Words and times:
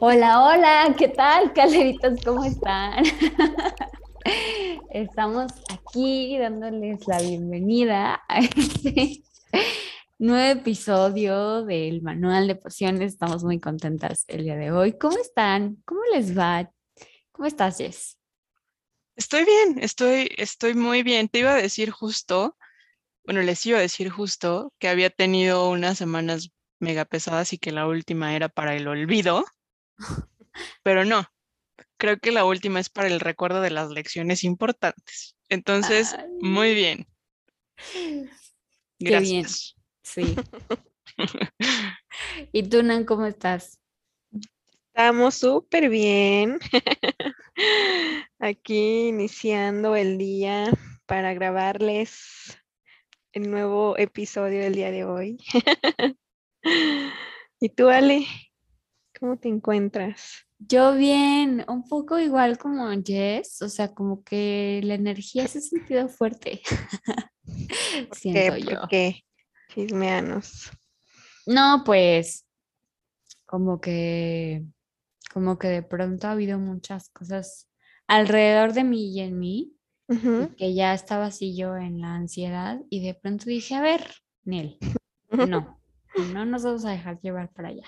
Hola, 0.00 0.44
hola, 0.44 0.94
¿qué 0.96 1.08
tal, 1.08 1.52
caleritos? 1.52 2.20
¿Cómo 2.24 2.44
están? 2.44 3.02
Estamos 4.90 5.50
aquí 5.72 6.38
dándoles 6.38 7.04
la 7.08 7.20
bienvenida 7.20 8.22
a 8.28 8.38
este 8.38 9.24
nuevo 10.16 10.60
episodio 10.60 11.64
del 11.64 12.00
Manual 12.02 12.46
de 12.46 12.54
Pociones. 12.54 13.12
Estamos 13.12 13.42
muy 13.42 13.58
contentas 13.58 14.24
el 14.28 14.44
día 14.44 14.54
de 14.54 14.70
hoy. 14.70 14.92
¿Cómo 14.92 15.18
están? 15.18 15.82
¿Cómo 15.84 16.02
les 16.14 16.38
va? 16.38 16.70
¿Cómo 17.32 17.48
estás, 17.48 17.78
Jess? 17.78 18.20
Estoy 19.16 19.44
bien, 19.44 19.82
estoy, 19.82 20.30
estoy 20.36 20.74
muy 20.74 21.02
bien. 21.02 21.28
Te 21.28 21.40
iba 21.40 21.54
a 21.54 21.60
decir 21.60 21.90
justo, 21.90 22.56
bueno, 23.24 23.42
les 23.42 23.66
iba 23.66 23.78
a 23.78 23.82
decir 23.82 24.10
justo 24.10 24.72
que 24.78 24.88
había 24.88 25.10
tenido 25.10 25.68
unas 25.70 25.98
semanas 25.98 26.52
mega 26.78 27.04
pesadas 27.04 27.52
y 27.52 27.58
que 27.58 27.72
la 27.72 27.88
última 27.88 28.36
era 28.36 28.48
para 28.48 28.76
el 28.76 28.86
olvido, 28.86 29.44
pero 30.82 31.04
no, 31.04 31.26
creo 31.98 32.18
que 32.18 32.32
la 32.32 32.44
última 32.44 32.80
es 32.80 32.88
para 32.88 33.08
el 33.08 33.20
recuerdo 33.20 33.60
de 33.60 33.70
las 33.70 33.90
lecciones 33.90 34.44
importantes. 34.44 35.36
Entonces, 35.48 36.16
muy 36.40 36.74
bien. 36.74 37.06
Gracias. 38.98 39.76
Sí. 40.02 40.36
¿Y 42.52 42.62
tú, 42.64 42.82
Nan, 42.82 43.04
cómo 43.04 43.26
estás? 43.26 43.78
Estamos 44.88 45.36
súper 45.36 45.88
bien. 45.88 46.58
Aquí 48.38 49.08
iniciando 49.08 49.94
el 49.94 50.18
día 50.18 50.72
para 51.06 51.34
grabarles 51.34 52.58
el 53.32 53.50
nuevo 53.50 53.96
episodio 53.96 54.60
del 54.60 54.74
día 54.74 54.90
de 54.90 55.04
hoy. 55.04 55.38
¿Y 57.60 57.68
tú, 57.70 57.88
Ale? 57.88 58.26
¿Cómo 59.18 59.36
te 59.36 59.48
encuentras? 59.48 60.46
Yo 60.58 60.94
bien, 60.94 61.64
un 61.68 61.84
poco 61.88 62.18
igual 62.18 62.58
como 62.58 62.88
Jess, 63.04 63.62
o 63.62 63.68
sea, 63.68 63.94
como 63.94 64.22
que 64.22 64.80
la 64.84 64.94
energía 64.94 65.46
se 65.48 65.58
ha 65.58 65.62
sentido 65.62 66.08
fuerte. 66.08 66.60
Siento 68.12 68.56
yo. 68.56 68.80
¿Por 68.80 68.88
qué? 68.88 69.24
Chismeanos. 69.68 70.70
No, 71.46 71.82
pues, 71.84 72.46
como 73.46 73.80
que, 73.80 74.64
como 75.32 75.58
que 75.58 75.68
de 75.68 75.82
pronto 75.82 76.26
ha 76.26 76.32
habido 76.32 76.58
muchas 76.58 77.08
cosas 77.10 77.68
alrededor 78.06 78.72
de 78.72 78.84
mí 78.84 79.12
y 79.12 79.20
en 79.20 79.38
mí, 79.38 79.74
que 80.56 80.74
ya 80.74 80.94
estaba 80.94 81.26
así 81.26 81.56
yo 81.56 81.76
en 81.76 82.00
la 82.00 82.14
ansiedad 82.14 82.80
y 82.88 83.04
de 83.04 83.14
pronto 83.14 83.44
dije, 83.46 83.74
a 83.74 83.82
ver, 83.82 84.14
Nel, 84.44 84.78
no, 85.30 85.80
no 86.32 86.44
nos 86.44 86.62
vamos 86.62 86.84
a 86.84 86.90
dejar 86.90 87.20
llevar 87.20 87.52
para 87.52 87.68
allá. 87.68 87.86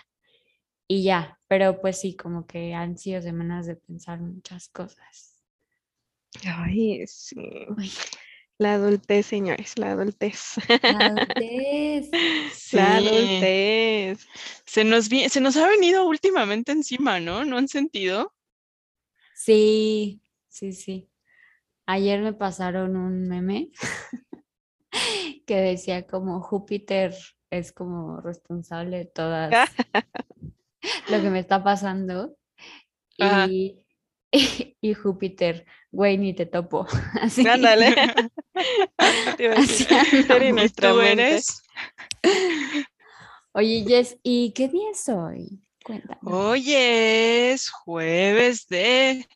Y 0.92 1.05
ya, 1.05 1.38
pero 1.46 1.80
pues 1.80 2.00
sí, 2.00 2.16
como 2.16 2.48
que 2.48 2.74
han 2.74 2.98
sido 2.98 3.22
semanas 3.22 3.64
de 3.64 3.77
pensar 3.77 4.19
muchas 4.20 4.69
cosas. 4.70 5.41
Ay, 6.44 7.06
sí. 7.06 7.69
La 8.58 8.74
adultez, 8.74 9.27
señores, 9.27 9.78
la 9.78 9.92
adultez. 9.92 10.56
La 10.82 11.06
adultez. 11.06 12.10
La 12.72 12.97
adultez. 12.97 14.27
Se 14.64 14.82
nos, 14.82 15.05
se 15.05 15.41
nos 15.41 15.56
ha 15.58 15.69
venido 15.69 16.08
últimamente 16.08 16.72
encima, 16.72 17.20
¿no? 17.20 17.44
¿No 17.44 17.58
han 17.58 17.69
sentido? 17.69 18.34
Sí, 19.36 20.20
sí, 20.48 20.72
sí. 20.72 21.08
Ayer 21.86 22.20
me 22.20 22.32
pasaron 22.32 22.97
un 22.97 23.28
meme 23.28 23.70
que 25.47 25.54
decía 25.54 26.04
como 26.08 26.41
Júpiter 26.41 27.14
es 27.48 27.70
como 27.70 28.20
responsable 28.20 28.98
de 28.98 29.04
todas 29.04 29.54
lo 31.08 31.20
que 31.20 31.30
me 31.30 31.41
está 31.41 31.62
pasando. 31.62 32.36
Y, 33.16 33.78
y, 34.80 34.94
Júpiter, 34.94 35.66
güey, 35.91 36.18
ni 36.18 36.34
te 36.34 36.46
topo. 36.46 36.86
Así. 37.20 37.46
Ándale. 37.46 37.94
Tú 40.76 41.00
eres? 41.00 41.62
Oye, 43.52 43.84
Jess, 43.86 44.19
¿y 44.22 44.52
qué 44.52 44.69
día 44.69 44.90
es 44.92 45.08
hoy? 45.08 45.60
Cuéntame. 45.84 46.20
Hoy 46.22 46.74
es 46.74 47.70
jueves 47.70 48.66
de 48.69 49.26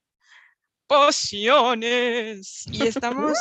pociones 0.87 2.65
y 2.71 2.87
estamos 2.87 3.39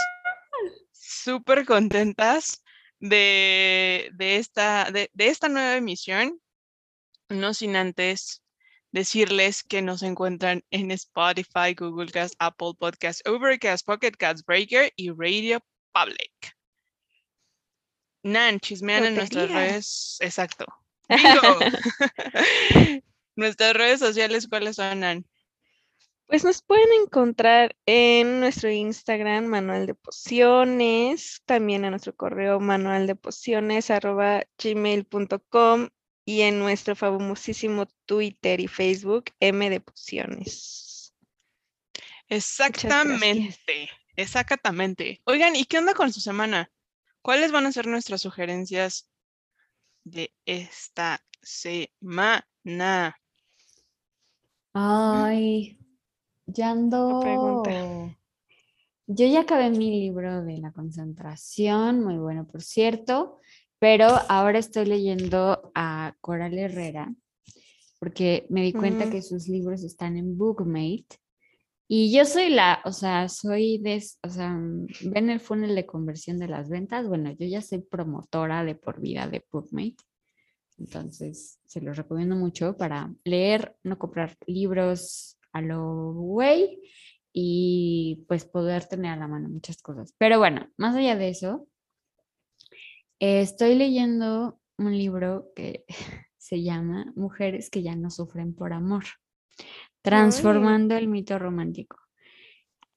súper 0.91 1.65
contentas 1.65 2.63
de, 2.99 4.11
esta, 4.17 4.89
de, 4.91 5.09
esta 5.17 5.49
nueva 5.49 5.75
emisión, 5.75 6.39
no 7.29 7.53
sin 7.53 7.75
antes 7.75 8.43
decirles 8.91 9.63
que 9.63 9.81
nos 9.81 10.03
encuentran 10.03 10.63
en 10.69 10.91
Spotify, 10.91 11.73
Google 11.75 12.11
Cast, 12.11 12.35
Apple 12.39 12.73
Podcast, 12.77 13.27
Overcast, 13.27 13.85
Pocket 13.85 14.11
Cast, 14.11 14.45
Breaker 14.45 14.93
y 14.95 15.09
Radio 15.09 15.59
Public. 15.91 16.55
Nan, 18.23 18.59
chismean 18.59 19.03
en 19.03 19.15
nuestras 19.15 19.49
redes. 19.49 20.17
Exacto. 20.21 20.65
nuestras 23.35 23.73
redes 23.73 23.99
sociales, 23.99 24.47
¿cuáles 24.47 24.77
son, 24.77 25.01
Nan? 25.01 25.25
Pues 26.27 26.43
nos 26.43 26.61
pueden 26.61 26.87
encontrar 27.03 27.75
en 27.85 28.39
nuestro 28.39 28.71
Instagram, 28.71 29.45
Manual 29.45 29.87
de 29.87 29.93
Pociones, 29.93 31.41
también 31.45 31.83
en 31.83 31.91
nuestro 31.91 32.15
correo 32.15 32.59
manual 32.59 33.07
de 33.07 33.15
pociones 33.15 33.91
arroba 33.91 34.43
gmail.com 34.57 35.89
y 36.25 36.41
en 36.41 36.59
nuestro 36.59 36.95
famosísimo 36.95 37.87
Twitter 38.05 38.59
y 38.59 38.67
Facebook, 38.67 39.25
M 39.39 39.69
de 39.69 39.79
Pociones. 39.79 41.13
Exactamente, 42.29 43.89
exactamente. 44.15 45.21
Oigan, 45.25 45.55
¿y 45.55 45.65
qué 45.65 45.77
onda 45.77 45.93
con 45.93 46.11
su 46.13 46.21
semana? 46.21 46.71
¿Cuáles 47.21 47.51
van 47.51 47.65
a 47.65 47.71
ser 47.71 47.87
nuestras 47.87 48.21
sugerencias 48.21 49.09
de 50.03 50.33
esta 50.45 51.23
semana? 51.41 53.15
Ay, 54.73 55.77
ya 56.45 56.71
ando. 56.71 57.63
Yo 59.05 59.27
ya 59.27 59.41
acabé 59.41 59.69
mi 59.69 59.91
libro 59.91 60.43
de 60.43 60.57
la 60.59 60.71
concentración, 60.71 62.03
muy 62.03 62.17
bueno, 62.17 62.47
por 62.47 62.61
cierto, 62.61 63.41
pero 63.83 64.07
ahora 64.29 64.59
estoy 64.59 64.85
leyendo 64.85 65.73
a 65.75 66.15
Coral 66.21 66.57
Herrera 66.57 67.13
porque 67.99 68.45
me 68.49 68.61
di 68.61 68.71
cuenta 68.71 69.09
que 69.09 69.21
sus 69.21 69.49
libros 69.49 69.83
están 69.83 70.15
en 70.15 70.37
Bookmate 70.37 71.17
y 71.89 72.15
yo 72.15 72.23
soy 72.23 72.47
la, 72.47 72.79
o 72.85 72.93
sea, 72.93 73.27
soy 73.27 73.79
de, 73.79 74.01
o 74.21 74.29
sea, 74.29 74.57
ven 75.01 75.29
el 75.29 75.41
funnel 75.41 75.75
de 75.75 75.85
conversión 75.85 76.39
de 76.39 76.47
las 76.47 76.69
ventas, 76.69 77.09
bueno, 77.09 77.35
yo 77.37 77.45
ya 77.45 77.61
soy 77.61 77.79
promotora 77.79 78.63
de 78.63 78.75
por 78.75 79.01
vida 79.01 79.27
de 79.27 79.43
Bookmate. 79.51 79.97
Entonces, 80.77 81.59
se 81.65 81.81
los 81.81 81.97
recomiendo 81.97 82.37
mucho 82.37 82.77
para 82.77 83.13
leer, 83.25 83.75
no 83.83 83.99
comprar 83.99 84.37
libros 84.47 85.37
a 85.51 85.59
lo 85.59 86.13
güey 86.13 86.79
y 87.33 88.23
pues 88.29 88.45
poder 88.45 88.85
tener 88.85 89.11
a 89.11 89.17
la 89.17 89.27
mano 89.27 89.49
muchas 89.49 89.81
cosas. 89.81 90.15
Pero 90.17 90.39
bueno, 90.39 90.69
más 90.77 90.95
allá 90.95 91.17
de 91.17 91.27
eso, 91.27 91.67
estoy 93.23 93.75
leyendo 93.75 94.59
un 94.77 94.97
libro 94.97 95.51
que 95.55 95.85
se 96.37 96.63
llama 96.63 97.11
Mujeres 97.15 97.69
que 97.69 97.81
ya 97.81 97.95
no 97.95 98.09
sufren 98.09 98.53
por 98.53 98.73
amor, 98.73 99.05
transformando 100.01 100.95
el 100.95 101.07
mito 101.07 101.39
romántico. 101.39 101.97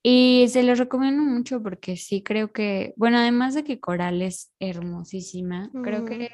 Y 0.03 0.47
se 0.49 0.63
los 0.63 0.79
recomiendo 0.79 1.23
mucho 1.23 1.63
porque 1.63 1.97
sí 1.97 2.23
creo 2.23 2.53
que, 2.53 2.95
bueno, 2.97 3.19
además 3.19 3.55
de 3.55 3.65
que 3.65 3.81
Coral 3.81 4.23
es 4.23 4.53
hermosísima, 4.61 5.71
creo 5.83 6.05
que 6.05 6.31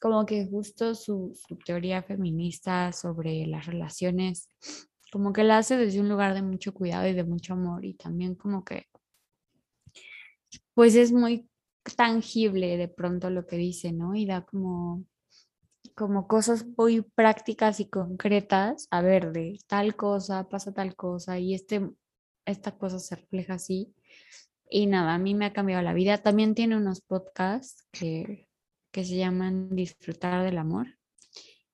como 0.00 0.24
que 0.24 0.46
justo 0.46 0.94
su, 0.94 1.38
teoría 1.66 2.02
feminista 2.02 2.92
sobre 2.92 3.46
las 3.46 3.66
relaciones, 3.66 4.48
como 5.12 5.32
que 5.32 5.44
la 5.44 5.58
hace 5.58 5.76
desde 5.76 6.00
un 6.00 6.08
lugar 6.08 6.32
de 6.34 6.42
mucho 6.42 6.72
cuidado 6.72 7.06
y 7.06 7.12
de 7.12 7.24
mucho 7.24 7.52
amor 7.52 7.84
y 7.84 7.94
también 7.94 8.34
como 8.34 8.64
que, 8.64 8.86
pues 10.80 10.94
es 10.94 11.12
muy 11.12 11.46
tangible 11.94 12.78
de 12.78 12.88
pronto 12.88 13.28
lo 13.28 13.46
que 13.46 13.56
dice, 13.56 13.92
¿no? 13.92 14.14
Y 14.14 14.24
da 14.24 14.46
como, 14.46 15.04
como 15.94 16.26
cosas 16.26 16.64
muy 16.78 17.02
prácticas 17.02 17.80
y 17.80 17.90
concretas, 17.90 18.88
a 18.90 19.02
ver, 19.02 19.30
de 19.32 19.58
tal 19.66 19.94
cosa, 19.94 20.48
pasa 20.48 20.72
tal 20.72 20.96
cosa 20.96 21.38
y 21.38 21.52
este, 21.52 21.90
esta 22.46 22.78
cosa 22.78 22.98
se 22.98 23.16
refleja 23.16 23.54
así. 23.54 23.94
Y 24.70 24.86
nada, 24.86 25.14
a 25.14 25.18
mí 25.18 25.34
me 25.34 25.44
ha 25.44 25.52
cambiado 25.52 25.82
la 25.82 25.92
vida. 25.92 26.16
También 26.16 26.54
tiene 26.54 26.78
unos 26.78 27.02
podcasts 27.02 27.86
que 27.92 28.48
que 28.90 29.04
se 29.04 29.16
llaman 29.16 29.74
Disfrutar 29.76 30.44
del 30.44 30.56
Amor. 30.56 30.86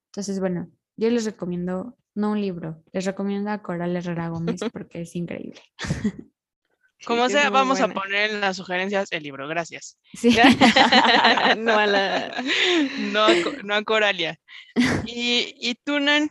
Entonces, 0.06 0.41
bueno, 0.41 0.70
yo 0.97 1.11
les 1.11 1.25
recomiendo, 1.25 1.97
no 2.14 2.32
un 2.32 2.41
libro, 2.41 2.82
les 2.93 3.05
recomiendo 3.05 3.50
a 3.50 3.62
Coral 3.62 3.97
Herrera 3.97 4.29
Gómez 4.29 4.61
porque 4.73 5.03
es 5.03 5.14
increíble. 5.14 5.61
Como 7.06 7.26
sí 7.26 7.32
sea, 7.32 7.50
vamos 7.50 7.81
a 7.81 7.88
poner 7.88 8.31
en 8.31 8.41
las 8.41 8.56
sugerencias 8.56 9.08
el 9.12 9.23
libro, 9.23 9.49
gracias. 9.49 9.99
Sí. 10.14 10.31
no 11.58 11.79
a 11.79 11.87
la... 11.87 12.43
No 12.99 13.25
a, 13.25 13.35
Co- 13.43 13.55
no 13.64 13.75
a 13.75 13.82
Coralia. 13.82 14.38
¿Y, 15.06 15.55
y 15.61 15.75
tú, 15.76 16.00
Nan? 16.00 16.31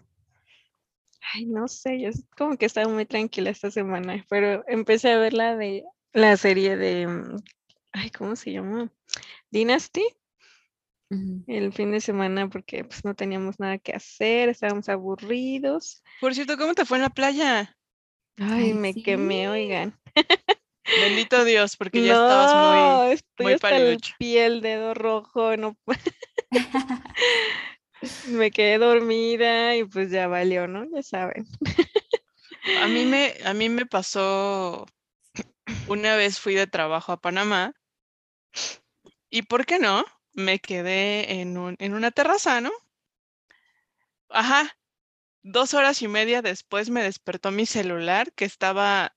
Ay, 1.34 1.46
no 1.46 1.68
sé, 1.68 2.00
yo 2.00 2.10
es 2.10 2.24
como 2.38 2.58
que 2.58 2.66
estaba 2.66 2.88
muy 2.88 3.06
tranquila 3.06 3.50
esta 3.50 3.72
semana, 3.72 4.24
pero 4.30 4.64
empecé 4.68 5.12
a 5.12 5.18
ver 5.18 5.34
la 5.34 5.56
de 5.56 5.84
la 6.14 6.38
serie 6.38 6.78
de, 6.78 7.08
ay, 7.92 8.10
¿cómo 8.12 8.36
se 8.36 8.52
llama? 8.54 8.92
Dynasty, 9.50 10.06
el 11.48 11.74
fin 11.74 11.92
de 11.92 12.02
semana 12.02 12.50
porque 12.50 12.84
pues 12.84 13.04
no 13.06 13.16
teníamos 13.16 13.60
nada 13.60 13.78
que 13.78 13.94
hacer, 13.94 14.50
estábamos 14.50 14.88
aburridos. 14.90 16.04
Por 16.20 16.34
cierto, 16.34 16.58
¿cómo 16.58 16.74
te 16.74 16.86
fue 16.86 16.98
en 16.98 17.04
la 17.04 17.10
playa? 17.10 17.76
Ay, 18.38 18.52
Ay, 18.66 18.74
me 18.74 18.94
quemé, 18.94 19.44
sí. 19.44 19.48
oigan. 19.48 20.00
Bendito 21.00 21.44
Dios, 21.44 21.78
porque 21.78 22.04
ya 22.04 22.14
estabas 22.14 22.54
muy... 22.54 22.78
No, 22.78 23.04
estoy 23.06 23.44
muy 23.46 23.54
hasta 23.54 23.76
el 23.76 23.98
pie, 24.18 24.46
el 24.46 24.62
dedo 24.62 24.94
rojo, 24.94 25.58
no 25.58 25.78
me 28.28 28.52
quedé 28.52 28.78
dormida 28.78 29.76
y 29.76 29.84
pues 29.84 30.12
ya 30.12 30.28
valió, 30.28 30.68
¿no? 30.68 30.86
Ya 30.92 31.04
saben. 31.04 31.48
A 32.82 32.88
mí 32.88 33.06
me, 33.06 33.34
a 33.46 33.54
mí 33.54 33.70
me 33.70 33.86
pasó, 33.86 34.86
una 35.88 36.16
vez 36.16 36.40
fui 36.40 36.56
de 36.56 36.68
trabajo 36.68 37.12
a 37.12 37.22
Panamá 37.22 37.74
y 39.30 39.44
¿por 39.44 39.66
qué 39.66 39.80
no? 39.80 40.06
Me 40.34 40.60
quedé 40.60 41.40
en, 41.42 41.58
un, 41.58 41.76
en 41.80 41.94
una 41.94 42.12
terraza, 42.12 42.62
¿no? 42.62 42.72
Ajá, 44.30 44.78
dos 45.44 45.74
horas 45.74 46.02
y 46.02 46.08
media 46.08 46.42
después 46.42 46.90
me 46.90 47.04
despertó 47.04 47.52
mi 47.52 47.66
celular 47.66 48.34
que 48.34 48.46
estaba 48.46 49.16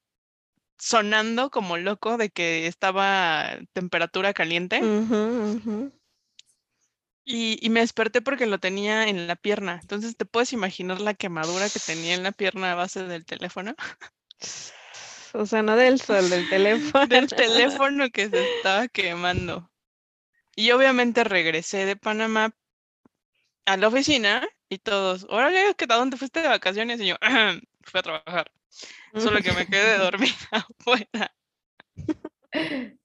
sonando 0.79 1.51
como 1.51 1.77
loco 1.77 2.17
de 2.17 2.31
que 2.31 2.67
estaba 2.67 3.53
a 3.53 3.59
temperatura 3.73 4.33
caliente 4.33 4.81
y, 7.25 7.59
y 7.61 7.71
me 7.71 7.81
desperté 7.81 8.23
porque 8.23 8.47
lo 8.47 8.59
tenía 8.59 9.09
en 9.09 9.27
la 9.27 9.37
pierna. 9.37 9.79
Entonces, 9.83 10.17
¿te 10.17 10.25
puedes 10.25 10.55
imaginar 10.55 11.01
la 11.01 11.13
quemadura 11.13 11.69
que 11.69 11.79
tenía 11.79 12.15
en 12.15 12.23
la 12.23 12.33
pierna 12.33 12.73
a 12.73 12.75
base 12.75 13.05
del 13.05 13.27
teléfono? 13.27 13.75
O 15.35 15.45
sea, 15.45 15.63
no 15.63 15.77
del 15.77 16.01
sol, 16.01 16.31
del 16.31 16.49
teléfono. 16.49 17.07
del 17.07 17.29
teléfono 17.29 18.09
que 18.09 18.31
se 18.31 18.57
estaba 18.57 18.89
quemando. 18.89 19.71
Y 20.57 20.71
obviamente 20.71 21.23
regresé 21.23 21.85
de 21.85 21.97
Panamá 21.97 22.51
a 23.67 23.77
la 23.77 23.89
oficina 23.89 24.49
y 24.71 24.79
todos, 24.79 25.27
órale, 25.29 25.75
¿qué 25.77 25.87
tal? 25.87 25.99
¿Dónde 25.99 26.17
fuiste 26.17 26.41
de 26.41 26.49
vacaciones? 26.49 27.01
Y 27.01 27.09
yo, 27.09 27.17
fui 27.83 28.01
a 28.01 28.03
trabajar. 28.03 28.51
Solo 29.15 29.41
que 29.43 29.53
me 29.53 29.67
quedé 29.67 29.99
dormida 29.99 30.35
afuera. 30.53 31.35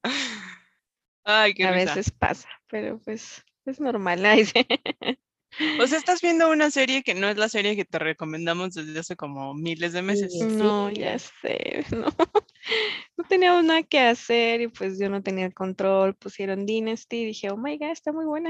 Ay, 1.25 1.53
qué 1.53 1.65
A 1.65 1.71
risa. 1.71 1.95
veces 1.95 2.11
pasa, 2.11 2.49
pero 2.67 2.99
pues 2.99 3.43
es 3.65 3.79
normal. 3.79 4.23
O 5.79 5.87
sea, 5.87 5.97
estás 5.99 6.19
viendo 6.21 6.49
una 6.49 6.71
serie 6.71 7.03
que 7.03 7.13
no 7.13 7.29
es 7.29 7.37
la 7.37 7.47
serie 7.47 7.75
que 7.75 7.85
te 7.85 7.99
recomendamos 7.99 8.73
desde 8.73 8.99
hace 8.99 9.15
como 9.15 9.53
miles 9.53 9.93
de 9.93 10.01
meses. 10.01 10.33
No, 10.33 10.89
ya 10.89 11.17
sé, 11.19 11.85
no. 11.91 12.07
No 13.15 13.23
teníamos 13.29 13.63
nada 13.63 13.83
que 13.83 13.99
hacer 13.99 14.61
y 14.61 14.67
pues 14.67 14.99
yo 14.99 15.09
no 15.09 15.21
tenía 15.21 15.45
el 15.45 15.53
control. 15.53 16.15
Pusieron 16.15 16.65
Dynasty 16.65 17.17
y 17.17 17.25
dije, 17.25 17.51
oh 17.51 17.57
my 17.57 17.77
god, 17.77 17.91
está 17.91 18.11
muy 18.11 18.25
buena. 18.25 18.49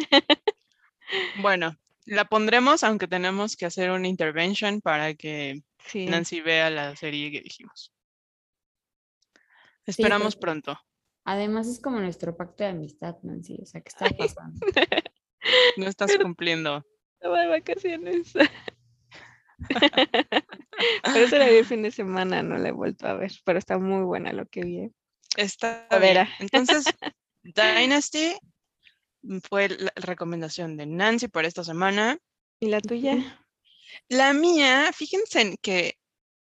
Bueno, 1.41 1.75
la 2.05 2.25
pondremos, 2.25 2.83
aunque 2.83 3.07
tenemos 3.07 3.57
que 3.57 3.65
hacer 3.65 3.91
una 3.91 4.07
intervention 4.07 4.79
para 4.81 5.13
que 5.13 5.61
Sí. 5.87 6.05
Nancy 6.05 6.41
vea 6.41 6.69
la 6.69 6.95
serie 6.95 7.31
que 7.31 7.41
dijimos. 7.41 7.93
Esperamos 9.85 10.35
porque- 10.35 10.41
pronto. 10.41 10.79
Además 11.25 11.67
es 11.67 11.79
como 11.79 11.99
nuestro 11.99 12.35
pacto 12.35 12.63
de 12.63 12.71
amistad, 12.71 13.15
Nancy. 13.23 13.57
O 13.61 13.65
sea, 13.65 13.81
¿qué 13.81 13.89
está 13.89 14.09
pasando? 14.09 14.59
No 15.75 15.87
estás 15.87 16.15
cumpliendo. 16.21 16.85
Estaba 17.19 17.41
de 17.41 17.47
vacaciones. 17.47 18.33
Pero 21.03 21.25
eso 21.25 21.37
la 21.37 21.47
vi 21.47 21.55
el 21.57 21.65
fin 21.65 21.83
de 21.83 21.91
semana, 21.91 22.43
no 22.43 22.57
la 22.57 22.69
he 22.69 22.71
vuelto 22.71 23.07
a 23.07 23.13
ver, 23.13 23.31
pero 23.45 23.59
está 23.59 23.77
muy 23.77 24.03
buena 24.03 24.33
lo 24.33 24.45
que 24.45 24.61
vi. 24.61 24.77
¿eh? 24.79 24.91
Está 25.37 25.85
A 25.89 25.99
ver. 25.99 26.27
Entonces, 26.39 26.85
Dynasty 27.43 28.35
fue 29.47 29.69
la 29.69 29.93
recomendación 29.95 30.75
de 30.77 30.85
Nancy 30.85 31.27
por 31.27 31.45
esta 31.45 31.63
semana. 31.63 32.17
¿Y 32.59 32.67
la 32.67 32.81
tuya? 32.81 33.42
La 34.09 34.33
mía, 34.33 34.91
fíjense 34.93 35.41
en 35.41 35.57
que, 35.57 35.97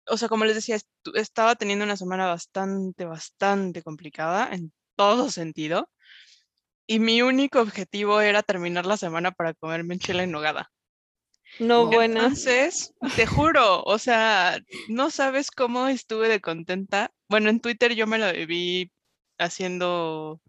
o 0.08 0.18
sea, 0.18 0.30
como 0.30 0.46
les 0.46 0.56
decía, 0.56 0.78
estaba 1.16 1.56
teniendo 1.56 1.86
una 1.86 1.98
semana 1.98 2.28
bastante, 2.28 3.06
bastante 3.06 3.84
complicada 3.84 4.50
en 4.52 4.72
todo 4.96 5.30
sentido. 5.30 5.90
Y 6.88 7.00
mi 7.00 7.22
único 7.22 7.60
objetivo 7.60 8.22
era 8.22 8.44
terminar 8.44 8.86
la 8.86 8.98
semana 8.98 9.32
para 9.32 9.54
comerme 9.54 10.00
chile 10.00 10.24
en 10.24 10.32
nogada. 10.32 10.72
No, 11.60 11.84
No. 11.84 11.92
buena. 11.92 12.22
Entonces, 12.22 12.94
te 13.16 13.26
juro, 13.26 13.84
o 13.84 13.98
sea, 13.98 14.60
no 14.88 15.10
sabes 15.10 15.52
cómo 15.52 15.88
estuve 15.88 16.30
de 16.30 16.40
contenta. 16.40 17.12
Bueno, 17.30 17.50
en 17.50 17.60
Twitter 17.60 17.94
yo 17.94 18.08
me 18.08 18.18
lo 18.18 18.32
vi 18.48 18.92
haciendo 19.38 20.42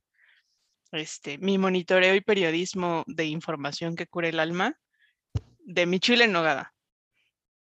este 0.93 1.37
mi 1.39 1.59
monitoreo 1.59 2.15
y 2.15 2.21
periodismo 2.21 3.05
de 3.07 3.27
información 3.27 3.95
que 3.95 4.07
cura 4.07 4.29
el 4.29 4.41
alma 4.41 4.79
de 5.61 5.87
mi 5.87 6.01
chile 6.01 6.25
en 6.25 6.33
nogada. 6.33 6.75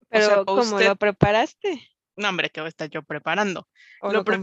Pero 0.10 0.26
sea, 0.26 0.46
¿cómo 0.46 0.62
usted- 0.62 0.88
lo 0.88 0.96
preparaste? 0.96 1.88
No, 2.16 2.30
hombre, 2.30 2.50
¿qué 2.50 2.60
voy 2.60 2.68
a 2.68 2.70
estar 2.70 2.90
yo 2.90 3.02
preparando? 3.04 3.68
¿O 4.02 4.08
Lo 4.12 4.20
lo 4.20 4.24
pre-? 4.26 4.38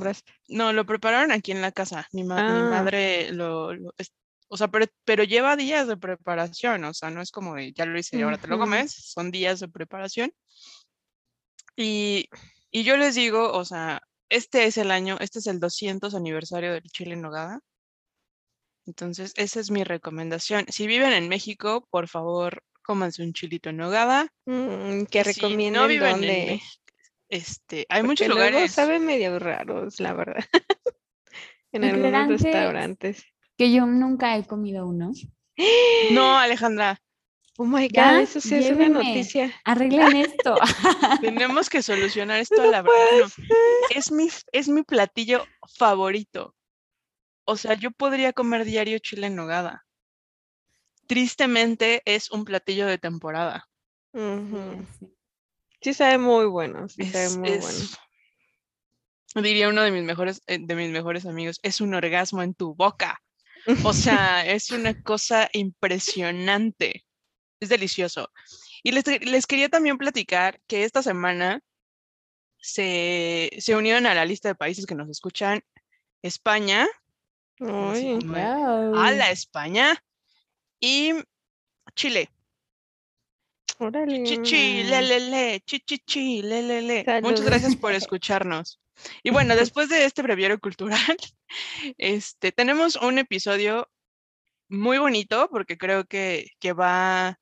No, 0.49 0.73
lo 0.73 0.87
prepararon 0.87 1.31
aquí 1.33 1.53
en 1.53 1.61
la 1.61 1.73
casa. 1.73 2.09
Mi, 2.13 2.25
ma- 2.25 2.43
mi 2.53 2.59
Ah. 2.61 2.71
madre 2.71 3.33
lo, 3.33 3.69
o 4.49 4.57
sea, 4.57 4.69
pero, 4.69 4.87
pero 5.05 5.25
lleva 5.25 5.57
días 5.57 5.87
de 5.87 5.97
preparación, 5.99 6.85
o 6.85 6.95
sea, 6.95 7.11
no 7.11 7.21
es 7.21 7.31
como 7.31 7.55
de 7.55 7.73
ya 7.73 7.85
lo 7.85 7.99
hice 7.99 8.17
y 8.17 8.23
ahora 8.23 8.39
te 8.39 8.47
lo 8.49 8.59
comes, 8.59 8.93
son 8.95 9.31
días 9.31 9.61
de 9.61 9.69
preparación. 9.69 10.33
Y, 11.77 12.29
y 12.71 12.85
yo 12.85 12.97
les 12.97 13.15
digo, 13.15 13.53
o 13.53 13.65
sea, 13.65 14.01
este 14.31 14.65
es 14.65 14.79
el 14.79 14.91
año, 14.91 15.17
este 15.21 15.41
es 15.41 15.47
el 15.47 15.61
200 15.61 16.15
aniversario 16.15 16.73
del 16.73 16.85
chile 16.85 17.13
en 17.15 17.23
nogada. 17.23 17.61
Entonces, 18.87 19.33
esa 19.37 19.61
es 19.61 19.71
mi 19.71 19.85
recomendación. 19.85 20.65
Si 20.69 20.87
viven 20.87 21.13
en 21.13 21.29
México, 21.29 21.87
por 21.91 22.09
favor, 22.09 22.63
cómanse 22.87 23.23
un 23.23 23.33
chilito 23.33 23.71
en 23.71 23.77
nogada. 23.79 24.33
Mm, 24.47 25.05
que 25.05 25.21
Y 25.21 25.25
si 25.35 25.71
no 25.71 25.89
viven 25.89 26.23
en 26.23 26.61
este, 27.29 27.87
hay 27.89 28.03
Porque 28.03 28.07
muchos 28.07 28.29
luego 28.29 28.43
lugares. 28.51 28.73
saben 28.73 29.05
medio 29.05 29.39
raros, 29.41 29.99
la 29.99 30.13
verdad. 30.13 30.45
en 31.73 31.85
algunos 31.85 32.29
restaurantes. 32.29 33.25
Que 33.59 33.73
yo 33.73 33.85
nunca 33.87 34.37
he 34.37 34.45
comido 34.47 34.87
uno. 34.87 35.11
No, 36.13 36.39
Alejandra, 36.39 37.01
Oh 37.59 37.65
my 37.65 37.89
Ya, 37.89 38.13
god, 38.13 38.21
eso 38.21 38.41
sí 38.41 38.55
es 38.55 38.67
una 38.67 38.75
llévenme. 38.85 39.05
noticia. 39.15 39.53
Arreglen 39.65 40.15
esto. 40.17 40.57
Tenemos 41.23 41.71
que 41.71 41.83
solucionar 41.83 42.39
esto 42.41 42.63
a 42.63 42.67
la 42.67 42.83
verdad. 42.83 43.33
no. 43.39 43.47
Es 43.91 44.13
mi, 44.13 44.29
es 44.53 44.69
mi 44.69 44.83
platillo 44.83 45.47
favorito. 45.79 46.55
O 47.47 47.57
sea, 47.57 47.75
yo 47.75 47.91
podría 47.93 48.33
comer 48.35 48.65
diario 48.67 48.99
chile 48.99 49.29
en 49.29 49.37
nogada. 49.37 49.86
Tristemente 51.07 52.03
es 52.05 52.31
un 52.31 52.45
platillo 52.45 52.87
de 52.87 52.99
temporada. 52.99 53.69
Ujú. 54.13 54.87
Sí 55.81 55.95
sabe 55.95 56.19
muy 56.19 56.47
bueno, 56.47 56.89
sí 56.89 57.05
sabe 57.05 57.27
Es- 57.27 57.37
muy 57.37 57.59
bueno. 57.59 57.79
diría 59.43 59.69
uno 59.69 59.83
de 59.83 59.91
mis 59.91 60.03
mejores, 60.03 60.41
eh, 60.47 60.59
de 60.61 60.75
mis 60.75 60.91
mejores 60.91 61.27
amigos, 61.27 61.61
es 61.63 61.81
un 61.81 61.95
orgasmo 61.95 62.43
en 62.43 62.55
tu 62.55 62.75
boca. 62.75 63.21
O 63.85 63.93
sea, 63.93 64.45
es 64.47 64.71
una 64.71 64.95
cosa 64.95 65.49
impresionante. 65.53 67.05
Es 67.61 67.69
delicioso. 67.69 68.31
Y 68.83 68.93
les, 68.93 69.05
les 69.23 69.47
quería 69.47 69.69
también 69.69 69.99
platicar 69.99 70.61
que 70.67 70.85
esta 70.85 71.03
semana 71.03 71.61
se, 72.59 73.51
se 73.59 73.77
unieron 73.77 74.07
a 74.07 74.15
la 74.15 74.25
lista 74.25 74.49
de 74.49 74.55
países 74.55 74.87
que 74.87 74.95
nos 74.95 75.09
escuchan 75.11 75.63
España, 76.23 76.87
Ay, 77.59 78.19
Wow. 78.23 78.95
a 78.97 79.13
la 79.13 79.31
España 79.31 80.03
y 80.87 81.13
Chile. 81.97 82.31
órale. 83.79 84.23
Chichi. 84.23 84.85
Muchas 87.23 87.45
gracias 87.45 87.75
por 87.75 87.93
escucharnos. 87.93 88.79
Y 89.25 89.31
bueno, 89.31 89.57
después 89.75 89.89
de 89.89 90.05
este 90.05 90.23
breviario 90.23 90.61
cultural, 90.61 91.17
este, 91.99 92.53
tenemos 92.53 92.95
un 92.95 93.19
episodio 93.19 93.89
muy 94.69 94.99
bonito 94.99 95.49
porque 95.51 95.77
creo 95.77 96.05
que, 96.05 96.51
que 96.61 96.73
va 96.73 97.41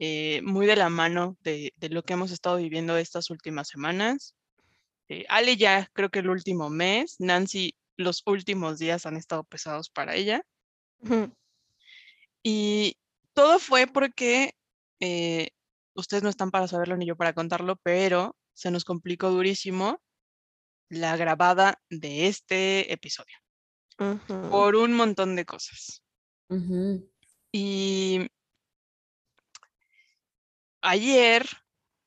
eh, 0.00 0.42
muy 0.42 0.66
de 0.66 0.74
la 0.74 0.88
mano 0.88 1.36
de, 1.42 1.72
de 1.76 1.90
lo 1.90 2.02
que 2.02 2.14
hemos 2.14 2.32
estado 2.32 2.56
viviendo 2.56 2.96
estas 2.96 3.30
últimas 3.30 3.68
semanas. 3.68 4.34
Eh, 5.08 5.26
Ale 5.28 5.56
ya 5.56 5.88
creo 5.92 6.10
que 6.10 6.18
el 6.18 6.30
último 6.30 6.70
mes, 6.70 7.20
Nancy 7.20 7.76
los 7.96 8.24
últimos 8.26 8.80
días 8.80 9.06
han 9.06 9.16
estado 9.16 9.44
pesados 9.44 9.90
para 9.90 10.16
ella. 10.16 10.44
Ujú. 11.02 11.32
Y 12.42 12.96
todo 13.34 13.58
fue 13.58 13.86
porque 13.86 14.54
eh, 15.00 15.50
ustedes 15.94 16.22
no 16.22 16.28
están 16.28 16.50
para 16.50 16.68
saberlo 16.68 16.96
ni 16.96 17.06
yo 17.06 17.16
para 17.16 17.32
contarlo, 17.32 17.76
pero 17.82 18.36
se 18.54 18.70
nos 18.70 18.84
complicó 18.84 19.30
durísimo 19.30 20.00
la 20.88 21.16
grabada 21.16 21.80
de 21.88 22.26
este 22.26 22.92
episodio. 22.92 23.36
Por 24.50 24.76
un 24.76 24.94
montón 24.94 25.36
de 25.36 25.44
cosas. 25.44 26.02
Y 27.52 28.28
ayer, 30.82 31.46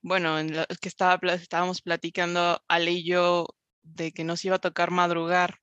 bueno, 0.02 0.38
en 0.40 0.50
que 0.82 0.90
estaba, 0.90 1.20
estábamos 1.34 1.82
platicando 1.82 2.62
Ale 2.68 2.92
y 2.92 3.06
yo 3.06 3.48
de 3.82 4.12
que 4.12 4.24
nos 4.24 4.44
iba 4.46 4.58
a 4.58 4.60
tocar 4.60 4.92
madrugar 4.92 5.60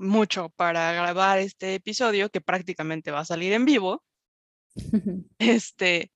mucho 0.00 0.48
para 0.50 0.92
grabar 0.92 1.38
este 1.38 1.74
episodio, 1.74 2.30
que 2.30 2.40
prácticamente 2.40 3.10
va 3.10 3.20
a 3.20 3.24
salir 3.24 3.52
en 3.52 3.64
vivo. 3.64 4.02
este, 5.38 6.10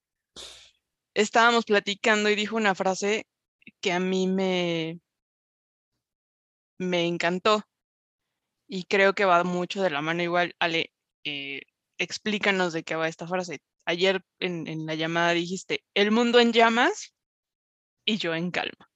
estábamos 1.13 1.65
platicando 1.65 2.29
y 2.29 2.35
dijo 2.35 2.55
una 2.55 2.75
frase 2.75 3.27
que 3.81 3.93
a 3.93 3.99
mí 3.99 4.27
me, 4.27 4.99
me 6.79 7.05
encantó 7.05 7.63
y 8.67 8.85
creo 8.85 9.13
que 9.13 9.25
va 9.25 9.43
mucho 9.43 9.81
de 9.81 9.91
la 9.91 10.01
mano 10.01 10.23
igual. 10.23 10.55
Ale, 10.59 10.91
eh, 11.23 11.61
explícanos 11.97 12.73
de 12.73 12.83
qué 12.83 12.95
va 12.95 13.07
esta 13.07 13.27
frase. 13.27 13.61
Ayer 13.85 14.23
en, 14.39 14.67
en 14.67 14.85
la 14.85 14.95
llamada 14.95 15.31
dijiste, 15.31 15.85
el 15.93 16.11
mundo 16.11 16.39
en 16.39 16.51
llamas 16.51 17.13
y 18.03 18.17
yo 18.17 18.33
en 18.33 18.49
calma. 18.49 18.89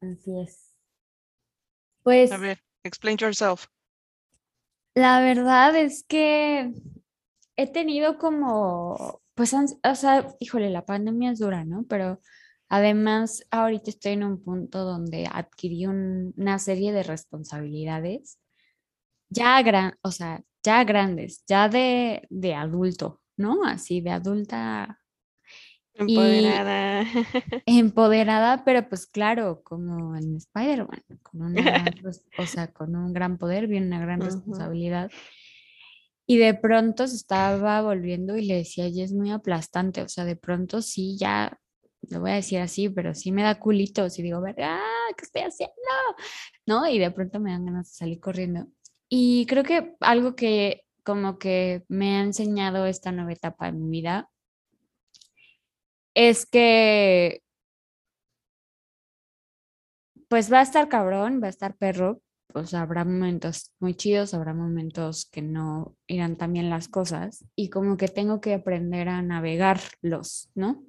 Así 0.00 0.40
es. 0.40 0.74
Pues. 2.02 2.32
A 2.32 2.38
ver, 2.38 2.62
explain 2.84 3.16
yourself. 3.16 3.66
La 4.94 5.20
verdad 5.20 5.76
es 5.76 6.04
que 6.04 6.72
he 7.56 7.66
tenido 7.72 8.18
como, 8.18 9.22
pues, 9.34 9.54
o 9.54 9.94
sea, 9.94 10.26
híjole, 10.40 10.70
la 10.70 10.84
pandemia 10.84 11.32
es 11.32 11.38
dura, 11.38 11.64
¿no? 11.64 11.84
Pero 11.88 12.20
además 12.68 13.44
ahorita 13.50 13.90
estoy 13.90 14.12
en 14.12 14.24
un 14.24 14.42
punto 14.42 14.84
donde 14.84 15.28
adquirí 15.30 15.86
una 15.86 16.58
serie 16.58 16.92
de 16.92 17.02
responsabilidades 17.02 18.38
ya 19.30 19.62
gran, 19.62 19.96
o 20.02 20.10
sea, 20.10 20.42
ya 20.62 20.84
grandes, 20.84 21.44
ya 21.46 21.68
de, 21.68 22.26
de 22.30 22.54
adulto, 22.54 23.20
¿no? 23.36 23.64
Así 23.64 24.00
de 24.00 24.10
adulta 24.10 24.99
Empoderada. 25.94 27.04
empoderada, 27.66 28.64
pero 28.64 28.88
pues 28.88 29.06
claro, 29.06 29.62
como 29.62 30.16
en 30.16 30.36
Spider-Man, 30.36 31.02
con 31.22 31.42
una, 31.42 31.84
o 32.38 32.46
sea, 32.46 32.72
con 32.72 32.96
un 32.96 33.12
gran 33.12 33.38
poder 33.38 33.66
viene 33.66 33.86
una 33.86 34.00
gran 34.00 34.20
responsabilidad. 34.20 35.10
Y 36.26 36.38
de 36.38 36.54
pronto 36.54 37.08
se 37.08 37.16
estaba 37.16 37.82
volviendo 37.82 38.36
y 38.36 38.46
le 38.46 38.56
decía, 38.56 38.86
y 38.86 39.02
es 39.02 39.12
muy 39.12 39.30
aplastante, 39.30 40.02
o 40.02 40.08
sea, 40.08 40.24
de 40.24 40.36
pronto 40.36 40.80
sí, 40.80 41.16
ya, 41.18 41.58
lo 42.08 42.20
voy 42.20 42.30
a 42.30 42.34
decir 42.34 42.60
así, 42.60 42.88
pero 42.88 43.14
sí 43.14 43.32
me 43.32 43.42
da 43.42 43.58
culito, 43.58 44.08
si 44.08 44.22
digo, 44.22 44.40
ah, 44.58 45.08
¿qué 45.16 45.24
estoy 45.24 45.42
haciendo? 45.42 45.74
¿No? 46.66 46.88
Y 46.88 46.98
de 46.98 47.10
pronto 47.10 47.40
me 47.40 47.50
dan 47.50 47.66
ganas 47.66 47.88
de 47.88 47.94
salir 47.94 48.20
corriendo. 48.20 48.68
Y 49.08 49.44
creo 49.46 49.64
que 49.64 49.96
algo 50.00 50.36
que 50.36 50.84
como 51.02 51.38
que 51.38 51.82
me 51.88 52.16
ha 52.16 52.22
enseñado 52.22 52.86
esta 52.86 53.10
nueva 53.10 53.32
etapa 53.32 53.66
de 53.66 53.72
mi 53.72 53.90
vida 53.90 54.30
es 56.28 56.44
que 56.44 57.42
pues 60.28 60.52
va 60.52 60.60
a 60.60 60.62
estar 60.62 60.88
cabrón, 60.88 61.40
va 61.42 61.46
a 61.46 61.50
estar 61.50 61.76
perro, 61.76 62.20
pues 62.52 62.74
habrá 62.74 63.04
momentos 63.04 63.72
muy 63.80 63.94
chidos, 63.94 64.34
habrá 64.34 64.52
momentos 64.52 65.24
que 65.24 65.40
no 65.40 65.96
irán 66.06 66.36
tan 66.36 66.52
bien 66.52 66.68
las 66.68 66.88
cosas 66.88 67.46
y 67.56 67.70
como 67.70 67.96
que 67.96 68.08
tengo 68.08 68.40
que 68.40 68.52
aprender 68.52 69.08
a 69.08 69.22
navegarlos, 69.22 70.50
¿no? 70.54 70.84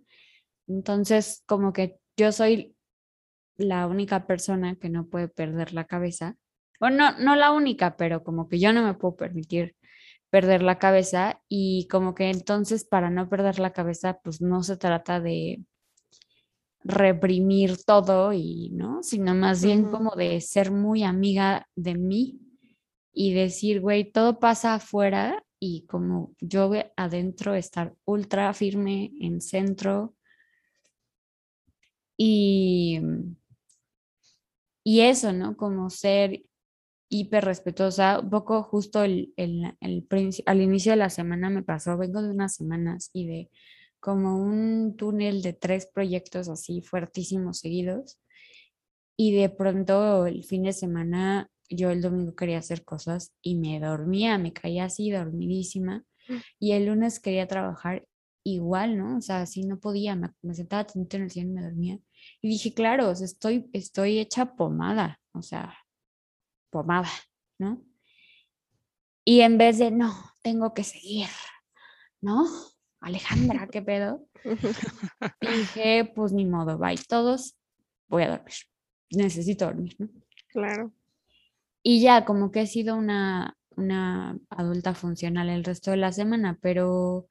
Entonces, 0.67 1.43
como 1.45 1.71
que 1.71 1.97
yo 2.17 2.33
soy 2.33 2.75
la 3.55 3.87
única 3.87 4.27
persona 4.27 4.75
que 4.75 4.89
no 4.89 5.07
puede 5.07 5.29
perder 5.29 5.73
la 5.73 5.85
cabeza. 5.85 6.35
Bueno, 6.79 7.11
no, 7.11 7.19
no 7.19 7.35
la 7.37 7.51
única, 7.53 7.95
pero 7.95 8.23
como 8.23 8.49
que 8.49 8.59
yo 8.59 8.73
no 8.73 8.83
me 8.83 8.95
puedo 8.95 9.15
permitir 9.15 9.75
perder 10.31 10.63
la 10.63 10.79
cabeza 10.79 11.41
y 11.47 11.87
como 11.89 12.15
que 12.15 12.31
entonces 12.31 12.85
para 12.85 13.11
no 13.11 13.29
perder 13.29 13.59
la 13.59 13.73
cabeza 13.73 14.19
pues 14.23 14.41
no 14.41 14.63
se 14.63 14.77
trata 14.77 15.19
de 15.19 15.63
reprimir 16.83 17.83
todo 17.83 18.33
y 18.33 18.71
no, 18.71 19.03
sino 19.03 19.35
más 19.35 19.63
bien 19.63 19.91
como 19.91 20.15
de 20.15 20.41
ser 20.41 20.71
muy 20.71 21.03
amiga 21.03 21.67
de 21.75 21.95
mí 21.95 22.39
y 23.13 23.33
decir, 23.33 23.81
güey, 23.81 24.09
todo 24.11 24.39
pasa 24.39 24.75
afuera 24.75 25.43
y 25.59 25.85
como 25.85 26.33
yo 26.39 26.71
adentro 26.95 27.53
estar 27.53 27.93
ultra 28.05 28.51
firme 28.53 29.11
en 29.19 29.41
centro 29.41 30.15
y 32.17 32.99
y 34.83 35.01
eso, 35.01 35.31
¿no? 35.31 35.55
Como 35.55 35.89
ser 35.89 36.43
hiper 37.11 37.45
respetuosa. 37.45 38.19
Un 38.19 38.29
poco 38.29 38.63
justo 38.63 39.03
el, 39.03 39.33
el, 39.35 39.75
el, 39.81 40.07
al 40.45 40.61
inicio 40.61 40.93
de 40.93 40.97
la 40.97 41.09
semana 41.09 41.49
me 41.49 41.61
pasó, 41.61 41.97
vengo 41.97 42.23
de 42.23 42.31
unas 42.31 42.55
semanas 42.55 43.11
y 43.13 43.27
de 43.27 43.49
como 43.99 44.41
un 44.41 44.95
túnel 44.97 45.43
de 45.43 45.53
tres 45.53 45.85
proyectos 45.85 46.49
así 46.49 46.81
fuertísimos 46.81 47.59
seguidos. 47.59 48.19
Y 49.15 49.35
de 49.35 49.49
pronto 49.49 50.25
el 50.25 50.43
fin 50.43 50.63
de 50.63 50.73
semana, 50.73 51.51
yo 51.69 51.91
el 51.91 52.01
domingo 52.01 52.33
quería 52.35 52.57
hacer 52.57 52.83
cosas 52.83 53.33
y 53.43 53.55
me 53.55 53.79
dormía, 53.79 54.39
me 54.39 54.53
caía 54.53 54.85
así 54.85 55.11
dormidísima. 55.11 56.03
Mm. 56.27 56.35
Y 56.59 56.71
el 56.71 56.85
lunes 56.87 57.19
quería 57.19 57.47
trabajar 57.47 58.07
igual, 58.43 58.97
¿no? 58.97 59.17
O 59.17 59.21
sea, 59.21 59.45
si 59.45 59.65
no 59.65 59.79
podía, 59.79 60.15
me, 60.15 60.29
me 60.41 60.55
sentaba 60.55 60.87
en 60.95 61.21
el 61.21 61.29
cielo 61.29 61.49
y 61.49 61.53
me 61.53 61.61
dormía. 61.61 61.99
Y 62.41 62.47
dije, 62.49 62.73
claro, 62.73 63.11
estoy, 63.11 63.69
estoy 63.73 64.17
hecha 64.17 64.55
pomada, 64.55 65.19
o 65.33 65.41
sea, 65.41 65.75
pomada, 66.71 67.09
¿no? 67.59 67.83
Y 69.23 69.41
en 69.41 69.59
vez 69.59 69.77
de, 69.77 69.91
no, 69.91 70.13
tengo 70.41 70.73
que 70.73 70.83
seguir, 70.83 71.27
¿no? 72.21 72.47
Alejandra, 72.99 73.67
¿qué 73.71 73.81
pedo? 73.81 74.25
dije, 75.41 76.11
pues 76.15 76.33
ni 76.33 76.45
modo, 76.45 76.79
bye, 76.79 76.97
todos, 77.07 77.55
voy 78.07 78.23
a 78.23 78.29
dormir. 78.29 78.53
Necesito 79.11 79.65
dormir, 79.65 79.95
¿no? 79.99 80.09
Claro. 80.47 80.91
Y 81.83 82.01
ya, 82.01 82.25
como 82.25 82.51
que 82.51 82.61
he 82.61 82.67
sido 82.67 82.95
una, 82.95 83.57
una 83.75 84.37
adulta 84.49 84.93
funcional 84.93 85.49
el 85.49 85.63
resto 85.63 85.91
de 85.91 85.97
la 85.97 86.11
semana, 86.11 86.57
pero, 86.61 87.27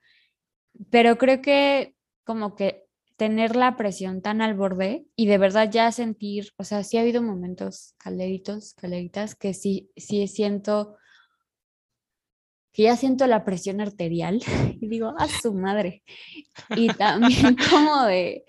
pero 0.91 1.19
creo 1.19 1.41
que 1.41 1.95
como 2.25 2.55
que 2.55 2.90
tener 3.21 3.55
la 3.55 3.77
presión 3.77 4.23
tan 4.23 4.41
al 4.41 4.55
borde 4.55 5.05
y 5.15 5.27
de 5.27 5.37
verdad 5.37 5.71
ya 5.71 5.93
sentir, 5.93 6.55
o 6.57 6.65
sea, 6.65 6.83
sí 6.83 6.97
ha 6.97 7.03
habido 7.03 7.21
momentos 7.21 7.95
calderitos, 7.99 8.73
calderitas, 8.73 9.35
que 9.35 9.53
sí, 9.53 9.91
sí 9.95 10.27
siento, 10.27 10.97
que 12.73 12.85
ya 12.85 12.97
siento 12.97 13.27
la 13.27 13.45
presión 13.45 13.83
arterial 13.83 14.41
y 14.81 14.89
digo, 14.89 15.13
a 15.19 15.29
su 15.29 15.53
madre. 15.53 16.03
Y 16.75 16.89
también 16.95 17.57
como 17.71 18.05
de, 18.05 18.47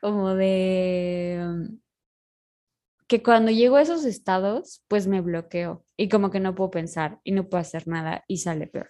como 0.00 0.34
de, 0.34 1.44
um, 1.46 1.78
que 3.08 3.22
cuando 3.22 3.50
llego 3.50 3.76
a 3.76 3.82
esos 3.82 4.06
estados, 4.06 4.82
pues 4.88 5.06
me 5.06 5.20
bloqueo 5.20 5.84
y 5.98 6.08
como 6.08 6.30
que 6.30 6.40
no 6.40 6.54
puedo 6.54 6.70
pensar 6.70 7.20
y 7.24 7.32
no 7.32 7.50
puedo 7.50 7.60
hacer 7.60 7.86
nada 7.86 8.24
y 8.26 8.38
sale 8.38 8.68
peor. 8.68 8.88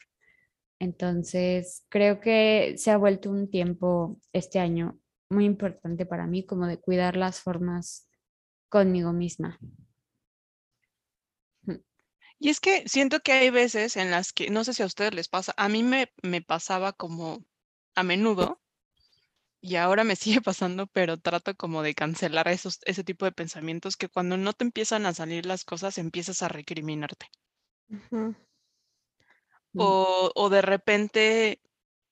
Entonces, 0.78 1.84
creo 1.88 2.20
que 2.20 2.74
se 2.76 2.92
ha 2.92 2.96
vuelto 2.96 3.32
un 3.32 3.50
tiempo 3.50 4.20
este 4.32 4.60
año 4.60 4.96
muy 5.30 5.44
importante 5.44 6.06
para 6.06 6.26
mí, 6.26 6.44
como 6.44 6.66
de 6.66 6.78
cuidar 6.78 7.16
las 7.16 7.40
formas 7.40 8.08
conmigo 8.68 9.12
misma. 9.12 9.58
Y 12.40 12.50
es 12.50 12.60
que 12.60 12.88
siento 12.88 13.20
que 13.20 13.32
hay 13.32 13.50
veces 13.50 13.96
en 13.96 14.10
las 14.10 14.32
que, 14.32 14.48
no 14.50 14.62
sé 14.62 14.72
si 14.72 14.82
a 14.82 14.86
ustedes 14.86 15.12
les 15.12 15.28
pasa, 15.28 15.52
a 15.56 15.68
mí 15.68 15.82
me, 15.82 16.12
me 16.22 16.40
pasaba 16.40 16.92
como 16.92 17.44
a 17.96 18.04
menudo 18.04 18.60
y 19.60 19.74
ahora 19.74 20.04
me 20.04 20.16
sigue 20.16 20.40
pasando, 20.40 20.86
pero 20.86 21.18
trato 21.18 21.54
como 21.56 21.82
de 21.82 21.94
cancelar 21.94 22.48
esos, 22.48 22.78
ese 22.84 23.02
tipo 23.02 23.24
de 23.24 23.32
pensamientos 23.32 23.96
que 23.96 24.08
cuando 24.08 24.36
no 24.36 24.52
te 24.52 24.64
empiezan 24.64 25.06
a 25.06 25.14
salir 25.14 25.46
las 25.46 25.64
cosas 25.64 25.98
empiezas 25.98 26.42
a 26.42 26.48
recriminarte. 26.48 27.26
Mm. 28.10 28.32
o, 29.78 30.30
o 30.34 30.50
de 30.50 30.60
repente 30.60 31.62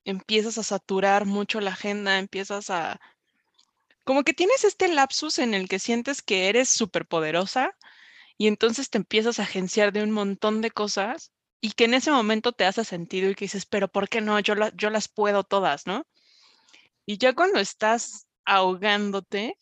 empiezas 0.07 0.57
a 0.57 0.63
saturar 0.63 1.27
mucho 1.27 1.61
la 1.61 1.73
agenda, 1.73 2.19
empiezas 2.19 2.71
a... 2.71 3.01
Como 4.05 4.23
que 4.23 4.33
tienes 4.33 4.65
este 4.65 4.89
lapsus 4.89 5.39
en 5.39 5.53
el 5.53 5.69
que 5.69 5.81
sientes 5.81 6.23
que 6.23 6.49
eres 6.49 6.69
súper 6.69 7.07
poderosa 7.07 7.77
y 8.39 8.47
entonces 8.47 8.89
te 8.89 8.99
empiezas 8.99 9.39
a 9.39 9.43
agenciar 9.43 9.93
de 9.93 10.05
un 10.05 10.13
montón 10.13 10.63
de 10.63 10.71
cosas 10.71 11.33
y 11.61 11.73
que 11.73 11.85
en 11.85 11.95
ese 11.95 12.13
momento 12.13 12.53
te 12.53 12.65
hace 12.65 12.85
sentido 12.85 13.29
y 13.29 13.35
que 13.35 13.47
dices, 13.47 13.67
pero 13.67 13.89
¿por 13.89 14.09
qué 14.09 14.21
no? 14.21 14.39
Yo, 14.39 14.55
yo 14.75 14.91
las 14.91 15.09
puedo 15.09 15.43
todas, 15.43 15.87
¿no? 15.87 16.07
Y 17.05 17.19
ya 17.19 17.35
cuando 17.35 17.59
estás 17.59 18.29
ahogándote, 18.45 19.59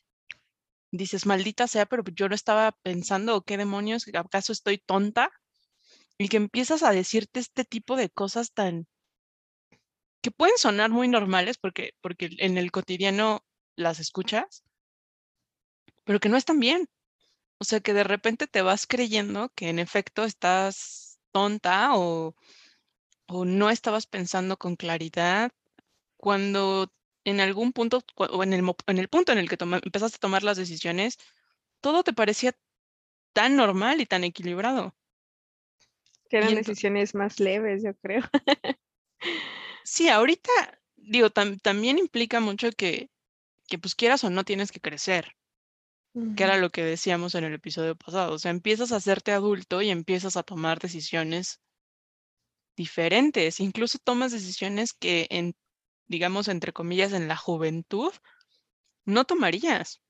dices, 0.90 1.24
maldita 1.24 1.66
sea, 1.68 1.86
pero 1.86 2.04
yo 2.12 2.28
no 2.28 2.34
estaba 2.34 2.72
pensando, 2.82 3.42
¿qué 3.42 3.56
demonios? 3.56 4.04
¿Acaso 4.12 4.52
estoy 4.52 4.76
tonta? 4.76 5.30
Y 6.18 6.28
que 6.28 6.36
empiezas 6.36 6.82
a 6.82 6.90
decirte 6.90 7.40
este 7.40 7.64
tipo 7.64 7.96
de 7.96 8.10
cosas 8.10 8.52
tan, 8.52 8.86
que 10.24 10.30
pueden 10.30 10.56
sonar 10.56 10.88
muy 10.88 11.06
normales 11.06 11.58
porque, 11.58 11.92
porque 12.00 12.30
en 12.38 12.56
el 12.56 12.72
cotidiano 12.72 13.44
las 13.76 14.00
escuchas, 14.00 14.64
pero 16.04 16.18
que 16.18 16.30
no 16.30 16.38
están 16.38 16.60
bien. 16.60 16.88
O 17.58 17.64
sea, 17.64 17.80
que 17.80 17.92
de 17.92 18.04
repente 18.04 18.46
te 18.46 18.62
vas 18.62 18.86
creyendo 18.86 19.50
que 19.54 19.68
en 19.68 19.78
efecto 19.78 20.24
estás 20.24 21.20
tonta 21.30 21.94
o, 21.94 22.34
o 23.26 23.44
no 23.44 23.68
estabas 23.68 24.06
pensando 24.06 24.56
con 24.56 24.76
claridad 24.76 25.52
cuando 26.16 26.90
en 27.24 27.40
algún 27.40 27.74
punto 27.74 28.02
o 28.16 28.42
en 28.42 28.54
el, 28.54 28.64
en 28.86 28.98
el 28.98 29.08
punto 29.08 29.32
en 29.32 29.38
el 29.38 29.50
que 29.50 29.58
empezaste 29.60 30.16
a 30.16 30.20
tomar 30.20 30.42
las 30.42 30.56
decisiones, 30.56 31.18
todo 31.82 32.02
te 32.02 32.14
parecía 32.14 32.56
tan 33.34 33.56
normal 33.56 34.00
y 34.00 34.06
tan 34.06 34.24
equilibrado. 34.24 34.96
Que 36.30 36.38
eran 36.38 36.54
decisiones 36.54 37.14
más 37.14 37.40
leves, 37.40 37.82
yo 37.82 37.94
creo. 37.96 38.22
sí, 39.84 40.08
ahorita, 40.08 40.50
digo, 40.96 41.30
también 41.30 41.98
implica 41.98 42.40
mucho 42.40 42.70
que, 42.72 43.10
que, 43.68 43.78
pues 43.78 43.94
quieras 43.94 44.24
o 44.24 44.30
no 44.30 44.44
tienes 44.44 44.72
que 44.72 44.80
crecer, 44.80 45.36
que 46.36 46.44
era 46.44 46.58
lo 46.58 46.70
que 46.70 46.82
decíamos 46.82 47.34
en 47.34 47.44
el 47.44 47.54
episodio 47.54 47.94
pasado. 47.96 48.34
O 48.34 48.38
sea, 48.38 48.50
empiezas 48.50 48.90
a 48.92 48.96
hacerte 48.96 49.32
adulto 49.32 49.82
y 49.82 49.90
empiezas 49.90 50.36
a 50.36 50.42
tomar 50.42 50.80
decisiones 50.80 51.60
diferentes. 52.76 53.60
Incluso 53.60 53.98
tomas 53.98 54.32
decisiones 54.32 54.92
que 54.92 55.26
en, 55.30 55.54
digamos, 56.06 56.48
entre 56.48 56.72
comillas, 56.72 57.12
en 57.12 57.28
la 57.28 57.36
juventud, 57.36 58.12
no 59.04 59.24
tomarías. 59.24 60.00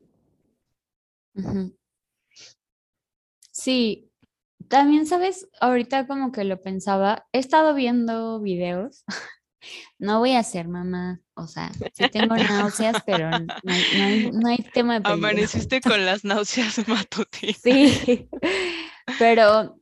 Sí, 3.50 4.10
también 4.68 5.06
sabes, 5.06 5.48
ahorita 5.60 6.06
como 6.06 6.32
que 6.32 6.44
lo 6.44 6.60
pensaba, 6.60 7.26
he 7.32 7.38
estado 7.38 7.74
viendo 7.74 8.40
videos, 8.40 9.04
no 9.98 10.18
voy 10.18 10.32
a 10.32 10.42
ser 10.42 10.68
mamá, 10.68 11.20
o 11.34 11.46
sea, 11.46 11.72
sí 11.92 12.08
tengo 12.10 12.36
náuseas, 12.36 13.02
pero 13.06 13.30
no 13.30 14.48
hay, 14.48 14.58
tema 14.72 14.94
de 14.94 15.00
peligro. 15.00 15.28
Amaneciste 15.28 15.80
con 15.80 16.04
las 16.04 16.24
náuseas 16.24 16.86
matutinas. 16.88 17.60
Sí, 17.62 18.28
pero, 19.18 19.80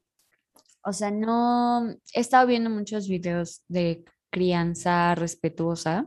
o 0.84 0.92
sea, 0.92 1.10
no, 1.10 1.90
he 2.12 2.20
estado 2.20 2.46
viendo 2.46 2.70
muchos 2.70 3.08
videos 3.08 3.62
de 3.68 4.04
crianza 4.30 5.14
respetuosa, 5.14 6.06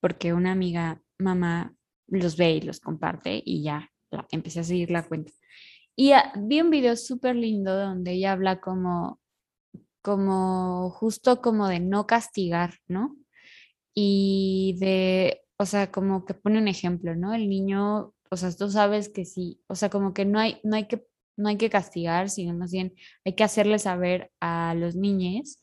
porque 0.00 0.32
una 0.32 0.52
amiga 0.52 1.02
mamá 1.18 1.74
los 2.06 2.36
ve 2.36 2.52
y 2.52 2.60
los 2.60 2.80
comparte 2.80 3.42
y 3.44 3.62
ya 3.62 3.90
empecé 4.30 4.60
a 4.60 4.64
seguir 4.64 4.90
la 4.90 5.06
cuenta. 5.06 5.32
Y 5.96 6.12
ah, 6.12 6.32
vi 6.36 6.60
un 6.60 6.70
video 6.70 6.96
súper 6.96 7.34
lindo 7.34 7.76
donde 7.76 8.12
ella 8.12 8.32
habla 8.32 8.60
como, 8.60 9.20
como 10.02 10.90
justo 10.90 11.40
como 11.40 11.68
de 11.68 11.80
no 11.80 12.06
castigar, 12.06 12.74
¿no? 12.86 13.16
Y 13.94 14.76
de, 14.78 15.42
o 15.56 15.66
sea, 15.66 15.90
como 15.90 16.24
que 16.24 16.34
pone 16.34 16.58
un 16.58 16.68
ejemplo, 16.68 17.16
¿no? 17.16 17.34
El 17.34 17.48
niño, 17.48 18.14
o 18.30 18.36
sea, 18.36 18.52
tú 18.54 18.70
sabes 18.70 19.08
que 19.08 19.24
sí, 19.24 19.60
o 19.66 19.74
sea, 19.74 19.90
como 19.90 20.14
que 20.14 20.24
no 20.24 20.38
hay, 20.38 20.60
no 20.64 20.76
hay 20.76 20.86
que, 20.86 21.06
no 21.36 21.48
hay 21.48 21.56
que 21.56 21.70
castigar, 21.70 22.30
sino 22.30 22.54
más 22.54 22.72
bien 22.72 22.94
hay 23.24 23.34
que 23.34 23.44
hacerle 23.44 23.78
saber 23.78 24.30
a 24.40 24.74
los 24.74 24.96
niños 24.96 25.62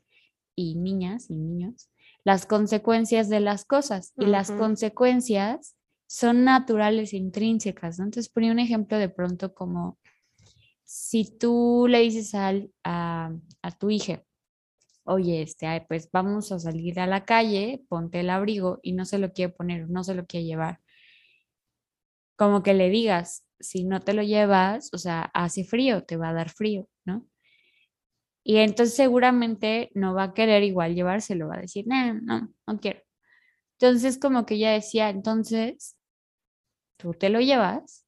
y 0.55 0.75
niñas 0.75 1.29
y 1.29 1.37
niños 1.37 1.89
las 2.25 2.47
consecuencias 2.47 3.29
de 3.29 3.39
las 3.39 3.63
cosas. 3.63 4.11
Y 4.17 4.25
las 4.25 4.51
consecuencias 4.51 5.77
son 6.07 6.43
naturales 6.43 7.13
e 7.13 7.17
intrínsecas, 7.17 7.99
¿no? 7.99 8.05
Entonces 8.05 8.31
ponía 8.31 8.51
un 8.51 8.59
ejemplo 8.59 8.97
de 8.97 9.09
pronto 9.09 9.53
como 9.53 9.99
si 10.85 11.37
tú 11.37 11.87
le 11.89 11.99
dices 12.01 12.35
al, 12.35 12.71
a, 12.83 13.31
tu 13.79 13.89
hija, 13.89 14.23
oye, 15.05 15.41
este, 15.41 15.85
pues 15.87 16.09
vamos 16.11 16.51
a 16.51 16.59
salir 16.59 16.99
a 16.99 17.07
la 17.07 17.25
calle, 17.25 17.83
ponte 17.89 18.21
el 18.21 18.29
abrigo 18.29 18.79
y 18.83 18.93
no 18.93 19.05
se 19.05 19.19
lo 19.19 19.33
quiere 19.33 19.53
poner, 19.53 19.89
no 19.89 20.03
se 20.03 20.15
lo 20.15 20.25
quiere 20.25 20.45
llevar. 20.45 20.81
Como 22.37 22.63
que 22.63 22.73
le 22.73 22.89
digas, 22.89 23.45
si 23.59 23.83
no 23.85 24.01
te 24.01 24.13
lo 24.13 24.23
llevas, 24.23 24.89
o 24.93 24.97
sea, 24.97 25.31
hace 25.33 25.63
frío, 25.63 26.03
te 26.03 26.17
va 26.17 26.29
a 26.29 26.33
dar 26.33 26.49
frío, 26.49 26.87
¿no? 27.05 27.25
Y 28.43 28.57
entonces 28.57 28.95
seguramente 28.95 29.89
no 29.95 30.13
va 30.13 30.25
a 30.25 30.33
querer 30.33 30.63
igual 30.63 30.95
llevárselo, 30.95 31.47
va 31.47 31.55
a 31.57 31.61
decir, 31.61 31.85
no, 31.87 32.13
no, 32.13 32.53
no 32.67 32.79
quiero. 32.79 33.01
Entonces 33.79 34.19
como 34.19 34.45
que 34.45 34.55
ella 34.55 34.71
decía, 34.71 35.09
entonces, 35.09 35.97
tú 36.97 37.13
te 37.13 37.29
lo 37.29 37.41
llevas, 37.41 38.05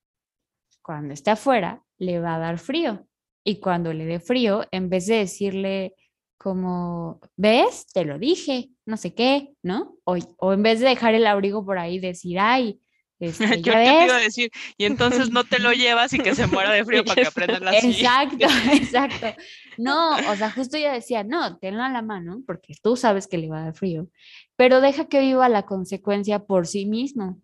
cuando 0.84 1.14
esté 1.14 1.32
afuera, 1.32 1.84
le 1.98 2.20
va 2.20 2.36
a 2.36 2.40
dar 2.40 2.60
frío. 2.60 3.08
Y 3.44 3.60
cuando 3.60 3.94
le 3.94 4.06
dé 4.06 4.20
frío, 4.20 4.66
en 4.72 4.90
vez 4.90 5.08
de 5.08 5.18
decirle 5.18 5.96
como, 6.38 7.20
¿ves? 7.36 7.88
Te 7.94 8.06
lo 8.06 8.20
dije, 8.20 8.70
no 8.86 8.98
sé 8.98 9.14
qué, 9.14 9.54
¿no? 9.64 9.98
O, 10.04 10.18
o 10.38 10.54
en 10.54 10.64
vez 10.64 10.80
de 10.80 10.90
dejar 10.90 11.16
el 11.16 11.26
abrigo 11.26 11.66
por 11.66 11.80
ahí, 11.80 12.00
decir, 12.00 12.40
ay, 12.40 12.80
este, 13.20 13.62
Yo 13.62 13.74
te 13.74 14.06
iba 14.06 14.16
a 14.16 14.20
decir, 14.20 14.52
y 14.78 14.86
entonces 14.86 15.32
no 15.32 15.44
te 15.44 15.60
lo 15.60 15.72
llevas 15.74 16.14
y 16.14 16.20
que 16.20 16.36
se 16.36 16.48
muera 16.48 16.72
de 16.72 16.86
frío 16.86 17.04
para 17.04 17.22
que 17.22 17.28
aprendas 17.28 17.62
la 17.62 17.78
Exacto, 17.78 18.46
exacto. 18.74 19.42
No, 19.78 20.16
o 20.16 20.36
sea, 20.36 20.52
justo 20.52 20.78
ella 20.78 20.94
decía, 20.94 21.24
no, 21.24 21.58
tenlo 21.58 21.84
a 21.84 21.90
la 21.90 22.02
mano, 22.02 22.44
porque 22.46 22.76
tú 22.82 22.96
sabes 22.96 23.28
que 23.28 23.38
le 23.38 23.50
va 23.50 23.60
a 23.60 23.66
dar 23.66 23.76
frío, 23.76 24.08
pero 24.56 24.82
deja 24.82 25.06
que 25.06 25.20
viva 25.20 25.50
la 25.50 25.66
consecuencia 25.66 26.46
por 26.46 26.68
sí 26.68 26.86
mismo. 26.86 27.42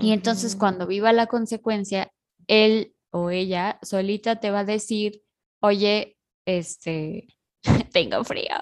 Y 0.00 0.12
entonces 0.12 0.54
cuando 0.54 0.86
viva 0.86 1.12
la 1.12 1.26
consecuencia, 1.26 2.12
él 2.46 2.94
o 3.12 3.30
ella 3.30 3.78
solita 3.82 4.40
te 4.40 4.50
va 4.50 4.60
a 4.60 4.64
decir, 4.64 5.22
oye, 5.60 6.16
este, 6.46 7.28
tengo 7.92 8.24
frío, 8.24 8.56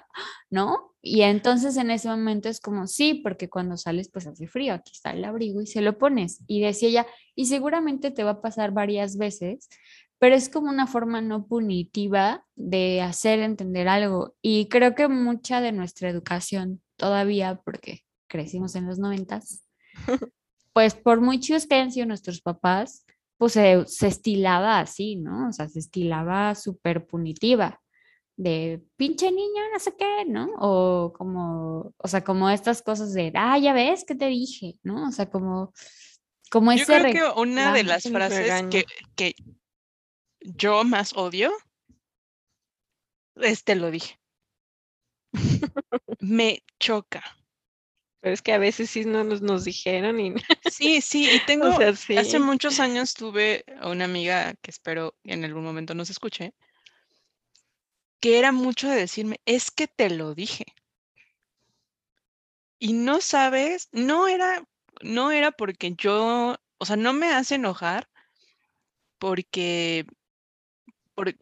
¿no? 0.51 0.91
Y 1.03 1.23
entonces 1.23 1.77
en 1.77 1.91
ese 1.91 2.09
momento 2.09 2.49
es 2.49 2.61
como, 2.61 2.87
sí, 2.87 3.15
porque 3.15 3.49
cuando 3.49 3.79
sales 3.79 4.11
pues 4.11 4.27
hace 4.27 4.47
frío, 4.47 4.75
aquí 4.75 4.93
está 4.95 5.13
el 5.13 5.25
abrigo 5.25 5.63
y 5.63 5.67
se 5.67 5.81
lo 5.81 5.97
pones. 5.97 6.43
Y 6.47 6.61
decía 6.61 6.89
ella, 6.89 7.07
y 7.35 7.47
seguramente 7.47 8.11
te 8.11 8.25
va 8.25 8.33
a 8.33 8.43
pasar 8.43 8.73
varias 8.73 9.17
veces, 9.17 9.69
pero 10.19 10.35
es 10.35 10.51
como 10.51 10.69
una 10.69 10.87
forma 10.87 11.23
no 11.23 11.47
punitiva 11.47 12.45
de 12.55 13.01
hacer 13.01 13.41
entender 13.41 13.89
algo. 13.89 14.35
Y 14.43 14.69
creo 14.69 14.95
que 14.95 15.09
mucha 15.09 15.63
de 15.63 15.73
nuestra 15.73 16.11
educación 16.11 16.83
todavía, 16.97 17.63
porque 17.65 18.03
crecimos 18.29 18.75
en 18.75 18.87
los 18.87 18.99
noventas, 18.99 19.65
pues 20.75 20.95
por 20.95 21.23
muchos 21.23 21.67
que 21.67 21.77
hayan 21.77 21.93
sido 21.93 22.07
nuestros 22.07 22.43
papás, 22.43 23.07
pues 23.41 23.55
se, 23.55 24.07
estilaba 24.07 24.81
así, 24.81 25.17
¿no? 25.17 25.49
O 25.49 25.53
sea, 25.55 25.67
se 25.67 25.79
estilaba 25.79 26.55
súper 26.55 27.07
punitiva, 27.07 27.81
de 28.37 28.83
pinche 28.97 29.33
niño, 29.33 29.63
no 29.73 29.79
sé 29.81 29.97
qué, 29.97 30.27
¿no? 30.27 30.51
O 30.59 31.15
como, 31.15 31.95
o 31.97 32.09
sea, 32.09 32.23
como 32.23 32.51
estas 32.51 32.83
cosas 32.83 33.15
de, 33.15 33.33
ah, 33.35 33.57
ya 33.57 33.73
ves 33.73 34.05
que 34.05 34.15
te 34.15 34.27
dije, 34.27 34.77
¿no? 34.83 35.09
O 35.09 35.11
sea, 35.11 35.31
como, 35.31 35.73
como 36.51 36.71
ese... 36.71 36.81
Yo 36.81 36.87
creo 36.87 37.35
que 37.35 37.41
una 37.41 37.73
de 37.73 37.85
las 37.85 38.03
frases 38.03 38.67
que, 38.67 38.85
que 39.17 39.35
yo 40.41 40.85
más 40.85 41.17
odio, 41.17 41.51
este 43.37 43.75
lo 43.75 43.91
dije. 43.91 44.21
Me 46.21 46.63
choca. 46.79 47.23
Pero 48.21 48.35
es 48.35 48.43
que 48.43 48.53
a 48.53 48.59
veces 48.59 48.91
sí 48.91 49.05
no 49.05 49.25
nos, 49.25 49.41
nos 49.41 49.65
dijeron 49.65 50.21
y... 50.21 50.35
Sí, 50.71 51.01
sí, 51.01 51.29
y 51.31 51.41
tengo, 51.47 51.67
hace 51.69 52.39
muchos 52.39 52.81
años 52.81 53.15
tuve 53.15 53.65
una 53.83 54.05
amiga 54.05 54.55
que 54.63 54.71
espero 54.71 55.15
en 55.25 55.45
algún 55.45 55.65
momento 55.65 55.95
nos 55.95 56.11
escuche, 56.11 56.53
que 58.21 58.39
era 58.39 58.53
mucho 58.53 58.89
de 58.89 58.97
decirme, 58.97 59.41
es 59.47 59.71
que 59.71 59.89
te 59.89 60.11
lo 60.11 60.35
dije. 60.35 60.65
Y 62.79 62.93
no 62.93 63.21
sabes, 63.21 63.89
no 63.93 64.29
era, 64.29 64.65
no 65.03 65.31
era 65.33 65.51
porque 65.51 65.95
yo, 65.97 66.57
o 66.79 66.85
sea, 66.85 66.97
no 66.97 67.13
me 67.13 67.29
hace 67.33 67.57
enojar 67.57 68.09
porque, 69.19 70.07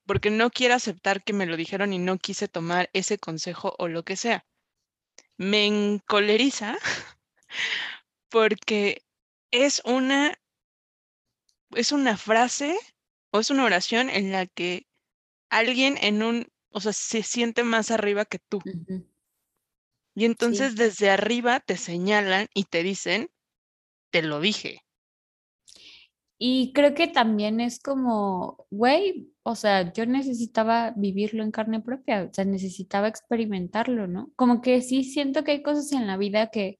porque 0.07 0.31
no 0.31 0.51
quiero 0.51 0.75
aceptar 0.75 1.23
que 1.23 1.33
me 1.33 1.47
lo 1.47 1.57
dijeron 1.57 1.93
y 1.93 1.99
no 1.99 2.19
quise 2.19 2.49
tomar 2.49 2.89
ese 2.93 3.19
consejo 3.19 3.75
o 3.79 3.89
lo 3.89 4.05
que 4.05 4.17
sea 4.17 4.45
me 5.39 5.67
encoleriza 5.67 6.77
porque 8.31 9.03
es 9.51 9.81
una, 9.85 10.35
es 11.71 11.93
una 11.93 12.17
frase 12.19 12.77
o 13.33 13.41
es 13.41 13.51
una 13.51 13.65
oración 13.65 14.11
en 14.11 14.33
la 14.33 14.47
que 14.47 14.87
alguien 15.51 15.99
en 16.03 16.23
un, 16.23 16.49
o 16.71 16.81
sea, 16.81 16.93
se 16.93 17.23
siente 17.23 17.65
más 17.65 17.91
arriba 17.91 18.25
que 18.25 18.39
tú. 18.39 18.61
Y 20.15 20.27
entonces 20.27 20.77
desde 20.77 21.09
arriba 21.09 21.61
te 21.61 21.79
señalan 21.79 22.49
y 22.53 22.65
te 22.65 22.83
dicen, 22.83 23.31
te 24.11 24.23
lo 24.23 24.41
dije. 24.41 24.83
Y 26.41 26.73
creo 26.73 26.95
que 26.95 27.09
también 27.09 27.61
es 27.61 27.81
como, 27.81 28.67
güey, 28.71 29.33
o 29.43 29.57
sea, 29.57 29.93
yo 29.93 30.07
necesitaba 30.07 30.93
vivirlo 30.97 31.43
en 31.43 31.51
carne 31.51 31.81
propia, 31.81 32.29
o 32.31 32.33
sea, 32.33 32.45
necesitaba 32.45 33.09
experimentarlo, 33.09 34.07
¿no? 34.07 34.31
Como 34.37 34.61
que 34.61 34.81
sí 34.81 35.03
siento 35.03 35.43
que 35.43 35.51
hay 35.51 35.63
cosas 35.63 35.91
en 35.91 36.07
la 36.07 36.17
vida 36.17 36.51
que, 36.51 36.79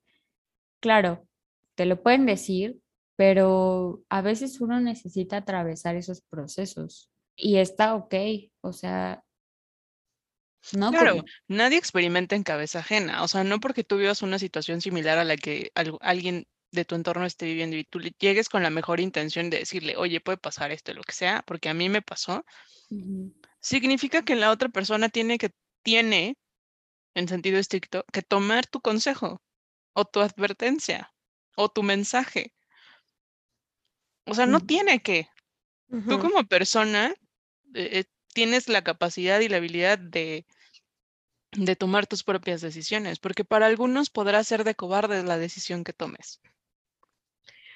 claro, 0.81 1.27
te 1.75 1.87
lo 1.87 2.01
pueden 2.03 2.25
decir, 2.25 2.79
pero 3.17 4.05
a 4.09 4.23
veces 4.23 4.61
uno 4.61 4.81
necesita 4.81 5.39
atravesar 5.39 5.97
esos 5.97 6.23
procesos 6.23 7.11
y 7.35 7.57
está 7.57 7.97
ok, 7.97 8.15
o 8.61 8.73
sea, 8.73 9.25
no. 10.73 10.91
Claro, 10.91 11.25
nadie 11.49 11.79
experimenta 11.79 12.37
en 12.37 12.45
cabeza 12.45 12.79
ajena, 12.81 13.25
o 13.25 13.29
sea, 13.29 13.43
no 13.43 13.59
porque 13.59 13.83
tú 13.83 13.97
vivas 13.97 14.23
una 14.23 14.39
situación 14.39 14.81
similar 14.81 15.19
a 15.19 15.25
la 15.25 15.37
que 15.37 15.73
alguien 16.01 16.47
de 16.71 16.85
tu 16.85 16.95
entorno 16.95 17.25
esté 17.25 17.47
viviendo 17.47 17.77
y 17.77 17.85
tú 17.85 17.99
le 17.99 18.13
llegues 18.19 18.49
con 18.49 18.63
la 18.63 18.71
mejor 18.71 19.01
intención 19.01 19.51
de 19.51 19.61
decirle, 19.61 19.97
oye, 19.97 20.21
puede 20.21 20.39
pasar 20.39 20.71
esto, 20.71 20.93
lo 20.93 21.03
que 21.03 21.13
sea, 21.13 21.43
porque 21.47 21.69
a 21.69 21.75
mí 21.75 21.89
me 21.89 22.03
pasó, 22.03 22.45
significa 23.61 24.25
que 24.25 24.37
la 24.37 24.51
otra 24.51 24.69
persona 24.69 25.09
tiene 25.09 25.39
que, 25.39 25.51
tiene, 25.83 26.37
en 27.15 27.29
sentido 27.29 27.59
estricto, 27.59 28.05
que 28.13 28.23
tomar 28.23 28.67
tu 28.67 28.81
consejo 28.81 29.43
o 29.95 30.05
tu 30.05 30.21
advertencia 30.21 31.13
o 31.57 31.69
tu 31.69 31.83
mensaje. 31.83 32.53
O 34.27 34.35
sea, 34.35 34.47
no 34.47 34.61
tiene 34.61 35.01
que. 35.01 35.29
Tú 36.07 36.19
como 36.19 36.45
persona 36.45 37.15
eh, 37.75 38.05
tienes 38.35 38.69
la 38.69 38.85
capacidad 38.85 39.41
y 39.41 39.49
la 39.49 39.57
habilidad 39.57 39.99
de, 39.99 40.47
de 41.53 41.77
tomar 41.77 42.07
tus 42.07 42.23
propias 42.23 42.61
decisiones, 42.61 43.19
porque 43.19 43.45
para 43.45 43.67
algunos 43.67 44.11
podrá 44.11 44.45
ser 44.45 44.65
de 44.65 44.75
cobardes 44.75 45.25
la 45.25 45.39
decisión 45.39 45.83
que 45.83 45.95
tomes. 45.95 46.41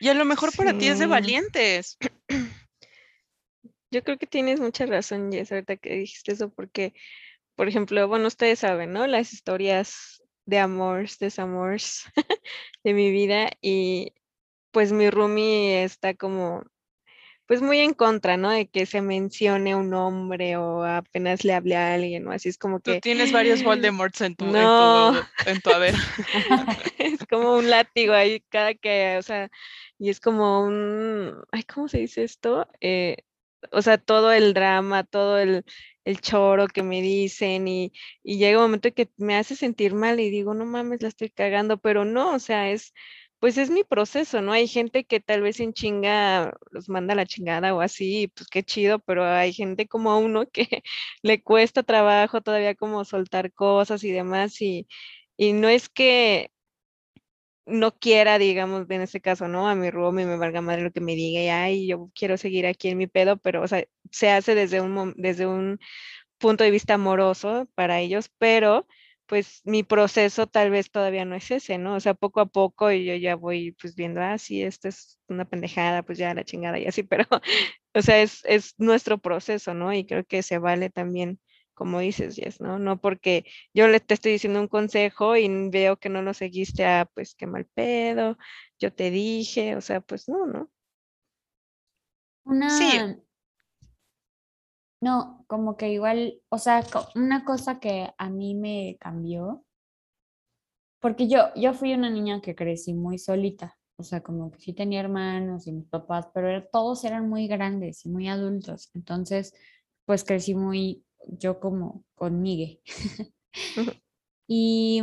Y 0.03 0.09
a 0.09 0.15
lo 0.15 0.25
mejor 0.25 0.51
para 0.57 0.77
ti 0.77 0.89
es 0.89 0.99
de 0.99 1.07
valientes. 1.07 1.97
Yo 3.93 4.03
creo 4.03 4.19
que 4.19 4.27
tienes 4.27 4.59
mucha 4.59 4.85
razón, 4.85 5.31
Jess, 5.31 5.53
ahorita 5.53 5.77
que 5.77 5.95
dijiste 5.95 6.33
eso, 6.33 6.51
porque, 6.51 6.93
por 7.55 7.69
ejemplo, 7.69 8.09
bueno, 8.09 8.27
ustedes 8.27 8.59
saben, 8.59 8.93
¿no? 8.93 9.07
Las 9.07 9.33
historias 9.33 10.21
de 10.45 10.59
amores, 10.59 11.21
desamores 11.21 12.03
de 12.83 12.95
mi 12.95 13.13
vida 13.13 13.51
y 13.61 14.13
pues 14.73 14.91
mi 14.91 15.09
roomie 15.09 15.85
está 15.85 16.15
como 16.15 16.65
pues 17.53 17.61
muy 17.61 17.81
en 17.81 17.93
contra, 17.93 18.39
¿no? 18.39 18.49
De 18.49 18.67
que 18.67 18.87
se 18.87 19.03
mencione 19.03 19.75
un 19.75 19.91
nombre 19.91 20.57
o 20.57 20.85
apenas 20.85 21.45
le 21.45 21.53
hable 21.53 21.77
a 21.77 21.93
alguien, 21.93 22.25
¿no? 22.25 22.33
Así 22.33 22.49
es 22.49 22.57
como 22.57 22.81
que... 22.81 22.95
Tú 22.95 23.01
tienes 23.01 23.31
varios 23.31 23.63
Voldemorts 23.63 24.23
en 24.23 24.37
tu, 24.37 24.47
no. 24.47 25.15
en 25.45 25.61
tu, 25.61 25.69
haber. 25.69 25.95
es 26.99 27.19
como 27.29 27.59
un 27.59 27.69
látigo 27.69 28.15
ahí 28.15 28.41
cada 28.49 28.73
que, 28.73 29.19
o 29.19 29.23
sea, 29.23 29.51
y 29.99 30.09
es 30.09 30.19
como 30.19 30.65
un, 30.65 31.45
ay, 31.51 31.65
¿cómo 31.65 31.89
se 31.89 31.99
dice 31.99 32.25
esto? 32.25 32.67
Eh, 32.81 33.19
o 33.71 33.83
sea, 33.83 33.99
todo 33.99 34.33
el 34.33 34.55
drama, 34.55 35.05
todo 35.05 35.39
el, 35.39 35.67
el 36.07 36.23
choro 36.23 36.69
que 36.69 36.83
me 36.83 37.03
dicen 37.03 37.69
y, 37.69 37.93
y 38.23 38.39
llega 38.39 38.61
un 38.61 38.65
momento 38.65 38.95
que 38.95 39.11
me 39.19 39.37
hace 39.37 39.57
sentir 39.57 39.93
mal 39.93 40.21
y 40.21 40.31
digo, 40.31 40.55
no 40.55 40.65
mames, 40.65 41.03
la 41.03 41.09
estoy 41.09 41.29
cagando, 41.29 41.77
pero 41.77 42.07
no, 42.07 42.31
o 42.33 42.39
sea, 42.39 42.71
es 42.71 42.95
pues 43.43 43.59
es 43.59 43.71
mi 43.71 43.83
proceso, 43.85 44.41
¿no? 44.41 44.53
Hay 44.53 44.69
gente 44.69 45.05
que 45.05 45.19
tal 45.21 45.43
vez 45.43 45.59
en 45.61 45.73
chinga 45.73 46.55
los 46.71 46.89
manda 46.89 47.17
la 47.17 47.27
chingada 47.27 47.75
o 47.75 47.81
así, 47.81 48.29
pues 48.37 48.49
qué 48.49 48.63
chido, 48.63 49.01
pero 49.01 49.25
hay 49.27 49.53
gente 49.53 49.89
como 49.89 50.17
uno 50.21 50.47
que 50.49 50.69
le 51.23 51.43
cuesta 51.43 51.83
trabajo 51.83 52.41
todavía 52.41 52.77
como 52.77 53.05
soltar 53.05 53.53
cosas 53.53 54.05
y 54.05 54.13
demás 54.13 54.61
y, 54.63 54.87
y 55.37 55.55
no 55.55 55.69
es 55.69 55.89
que 55.89 56.53
no 57.67 57.93
quiera, 57.99 58.39
digamos, 58.39 58.89
en 58.91 59.03
este 59.03 59.21
caso, 59.21 59.49
¿no? 59.49 59.69
A 59.69 59.75
mi 59.75 59.89
y 59.89 59.91
me 60.27 60.37
valga 60.37 60.61
madre 60.61 60.83
lo 60.83 60.93
que 60.93 61.01
me 61.01 61.15
diga 61.15 61.41
y 61.43 61.49
ay, 61.49 61.87
yo 61.89 62.11
quiero 62.15 62.37
seguir 62.37 62.67
aquí 62.67 62.89
en 62.89 62.99
mi 62.99 63.07
pedo, 63.07 63.37
pero, 63.39 63.63
o 63.63 63.69
sea, 63.69 63.85
se 64.11 64.31
hace 64.31 64.55
desde 64.55 64.81
un, 64.81 65.15
desde 65.17 65.47
un 65.47 65.79
punto 66.39 66.65
de 66.65 66.71
vista 66.73 66.95
amoroso 66.95 67.69
para 67.75 68.01
ellos, 68.01 68.31
pero 68.39 68.87
pues 69.27 69.63
mi 69.65 69.83
proceso 69.83 70.47
tal 70.47 70.71
vez 70.71 70.91
todavía 70.91 71.25
no 71.25 71.35
es 71.37 71.51
ese, 71.51 71.79
¿no? 71.79 71.95
O 71.97 72.01
sea, 72.01 72.15
poco 72.15 72.41
a 72.41 72.47
poco 72.47 72.91
y 72.93 73.05
yo 73.05 73.15
ya 73.15 73.37
voy 73.37 73.73
pues 73.73 73.95
viendo, 73.95 74.21
ah, 74.21 74.39
sí, 74.39 74.63
esto 74.63 74.89
es 74.89 75.19
una 75.29 75.45
pendejada, 75.45 76.03
pues 76.03 76.19
ya 76.19 76.35
la 76.35 76.45
chingada 76.45 76.79
y 76.79 76.87
así, 76.87 77.03
pero, 77.05 77.27
o 77.95 78.03
sea, 78.03 78.21
es, 78.23 78.45
es 78.45 78.75
nuestro 78.79 79.19
proceso, 79.19 79.75
¿no? 79.75 79.93
Y 79.93 80.05
creo 80.07 80.25
que 80.25 80.43
se 80.43 80.59
vale 80.59 80.91
también, 80.91 81.41
como 81.75 82.01
dices, 82.01 82.37
Jess, 82.37 82.61
¿no? 82.61 82.79
No 82.79 83.01
porque 83.01 83.45
yo 83.75 83.89
le 83.89 84.01
te 84.01 84.15
estoy 84.15 84.33
diciendo 84.33 84.61
un 84.61 84.69
consejo 84.69 85.37
y 85.37 85.49
veo 85.71 85.97
que 85.97 86.09
no 86.09 86.23
lo 86.23 86.35
seguiste, 86.35 86.85
ah, 86.85 87.09
pues 87.15 87.35
qué 87.35 87.47
mal 87.47 87.67
pedo, 87.75 88.37
yo 88.79 88.93
te 88.93 89.11
dije, 89.11 89.77
o 89.77 89.81
sea, 89.81 90.01
pues 90.01 90.29
no, 90.29 90.47
¿no? 90.47 90.71
Una, 92.45 92.69
sí. 92.71 93.23
No, 95.03 95.45
como 95.49 95.77
que 95.77 95.93
igual, 95.93 96.41
o 96.49 96.59
sea, 96.59 96.85
una 97.17 97.45
cosa 97.45 97.81
que 97.81 98.15
a 98.17 98.31
mí 98.31 98.55
me 98.55 98.97
cambió, 99.01 99.65
porque 101.01 101.27
yo, 101.27 101.53
yo 101.57 101.75
fui 101.75 101.93
una 101.93 102.09
niña 102.09 102.41
que 102.41 102.55
crecí 102.55 102.95
muy 102.95 103.19
solita, 103.19 103.77
o 103.97 104.05
sea, 104.05 104.23
como 104.23 104.53
que 104.53 104.61
sí 104.61 104.73
tenía 104.73 105.01
hermanos 105.01 105.67
y 105.67 105.73
mis 105.73 105.89
papás, 105.89 106.29
pero 106.33 106.65
todos 106.71 107.03
eran 107.03 107.29
muy 107.29 107.49
grandes 107.49 108.07
y 108.07 108.11
muy 108.11 108.29
adultos, 108.29 108.93
entonces, 108.95 109.53
pues 110.05 110.23
crecí 110.23 110.55
muy, 110.55 111.05
yo 111.27 111.59
como 111.59 112.05
conmigo. 112.15 112.79
y 114.47 115.03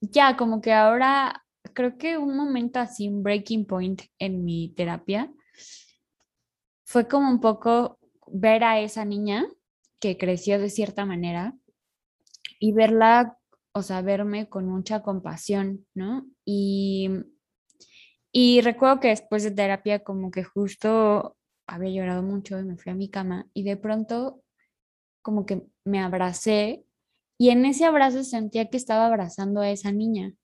ya, 0.00 0.36
como 0.36 0.60
que 0.60 0.72
ahora, 0.72 1.44
creo 1.72 1.98
que 1.98 2.16
un 2.16 2.36
momento 2.36 2.78
así, 2.78 3.08
un 3.08 3.24
breaking 3.24 3.66
point 3.66 4.02
en 4.20 4.44
mi 4.44 4.68
terapia, 4.68 5.32
fue 6.84 7.08
como 7.08 7.28
un 7.28 7.40
poco 7.40 7.98
ver 8.28 8.64
a 8.64 8.80
esa 8.80 9.04
niña 9.04 9.46
que 10.00 10.18
creció 10.18 10.58
de 10.58 10.70
cierta 10.70 11.04
manera 11.04 11.54
y 12.58 12.72
verla, 12.72 13.38
o 13.72 13.82
sea, 13.82 14.02
verme 14.02 14.48
con 14.48 14.66
mucha 14.66 15.02
compasión, 15.02 15.86
¿no? 15.94 16.26
Y, 16.44 17.10
y 18.32 18.60
recuerdo 18.60 19.00
que 19.00 19.08
después 19.08 19.42
de 19.44 19.50
terapia 19.50 20.04
como 20.04 20.30
que 20.30 20.44
justo 20.44 21.36
había 21.66 21.90
llorado 21.90 22.22
mucho 22.22 22.58
y 22.58 22.64
me 22.64 22.76
fui 22.76 22.92
a 22.92 22.94
mi 22.94 23.08
cama 23.08 23.48
y 23.54 23.62
de 23.62 23.76
pronto 23.76 24.42
como 25.22 25.46
que 25.46 25.62
me 25.84 26.00
abracé 26.00 26.84
y 27.38 27.50
en 27.50 27.64
ese 27.64 27.84
abrazo 27.84 28.22
sentía 28.24 28.68
que 28.70 28.76
estaba 28.76 29.06
abrazando 29.06 29.60
a 29.60 29.70
esa 29.70 29.92
niña. 29.92 30.34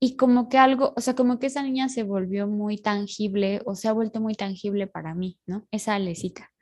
Y 0.00 0.16
como 0.16 0.48
que 0.48 0.58
algo, 0.58 0.92
o 0.96 1.00
sea, 1.00 1.14
como 1.14 1.38
que 1.38 1.46
esa 1.46 1.62
niña 1.62 1.88
se 1.88 2.02
volvió 2.02 2.46
muy 2.46 2.78
tangible 2.78 3.62
o 3.64 3.74
se 3.74 3.88
ha 3.88 3.92
vuelto 3.92 4.20
muy 4.20 4.34
tangible 4.34 4.86
para 4.86 5.14
mí, 5.14 5.38
¿no? 5.46 5.66
Esa 5.70 5.94
Alecita. 5.94 6.53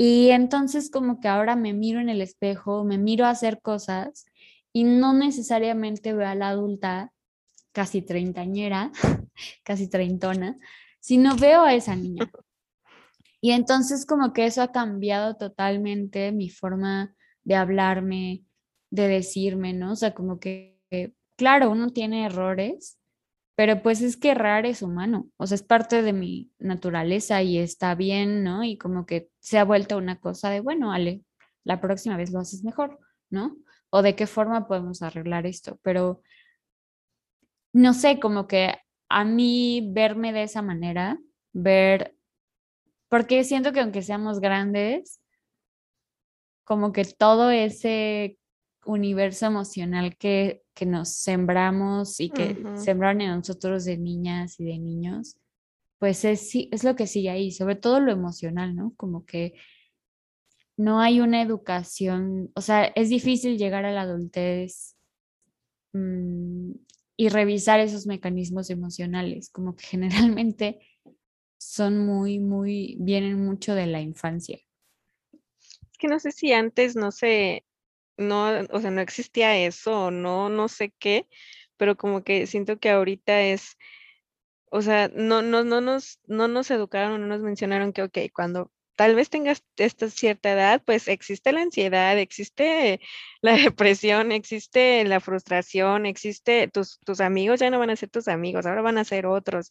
Y 0.00 0.30
entonces 0.30 0.92
como 0.92 1.18
que 1.18 1.26
ahora 1.26 1.56
me 1.56 1.72
miro 1.72 1.98
en 1.98 2.08
el 2.08 2.20
espejo, 2.20 2.84
me 2.84 2.98
miro 2.98 3.24
a 3.26 3.30
hacer 3.30 3.60
cosas 3.60 4.26
y 4.72 4.84
no 4.84 5.12
necesariamente 5.12 6.12
veo 6.12 6.28
a 6.28 6.36
la 6.36 6.50
adulta 6.50 7.12
casi 7.72 8.00
treintañera, 8.00 8.92
casi 9.64 9.88
treintona, 9.88 10.54
sino 11.00 11.34
veo 11.34 11.64
a 11.64 11.74
esa 11.74 11.96
niña. 11.96 12.30
Y 13.40 13.50
entonces 13.50 14.06
como 14.06 14.32
que 14.32 14.46
eso 14.46 14.62
ha 14.62 14.70
cambiado 14.70 15.34
totalmente 15.36 16.30
mi 16.30 16.48
forma 16.48 17.12
de 17.42 17.56
hablarme, 17.56 18.44
de 18.90 19.08
decirme, 19.08 19.72
¿no? 19.72 19.94
O 19.94 19.96
sea, 19.96 20.14
como 20.14 20.38
que, 20.38 20.78
claro, 21.34 21.72
uno 21.72 21.90
tiene 21.90 22.24
errores, 22.24 23.00
pero 23.58 23.82
pues 23.82 24.02
es 24.02 24.16
que 24.16 24.30
errar 24.30 24.66
es 24.66 24.82
humano, 24.82 25.26
o 25.36 25.44
sea, 25.48 25.56
es 25.56 25.64
parte 25.64 26.02
de 26.02 26.12
mi 26.12 26.48
naturaleza 26.60 27.42
y 27.42 27.58
está 27.58 27.96
bien, 27.96 28.44
¿no? 28.44 28.62
Y 28.62 28.78
como 28.78 29.04
que 29.04 29.30
se 29.40 29.58
ha 29.58 29.64
vuelto 29.64 29.98
una 29.98 30.20
cosa 30.20 30.48
de, 30.48 30.60
bueno, 30.60 30.92
Ale, 30.92 31.24
la 31.64 31.80
próxima 31.80 32.16
vez 32.16 32.30
lo 32.30 32.38
haces 32.38 32.62
mejor, 32.62 33.00
¿no? 33.30 33.56
O 33.90 34.02
de 34.02 34.14
qué 34.14 34.28
forma 34.28 34.68
podemos 34.68 35.02
arreglar 35.02 35.44
esto, 35.44 35.76
pero 35.82 36.22
no 37.72 37.94
sé, 37.94 38.20
como 38.20 38.46
que 38.46 38.76
a 39.08 39.24
mí 39.24 39.90
verme 39.92 40.32
de 40.32 40.44
esa 40.44 40.62
manera, 40.62 41.18
ver, 41.52 42.14
porque 43.08 43.42
siento 43.42 43.72
que 43.72 43.80
aunque 43.80 44.02
seamos 44.02 44.38
grandes, 44.38 45.20
como 46.62 46.92
que 46.92 47.04
todo 47.06 47.50
ese 47.50 48.38
universo 48.84 49.46
emocional 49.46 50.16
que, 50.16 50.62
que 50.74 50.86
nos 50.86 51.10
sembramos 51.10 52.20
y 52.20 52.30
que 52.30 52.56
sembraron 52.76 53.20
en 53.20 53.36
nosotros 53.36 53.84
de 53.84 53.98
niñas 53.98 54.58
y 54.60 54.64
de 54.64 54.78
niños, 54.78 55.36
pues 55.98 56.24
es, 56.24 56.50
es 56.54 56.84
lo 56.84 56.96
que 56.96 57.06
sigue 57.06 57.30
ahí, 57.30 57.50
sobre 57.50 57.76
todo 57.76 58.00
lo 58.00 58.12
emocional, 58.12 58.74
¿no? 58.74 58.94
Como 58.96 59.26
que 59.26 59.54
no 60.76 61.00
hay 61.00 61.20
una 61.20 61.42
educación, 61.42 62.52
o 62.54 62.60
sea, 62.60 62.84
es 62.84 63.08
difícil 63.08 63.58
llegar 63.58 63.84
a 63.84 63.90
la 63.90 64.02
adultez 64.02 64.96
mm, 65.92 66.70
y 67.16 67.28
revisar 67.30 67.80
esos 67.80 68.06
mecanismos 68.06 68.70
emocionales, 68.70 69.50
como 69.50 69.74
que 69.74 69.84
generalmente 69.86 70.78
son 71.58 72.06
muy, 72.06 72.38
muy, 72.38 72.96
vienen 73.00 73.44
mucho 73.44 73.74
de 73.74 73.86
la 73.86 74.00
infancia. 74.00 74.60
Es 75.32 75.98
que 75.98 76.06
no 76.06 76.20
sé 76.20 76.30
si 76.30 76.52
antes 76.52 76.94
no 76.94 77.10
se, 77.10 77.64
no, 78.18 78.48
o 78.70 78.80
sea, 78.80 78.90
no 78.90 79.00
existía 79.00 79.56
eso, 79.58 80.10
no, 80.10 80.48
no 80.50 80.68
sé 80.68 80.92
qué, 80.98 81.28
pero 81.76 81.96
como 81.96 82.24
que 82.24 82.46
siento 82.46 82.78
que 82.78 82.90
ahorita 82.90 83.42
es, 83.42 83.76
o 84.70 84.82
sea, 84.82 85.08
no, 85.14 85.42
no, 85.42 85.64
no, 85.64 85.80
nos, 85.80 86.20
no 86.26 86.48
nos 86.48 86.70
educaron, 86.70 87.20
no 87.20 87.26
nos 87.28 87.42
mencionaron 87.42 87.92
que, 87.92 88.02
ok, 88.02 88.18
cuando 88.34 88.72
tal 88.98 89.14
vez 89.14 89.30
tengas 89.30 89.64
esta 89.76 90.10
cierta 90.10 90.52
edad, 90.52 90.82
pues 90.84 91.06
existe 91.08 91.52
la 91.52 91.62
ansiedad, 91.62 92.18
existe 92.18 93.00
la 93.42 93.52
depresión, 93.56 94.32
existe 94.32 95.04
la 95.04 95.20
frustración, 95.20 96.04
existe, 96.04 96.68
tus, 96.68 96.98
tus 97.06 97.20
amigos 97.20 97.60
ya 97.60 97.70
no 97.70 97.78
van 97.78 97.90
a 97.90 97.96
ser 97.96 98.10
tus 98.10 98.26
amigos, 98.28 98.66
ahora 98.66 98.82
van 98.82 98.98
a 98.98 99.04
ser 99.04 99.26
otros. 99.26 99.70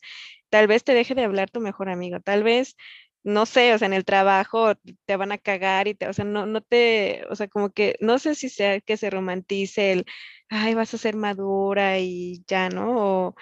Tal 0.49 0.67
vez 0.67 0.85
te 0.85 0.93
deje 0.93 1.13
de 1.13 1.25
hablar 1.25 1.49
tu 1.49 1.59
mejor 1.59 1.89
amigo, 1.89 2.21
tal 2.21 2.43
vez 2.43 2.77
no 3.27 3.45
sé, 3.45 3.73
o 3.73 3.77
sea, 3.77 3.87
en 3.87 3.93
el 3.93 4.05
trabajo 4.05 4.73
te 5.05 5.15
van 5.17 5.31
a 5.33 5.37
cagar 5.37 5.87
y 5.87 5.95
te, 5.95 6.07
o 6.07 6.13
sea, 6.13 6.25
no, 6.25 6.45
no 6.45 6.61
te, 6.61 7.23
o 7.29 7.35
sea, 7.35 7.47
como 7.47 7.69
que, 7.71 7.97
no 8.01 8.19
sé 8.19 8.35
si 8.35 8.49
sea 8.49 8.81
que 8.81 8.97
se 8.97 9.09
romantice 9.09 9.91
el, 9.93 10.05
ay, 10.49 10.73
vas 10.75 10.93
a 10.93 10.97
ser 10.97 11.15
madura 11.15 11.99
y 11.99 12.43
ya, 12.47 12.69
¿no? 12.69 13.35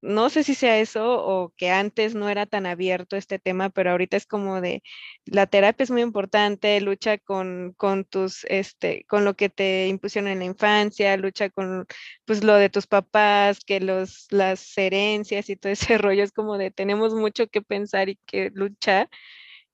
No 0.00 0.30
sé 0.30 0.44
si 0.44 0.54
sea 0.54 0.78
eso 0.78 1.24
o 1.24 1.52
que 1.56 1.70
antes 1.70 2.14
no 2.14 2.28
era 2.28 2.46
tan 2.46 2.66
abierto 2.66 3.16
este 3.16 3.38
tema, 3.38 3.70
pero 3.70 3.90
ahorita 3.90 4.16
es 4.16 4.26
como 4.26 4.60
de 4.60 4.82
la 5.26 5.46
terapia 5.46 5.84
es 5.84 5.90
muy 5.90 6.02
importante, 6.02 6.80
lucha 6.80 7.18
con, 7.18 7.74
con 7.76 8.04
tus, 8.04 8.44
este, 8.48 9.04
con 9.08 9.24
lo 9.24 9.34
que 9.36 9.48
te 9.48 9.88
impusieron 9.88 10.30
en 10.30 10.40
la 10.40 10.44
infancia, 10.44 11.16
lucha 11.16 11.50
con 11.50 11.86
pues 12.24 12.44
lo 12.44 12.54
de 12.54 12.70
tus 12.70 12.86
papás, 12.86 13.60
que 13.64 13.80
los, 13.80 14.26
las 14.30 14.76
herencias 14.78 15.50
y 15.50 15.56
todo 15.56 15.72
ese 15.72 15.98
rollo 15.98 16.22
es 16.24 16.32
como 16.32 16.58
de 16.58 16.70
tenemos 16.70 17.14
mucho 17.14 17.48
que 17.48 17.62
pensar 17.62 18.08
y 18.08 18.18
que 18.26 18.50
luchar 18.54 19.08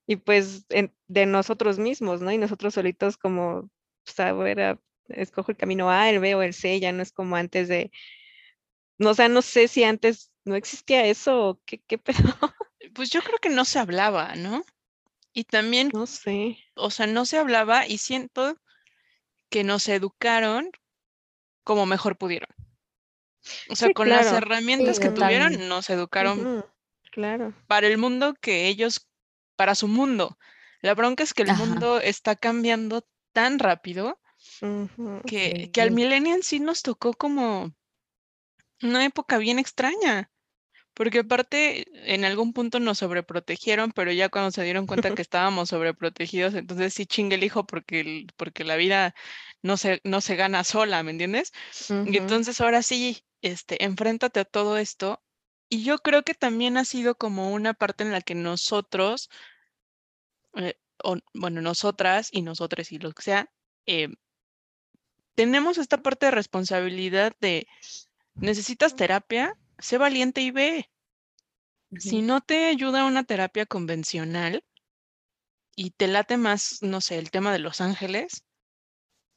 y 0.06 0.16
pues 0.16 0.66
de 0.68 1.26
nosotros 1.26 1.78
mismos, 1.78 2.20
¿no? 2.20 2.30
Y 2.32 2.38
nosotros 2.38 2.74
solitos 2.74 3.16
como, 3.16 3.70
pues, 4.04 4.20
a 4.20 4.78
escojo 5.08 5.50
el 5.52 5.56
camino 5.56 5.90
A, 5.90 6.10
el 6.10 6.20
B 6.20 6.34
o 6.34 6.42
el 6.42 6.54
C, 6.54 6.80
ya 6.80 6.92
no 6.92 7.02
es 7.02 7.12
como 7.12 7.36
antes 7.36 7.68
de 7.68 7.90
no, 8.98 9.10
o 9.10 9.14
sea, 9.14 9.28
no 9.28 9.42
sé 9.42 9.68
si 9.68 9.84
antes 9.84 10.32
no 10.44 10.54
existía 10.56 11.06
eso 11.06 11.48
o 11.50 11.60
qué, 11.66 11.80
qué 11.86 11.98
pedo. 11.98 12.14
Pues 12.94 13.10
yo 13.10 13.22
creo 13.22 13.38
que 13.38 13.48
no 13.48 13.64
se 13.64 13.78
hablaba, 13.78 14.34
¿no? 14.36 14.62
Y 15.32 15.44
también, 15.44 15.90
No 15.92 16.06
sé. 16.06 16.58
o 16.74 16.90
sea, 16.90 17.06
no 17.06 17.24
se 17.26 17.38
hablaba 17.38 17.86
y 17.86 17.98
siento 17.98 18.56
que 19.50 19.64
nos 19.64 19.88
educaron 19.88 20.70
como 21.64 21.86
mejor 21.86 22.16
pudieron. 22.18 22.48
O 23.68 23.76
sea, 23.76 23.88
Sí, 23.88 23.94
con 23.94 24.08
las 24.08 24.32
herramientas 24.32 24.96
Sí, 24.96 25.02
que 25.02 25.10
tuvieron, 25.10 25.68
nos 25.68 25.90
educaron 25.90 26.64
Claro. 27.12 27.52
para 27.66 27.86
el 27.86 27.98
mundo 27.98 28.34
que 28.40 28.68
ellos, 28.68 29.08
para 29.56 29.74
su 29.74 29.88
mundo. 29.88 30.38
La 30.82 30.94
bronca 30.94 31.22
es 31.22 31.34
que 31.34 31.42
el 31.42 31.50
Ajá. 31.50 31.64
mundo 31.66 32.00
está 32.00 32.36
cambiando 32.36 33.06
tan 33.32 33.58
rápido 33.58 34.18
que, 35.26 35.70
que 35.72 35.80
al 35.82 35.90
millennial 35.90 36.42
sí 36.42 36.60
nos 36.60 36.82
tocó 36.82 37.12
como 37.12 37.72
una 38.82 39.04
época 39.04 39.38
bien 39.38 39.58
extraña. 39.58 40.30
Porque 40.94 41.20
aparte, 41.20 41.86
en 42.12 42.24
algún 42.24 42.52
punto 42.52 42.78
nos 42.78 42.98
sobreprotegieron, 42.98 43.90
pero 43.90 44.12
ya 44.12 44.28
cuando 44.28 44.52
se 44.52 44.62
dieron 44.62 44.86
cuenta 44.86 45.12
que 45.18 45.22
estábamos 45.22 45.70
sobreprotegidos, 45.70 46.54
entonces 46.54 46.94
sí 46.94 47.04
chingue 47.04 47.34
el 47.34 47.42
hijo 47.42 47.66
porque, 47.66 48.26
porque 48.36 48.62
la 48.62 48.76
vida 48.76 49.14
no 49.60 49.76
se, 49.76 50.00
no 50.04 50.20
se 50.20 50.36
gana 50.36 50.62
sola, 50.62 51.02
¿me 51.02 51.10
entiendes? 51.10 51.52
Y 52.06 52.16
entonces 52.16 52.60
ahora 52.60 52.82
sí, 52.82 53.24
este, 53.42 53.84
enfréntate 53.84 54.40
a 54.40 54.44
todo 54.44 54.76
esto. 54.76 55.20
Y 55.68 55.82
yo 55.82 55.98
creo 55.98 56.22
que 56.22 56.34
también 56.34 56.76
ha 56.76 56.84
sido 56.84 57.16
como 57.16 57.52
una 57.52 57.74
parte 57.74 58.04
en 58.04 58.12
la 58.12 58.20
que 58.20 58.36
nosotros, 58.36 59.30
eh, 60.54 60.74
o, 61.02 61.16
bueno, 61.32 61.60
nosotras 61.60 62.28
y 62.30 62.42
nosotros 62.42 62.92
y 62.92 62.98
lo 62.98 63.10
que 63.12 63.22
sea, 63.22 63.50
eh, 63.86 64.08
tenemos 65.34 65.78
esta 65.78 66.02
parte 66.02 66.26
de 66.26 66.32
responsabilidad 66.32 67.32
de, 67.40 67.66
necesitas 68.36 68.96
terapia, 68.96 69.58
sé 69.78 69.98
valiente 69.98 70.40
y 70.42 70.50
ve. 70.50 70.90
Si 71.98 72.22
no 72.22 72.40
te 72.40 72.66
ayuda 72.66 73.04
una 73.04 73.24
terapia 73.24 73.66
convencional 73.66 74.62
y 75.76 75.90
te 75.92 76.08
late 76.08 76.36
más, 76.36 76.78
no 76.82 77.00
sé, 77.00 77.18
el 77.18 77.30
tema 77.30 77.52
de 77.52 77.58
los 77.58 77.80
ángeles, 77.80 78.44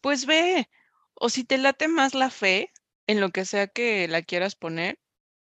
pues 0.01 0.25
ve. 0.25 0.69
O 1.15 1.29
si 1.29 1.43
te 1.45 1.57
late 1.57 1.87
más 1.87 2.15
la 2.15 2.29
fe 2.31 2.71
en 3.07 3.21
lo 3.21 3.31
que 3.31 3.45
sea 3.45 3.67
que 3.67 4.07
la 4.07 4.21
quieras 4.23 4.55
poner, 4.55 4.99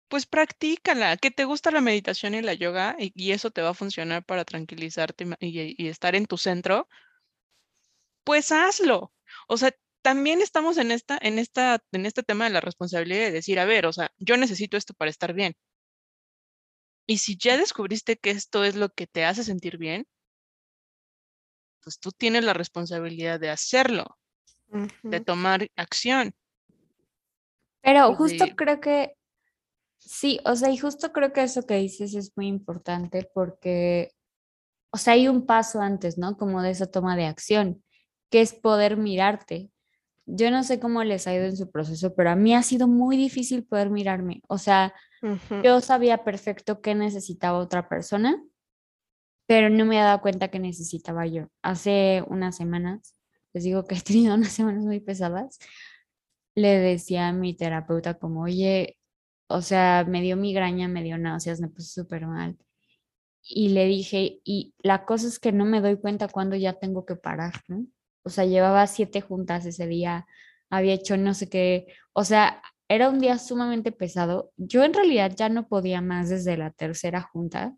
pues 0.10 0.26
practícala. 0.28 1.18
Que 1.18 1.32
te 1.32 1.46
gusta 1.46 1.72
la 1.72 1.82
meditación 1.82 2.36
y 2.36 2.42
la 2.44 2.54
yoga 2.56 2.96
y, 3.00 3.14
y 3.16 3.34
eso 3.34 3.52
te 3.52 3.62
va 3.64 3.72
a 3.72 3.76
funcionar 3.76 4.26
para 4.26 4.46
tranquilizarte 4.46 5.26
y, 5.42 5.84
y 5.84 5.90
estar 5.90 6.16
en 6.16 6.28
tu 6.28 6.38
centro, 6.38 6.88
pues 8.24 8.52
hazlo. 8.52 9.14
O 9.48 9.58
sea, 9.58 9.72
también 10.08 10.42
estamos 10.42 10.78
en 10.78 10.92
esta, 10.92 11.20
en 11.22 11.38
esta, 11.38 11.84
en 11.92 12.06
este 12.06 12.24
tema 12.24 12.46
de 12.46 12.52
la 12.52 12.62
responsabilidad 12.62 13.26
de 13.26 13.32
decir, 13.32 13.60
a 13.60 13.66
ver, 13.66 13.86
o 13.86 13.92
sea, 13.92 14.10
yo 14.18 14.38
necesito 14.38 14.78
esto 14.78 14.94
para 14.94 15.12
estar 15.12 15.34
bien. 15.34 15.54
Y 17.06 17.18
si 17.18 17.36
ya 17.36 17.58
descubriste 17.58 18.16
que 18.16 18.30
esto 18.30 18.64
es 18.64 18.78
lo 18.78 18.88
que 18.88 19.06
te 19.06 19.26
hace 19.26 19.44
sentir 19.44 19.78
bien, 19.78 20.08
pues 21.84 22.00
tú 22.00 22.12
tienes 22.14 22.46
la 22.46 22.54
responsabilidad 22.54 23.38
de 23.38 23.50
hacerlo, 23.50 24.18
de 25.04 25.20
tomar 25.20 25.68
acción. 25.76 26.34
Pero 27.82 28.14
justo 28.14 28.46
de- 28.46 28.56
creo 28.56 28.80
que 28.80 29.18
sí, 29.98 30.40
o 30.46 30.56
sea, 30.56 30.70
y 30.70 30.78
justo 30.78 31.12
creo 31.12 31.34
que 31.34 31.44
eso 31.44 31.64
que 31.64 31.76
dices 31.76 32.16
es 32.16 32.32
muy 32.38 32.48
importante 32.48 33.30
porque, 33.34 34.12
o 34.90 34.98
sea, 34.98 35.16
hay 35.16 35.28
un 35.28 35.46
paso 35.46 35.82
antes, 35.82 36.18
¿no? 36.18 36.38
Como 36.38 36.62
de 36.62 36.70
esa 36.70 36.90
toma 36.90 37.18
de 37.18 37.26
acción, 37.26 37.84
que 38.32 38.40
es 38.40 38.54
poder 38.54 38.96
mirarte. 38.96 39.70
Yo 40.30 40.52
no 40.52 40.64
sé 40.64 40.80
cómo 40.80 41.04
les 41.06 41.26
ha 41.26 41.34
ido 41.34 41.46
en 41.46 41.56
su 41.56 41.72
proceso, 41.72 42.14
pero 42.14 42.30
a 42.32 42.36
mí 42.36 42.54
ha 42.54 42.62
sido 42.62 42.88
muy 42.88 43.16
difícil 43.16 43.64
poder 43.64 43.90
mirarme. 43.90 44.42
O 44.50 44.58
sea, 44.58 44.94
yo 45.64 45.80
sabía 45.80 46.26
perfecto 46.26 46.82
qué 46.82 46.96
necesitaba 46.96 47.58
otra 47.58 47.88
persona, 47.88 48.44
pero 49.48 49.70
no 49.70 49.86
me 49.86 49.98
he 49.98 50.02
dado 50.02 50.22
cuenta 50.22 50.50
que 50.50 50.60
necesitaba 50.60 51.26
yo. 51.26 51.48
Hace 51.62 52.24
unas 52.28 52.58
semanas, 52.58 53.16
les 53.54 53.64
digo 53.64 53.86
que 53.86 53.96
he 53.96 54.02
tenido 54.02 54.36
unas 54.36 54.52
semanas 54.52 54.84
muy 54.84 55.00
pesadas, 55.00 55.60
le 56.56 56.78
decía 56.78 57.30
a 57.30 57.34
mi 57.34 57.56
terapeuta 57.56 58.16
como, 58.16 58.42
oye, 58.42 58.98
o 59.48 59.62
sea, 59.62 60.06
me 60.06 60.22
dio 60.22 60.36
migraña, 60.36 60.90
me 60.90 61.04
dio 61.04 61.18
náuseas, 61.18 61.62
me 61.62 61.70
puse 61.70 62.02
súper 62.02 62.28
mal. 62.28 62.58
Y 63.42 63.70
le 63.70 63.86
dije, 63.86 64.42
y 64.44 64.74
la 64.80 65.06
cosa 65.06 65.28
es 65.28 65.40
que 65.40 65.54
no 65.54 65.64
me 65.64 65.80
doy 65.80 65.98
cuenta 65.98 66.28
cuando 66.28 66.58
ya 66.58 66.74
tengo 66.74 67.06
que 67.06 67.16
parar, 67.16 67.54
¿no? 67.70 67.86
O 68.28 68.30
sea, 68.30 68.46
llevaba 68.46 68.86
siete 68.88 69.22
juntas 69.22 69.66
ese 69.66 69.88
día, 69.88 70.28
había 70.70 70.94
hecho 70.94 71.16
no 71.16 71.34
sé 71.34 71.50
qué, 71.50 71.88
o 72.14 72.26
sea, 72.26 72.62
era 72.90 73.10
un 73.10 73.20
día 73.20 73.38
sumamente 73.40 73.94
pesado. 73.94 74.52
Yo 74.58 74.84
en 74.84 74.94
realidad 74.94 75.34
ya 75.36 75.48
no 75.50 75.68
podía 75.70 76.02
más 76.02 76.30
desde 76.30 76.58
la 76.58 76.72
tercera 76.72 77.22
junta 77.22 77.74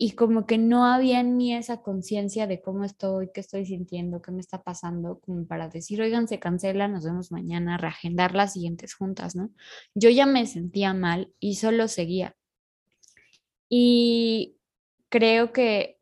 y 0.00 0.12
como 0.12 0.46
que 0.46 0.58
no 0.58 0.84
había 0.84 1.18
en 1.18 1.36
mí 1.36 1.52
esa 1.52 1.82
conciencia 1.82 2.46
de 2.46 2.62
cómo 2.62 2.84
estoy, 2.84 3.30
qué 3.34 3.40
estoy 3.40 3.66
sintiendo, 3.66 4.22
qué 4.22 4.30
me 4.30 4.40
está 4.40 4.62
pasando, 4.62 5.18
como 5.18 5.44
para 5.46 5.68
decir, 5.68 6.00
oigan, 6.00 6.28
se 6.28 6.38
cancela, 6.38 6.86
nos 6.86 7.04
vemos 7.04 7.32
mañana, 7.32 7.76
reagendar 7.76 8.36
las 8.36 8.52
siguientes 8.52 8.94
juntas, 8.94 9.34
¿no? 9.34 9.50
Yo 9.94 10.10
ya 10.10 10.26
me 10.26 10.46
sentía 10.46 10.94
mal 10.94 11.32
y 11.40 11.56
solo 11.56 11.88
seguía. 11.88 12.36
Y 13.68 14.56
creo 15.08 15.52
que 15.52 15.97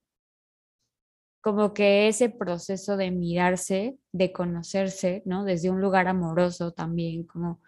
como 1.47 1.73
que 1.75 2.09
ese 2.09 2.29
proceso 2.29 2.97
de 2.97 3.13
mirarse, 3.13 3.97
de 4.11 4.33
conocerse, 4.33 5.23
¿no? 5.27 5.45
Desde 5.45 5.71
un 5.71 5.81
lugar 5.81 6.09
amoroso 6.09 6.73
también, 6.73 7.23
como 7.25 7.61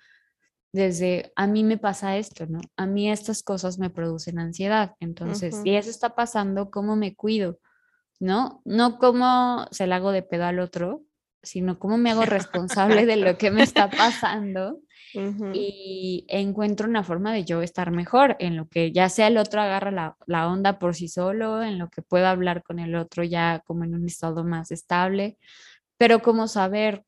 desde, 0.73 1.33
a 1.37 1.47
mí 1.47 1.62
me 1.62 1.79
pasa 1.79 2.17
esto, 2.17 2.47
¿no? 2.49 2.59
A 2.77 2.87
mí 2.87 3.09
estas 3.09 3.45
cosas 3.45 3.79
me 3.79 3.88
producen 3.88 4.41
ansiedad. 4.41 4.97
Entonces, 4.99 5.61
si 5.62 5.77
eso 5.77 5.91
está 5.91 6.17
pasando, 6.17 6.73
¿cómo 6.73 6.97
me 6.97 7.14
cuido? 7.14 7.61
¿No? 8.19 8.62
No 8.64 8.99
cómo 8.99 9.69
se 9.71 9.87
la 9.87 9.95
hago 9.95 10.11
de 10.11 10.25
pedo 10.25 10.47
al 10.47 10.59
otro, 10.59 11.05
sino 11.49 11.79
cómo 11.79 11.99
me 11.99 12.11
hago 12.11 12.25
responsable 12.25 13.07
de 13.07 13.17
lo 13.17 13.37
que 13.39 13.51
me 13.51 13.63
está 13.63 13.91
pasando 13.91 14.81
Ujú, 15.15 15.53
y 15.55 16.25
encuentro 16.29 16.89
una 16.89 17.03
forma 17.03 17.33
de 17.33 17.45
yo 17.45 17.63
estar 17.63 17.91
mejor 17.91 18.37
en 18.39 18.57
lo 18.57 18.69
que 18.69 18.93
ya 18.93 19.09
sea 19.09 19.29
el 19.29 19.39
otro 19.39 19.61
agarra 19.61 19.91
la, 19.91 20.17
la 20.27 20.49
onda 20.49 20.79
por 20.79 20.95
sí 20.95 21.09
solo, 21.09 21.63
en 21.63 21.79
lo 21.79 21.89
que 21.89 22.03
pueda 22.03 22.31
hablar 22.31 22.63
con 22.63 22.79
el 22.79 22.95
otro 22.95 23.25
ya 23.25 23.63
como 23.67 23.85
en 23.85 23.95
un 23.95 24.07
estado 24.07 24.45
más 24.45 24.71
estable, 24.71 25.39
pero 25.97 26.21
como 26.21 26.49
saber 26.49 27.05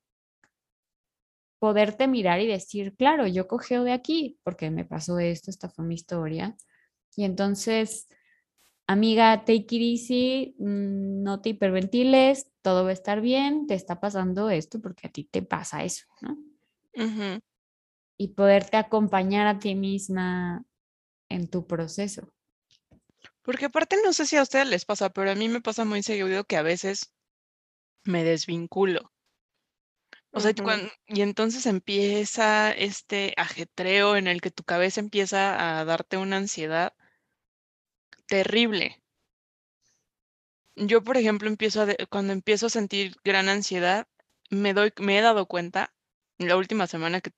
poderte 1.61 2.09
mirar 2.09 2.41
y 2.41 2.47
decir, 2.47 2.97
claro, 2.97 3.27
yo 3.27 3.47
cogeo 3.47 3.85
de 3.85 3.93
aquí 3.93 4.39
porque 4.43 4.71
me 4.71 4.85
pasó 4.85 5.19
esto, 5.19 5.51
esta 5.51 5.69
fue 5.69 5.85
mi 5.85 5.95
historia. 5.95 6.57
Y 7.15 7.25
entonces, 7.25 8.09
amiga, 8.91 9.45
take 9.45 9.67
it 9.71 9.83
easy, 9.83 10.55
mm, 10.59 11.23
no 11.23 11.41
te 11.41 11.51
hiperventiles, 11.51 12.51
todo 12.61 12.83
va 12.85 12.91
a 12.91 12.93
estar 12.93 13.21
bien, 13.21 13.67
te 13.67 13.75
está 13.75 14.01
pasando 14.01 14.51
esto 14.51 14.81
porque 14.81 15.07
a 15.07 15.11
ti 15.11 15.25
te 15.25 15.43
pasa 15.43 15.85
eso, 15.85 16.07
¿no? 16.21 16.37
Y 18.19 18.29
poderte 18.29 18.77
acompañar 18.77 19.47
a 19.47 19.59
ti 19.61 19.75
misma 19.77 20.65
en 21.29 21.49
tu 21.49 21.67
proceso. 21.67 22.33
Porque 23.43 23.67
aparte 23.67 23.97
no 24.05 24.13
sé 24.13 24.27
si 24.27 24.37
a 24.37 24.43
ustedes 24.43 24.67
les 24.67 24.85
pasa, 24.85 25.11
pero 25.11 25.31
a 25.31 25.35
mí 25.37 25.49
me 25.49 25.61
pasa 25.61 25.85
muy 25.85 26.03
seguido 26.03 26.45
que 26.45 26.57
a 26.57 26.63
veces 26.63 27.15
me 28.05 28.25
desvinculo. 28.25 29.13
O 30.33 30.41
sea, 30.41 30.53
y 31.07 31.23
entonces 31.23 31.67
empieza 31.67 32.73
este 32.73 33.35
ajetreo 33.37 34.17
en 34.17 34.27
el 34.27 34.41
que 34.41 34.51
tu 34.51 34.65
cabeza 34.65 35.01
empieza 35.01 35.79
a 35.79 35.85
darte 35.85 36.17
una 36.17 36.37
ansiedad 36.37 36.93
terrible. 38.31 39.03
Yo, 40.77 41.03
por 41.03 41.17
ejemplo, 41.17 41.49
empiezo 41.49 41.83
a 41.83 41.87
cuando 42.09 42.33
empiezo 42.33 42.67
a 42.67 42.71
sentir 42.71 43.17
gran 43.25 43.49
ansiedad, 43.49 44.07
me 44.51 44.73
doy, 44.73 44.93
me 45.01 45.19
he 45.19 45.21
dado 45.21 45.47
cuenta, 45.47 45.93
la 46.39 46.57
última 46.57 46.87
semana 46.87 47.21
que 47.21 47.33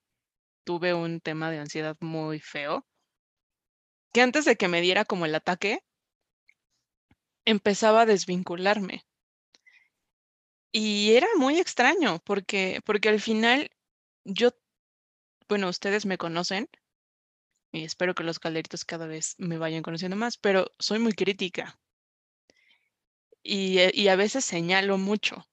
tuve 0.63 0.93
un 0.93 1.19
tema 1.19 1.49
de 1.49 1.57
ansiedad 1.59 1.97
muy 1.99 2.39
feo, 2.39 2.85
que 4.13 4.21
antes 4.21 4.45
de 4.45 4.55
que 4.55 4.67
me 4.67 4.81
diera 4.81 5.03
como 5.03 5.25
el 5.25 5.33
ataque, 5.33 5.79
empezaba 7.45 8.01
a 8.01 8.05
desvincularme. 8.05 9.03
Y 10.71 11.13
era 11.15 11.27
muy 11.37 11.59
extraño 11.59 12.19
porque, 12.23 12.81
porque 12.85 13.09
al 13.09 13.19
final 13.19 13.71
yo, 14.25 14.51
bueno, 15.49 15.69
ustedes 15.69 16.05
me 16.05 16.19
conocen, 16.19 16.69
espero 17.73 18.13
que 18.13 18.23
los 18.23 18.39
calderitos 18.39 18.85
cada 18.85 19.07
vez 19.07 19.35
me 19.39 19.57
vayan 19.57 19.81
conociendo 19.81 20.15
más, 20.15 20.37
pero 20.37 20.71
soy 20.79 20.99
muy 20.99 21.13
crítica. 21.13 21.79
Y, 23.41 23.79
eh, 23.79 23.91
y 23.93 24.07
a 24.09 24.15
veces 24.15 24.45
señalo 24.45 24.97
mucho. 24.97 25.47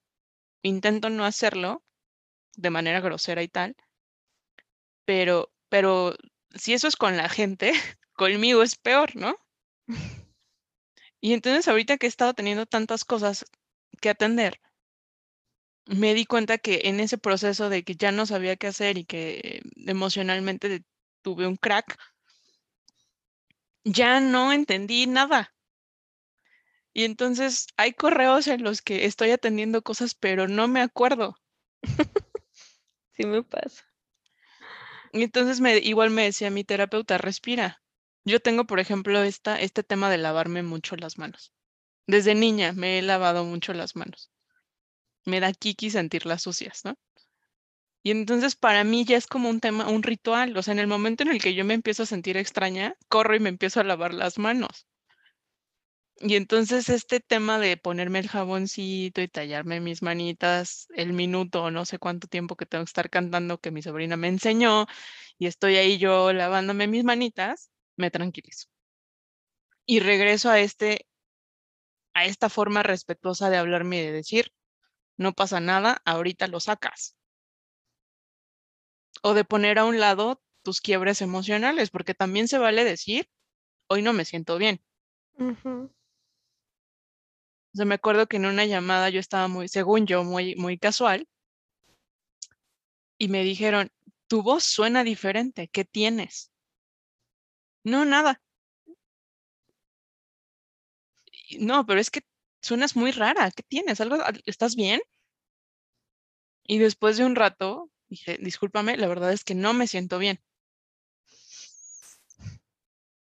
Intento 0.62 1.08
no 1.08 1.24
hacerlo 1.24 1.82
de 2.56 2.70
manera 2.70 3.00
grosera 3.00 3.42
y 3.42 3.48
tal, 3.48 3.74
pero, 5.04 5.50
pero 5.68 6.14
si 6.54 6.74
eso 6.74 6.88
es 6.88 6.96
con 6.96 7.16
la 7.16 7.28
gente, 7.28 7.72
conmigo 8.12 8.62
es 8.62 8.76
peor, 8.76 9.16
¿no? 9.16 9.36
Y 11.20 11.32
entonces 11.32 11.68
ahorita 11.68 11.98
que 11.98 12.06
he 12.06 12.08
estado 12.08 12.34
teniendo 12.34 12.66
tantas 12.66 13.04
cosas 13.04 13.44
que 14.00 14.10
atender, 14.10 14.60
me 15.86 16.14
di 16.14 16.24
cuenta 16.24 16.58
que 16.58 16.82
en 16.84 17.00
ese 17.00 17.18
proceso 17.18 17.68
de 17.68 17.82
que 17.82 17.96
ya 17.96 18.12
no 18.12 18.26
sabía 18.26 18.56
qué 18.56 18.68
hacer 18.68 18.96
y 18.98 19.04
que 19.04 19.62
emocionalmente 19.86 20.84
tuve 21.22 21.46
un 21.46 21.56
crack, 21.56 21.98
ya 23.84 24.20
no 24.20 24.52
entendí 24.52 25.06
nada. 25.06 25.54
Y 26.92 27.04
entonces 27.04 27.68
hay 27.76 27.92
correos 27.92 28.46
en 28.48 28.62
los 28.62 28.82
que 28.82 29.04
estoy 29.04 29.30
atendiendo 29.30 29.82
cosas, 29.82 30.14
pero 30.14 30.48
no 30.48 30.66
me 30.68 30.80
acuerdo. 30.80 31.36
sí 33.16 33.26
me 33.26 33.42
pasa. 33.42 33.84
Y 35.12 35.22
entonces 35.22 35.60
me, 35.60 35.78
igual 35.78 36.10
me 36.10 36.24
decía 36.24 36.50
mi 36.50 36.64
terapeuta, 36.64 37.18
respira. 37.18 37.82
Yo 38.24 38.40
tengo, 38.40 38.64
por 38.64 38.80
ejemplo, 38.80 39.22
esta, 39.22 39.60
este 39.60 39.82
tema 39.82 40.10
de 40.10 40.18
lavarme 40.18 40.62
mucho 40.62 40.96
las 40.96 41.18
manos. 41.18 41.52
Desde 42.06 42.34
niña 42.34 42.72
me 42.72 42.98
he 42.98 43.02
lavado 43.02 43.44
mucho 43.44 43.72
las 43.72 43.96
manos. 43.96 44.30
Me 45.24 45.40
da 45.40 45.52
kiki 45.52 45.90
sentirlas 45.90 46.42
sucias, 46.42 46.84
¿no? 46.84 46.96
Y 48.02 48.10
entonces 48.12 48.56
para 48.56 48.84
mí 48.84 49.04
ya 49.04 49.16
es 49.16 49.26
como 49.26 49.50
un 49.50 49.60
tema, 49.60 49.88
un 49.88 50.02
ritual. 50.02 50.56
O 50.56 50.62
sea, 50.62 50.72
en 50.72 50.78
el 50.78 50.86
momento 50.86 51.22
en 51.22 51.30
el 51.30 51.42
que 51.42 51.54
yo 51.54 51.64
me 51.64 51.74
empiezo 51.74 52.04
a 52.04 52.06
sentir 52.06 52.36
extraña, 52.36 52.96
corro 53.08 53.36
y 53.36 53.40
me 53.40 53.50
empiezo 53.50 53.80
a 53.80 53.84
lavar 53.84 54.14
las 54.14 54.38
manos. 54.38 54.86
Y 56.22 56.36
entonces 56.36 56.88
este 56.90 57.20
tema 57.20 57.58
de 57.58 57.76
ponerme 57.78 58.18
el 58.18 58.28
jaboncito 58.28 59.22
y 59.22 59.28
tallarme 59.28 59.80
mis 59.80 60.02
manitas 60.02 60.86
el 60.94 61.14
minuto 61.14 61.70
no 61.70 61.86
sé 61.86 61.98
cuánto 61.98 62.28
tiempo 62.28 62.56
que 62.56 62.66
tengo 62.66 62.84
que 62.84 62.90
estar 62.90 63.08
cantando 63.08 63.58
que 63.58 63.70
mi 63.70 63.80
sobrina 63.80 64.18
me 64.18 64.28
enseñó 64.28 64.86
y 65.38 65.46
estoy 65.46 65.76
ahí 65.76 65.96
yo 65.98 66.32
lavándome 66.34 66.86
mis 66.88 67.04
manitas, 67.04 67.70
me 67.96 68.10
tranquilizo. 68.10 68.68
Y 69.86 70.00
regreso 70.00 70.50
a 70.50 70.60
este 70.60 71.06
a 72.14 72.24
esta 72.26 72.48
forma 72.48 72.82
respetuosa 72.82 73.50
de 73.50 73.56
hablarme 73.58 73.98
y 73.98 74.02
de 74.02 74.12
decir, 74.12 74.52
no 75.16 75.32
pasa 75.32 75.60
nada, 75.60 76.02
ahorita 76.04 76.48
lo 76.48 76.60
sacas 76.60 77.16
o 79.22 79.34
de 79.34 79.44
poner 79.44 79.78
a 79.78 79.84
un 79.84 80.00
lado 80.00 80.42
tus 80.62 80.80
quiebres 80.80 81.22
emocionales, 81.22 81.90
porque 81.90 82.14
también 82.14 82.48
se 82.48 82.58
vale 82.58 82.84
decir, 82.84 83.28
hoy 83.88 84.02
no 84.02 84.12
me 84.12 84.24
siento 84.24 84.58
bien. 84.58 84.82
O 87.72 87.76
sea, 87.76 87.84
me 87.84 87.94
acuerdo 87.94 88.26
que 88.26 88.36
en 88.36 88.46
una 88.46 88.64
llamada 88.64 89.10
yo 89.10 89.20
estaba 89.20 89.48
muy, 89.48 89.68
según 89.68 90.06
yo, 90.06 90.24
muy, 90.24 90.56
muy 90.56 90.78
casual, 90.78 91.28
y 93.18 93.28
me 93.28 93.44
dijeron, 93.44 93.90
tu 94.26 94.42
voz 94.42 94.64
suena 94.64 95.04
diferente, 95.04 95.68
¿qué 95.68 95.84
tienes? 95.84 96.50
No, 97.84 98.04
nada. 98.04 98.40
No, 101.58 101.84
pero 101.84 102.00
es 102.00 102.10
que 102.10 102.22
suenas 102.62 102.96
muy 102.96 103.10
rara, 103.10 103.50
¿qué 103.50 103.62
tienes? 103.62 104.00
¿Algo, 104.00 104.16
¿Estás 104.46 104.76
bien? 104.76 105.00
Y 106.64 106.78
después 106.78 107.16
de 107.16 107.24
un 107.24 107.34
rato 107.34 107.90
Dije, 108.10 108.38
discúlpame, 108.40 108.96
la 108.96 109.06
verdad 109.06 109.32
es 109.32 109.44
que 109.44 109.54
no 109.54 109.72
me 109.72 109.86
siento 109.86 110.18
bien. 110.18 110.40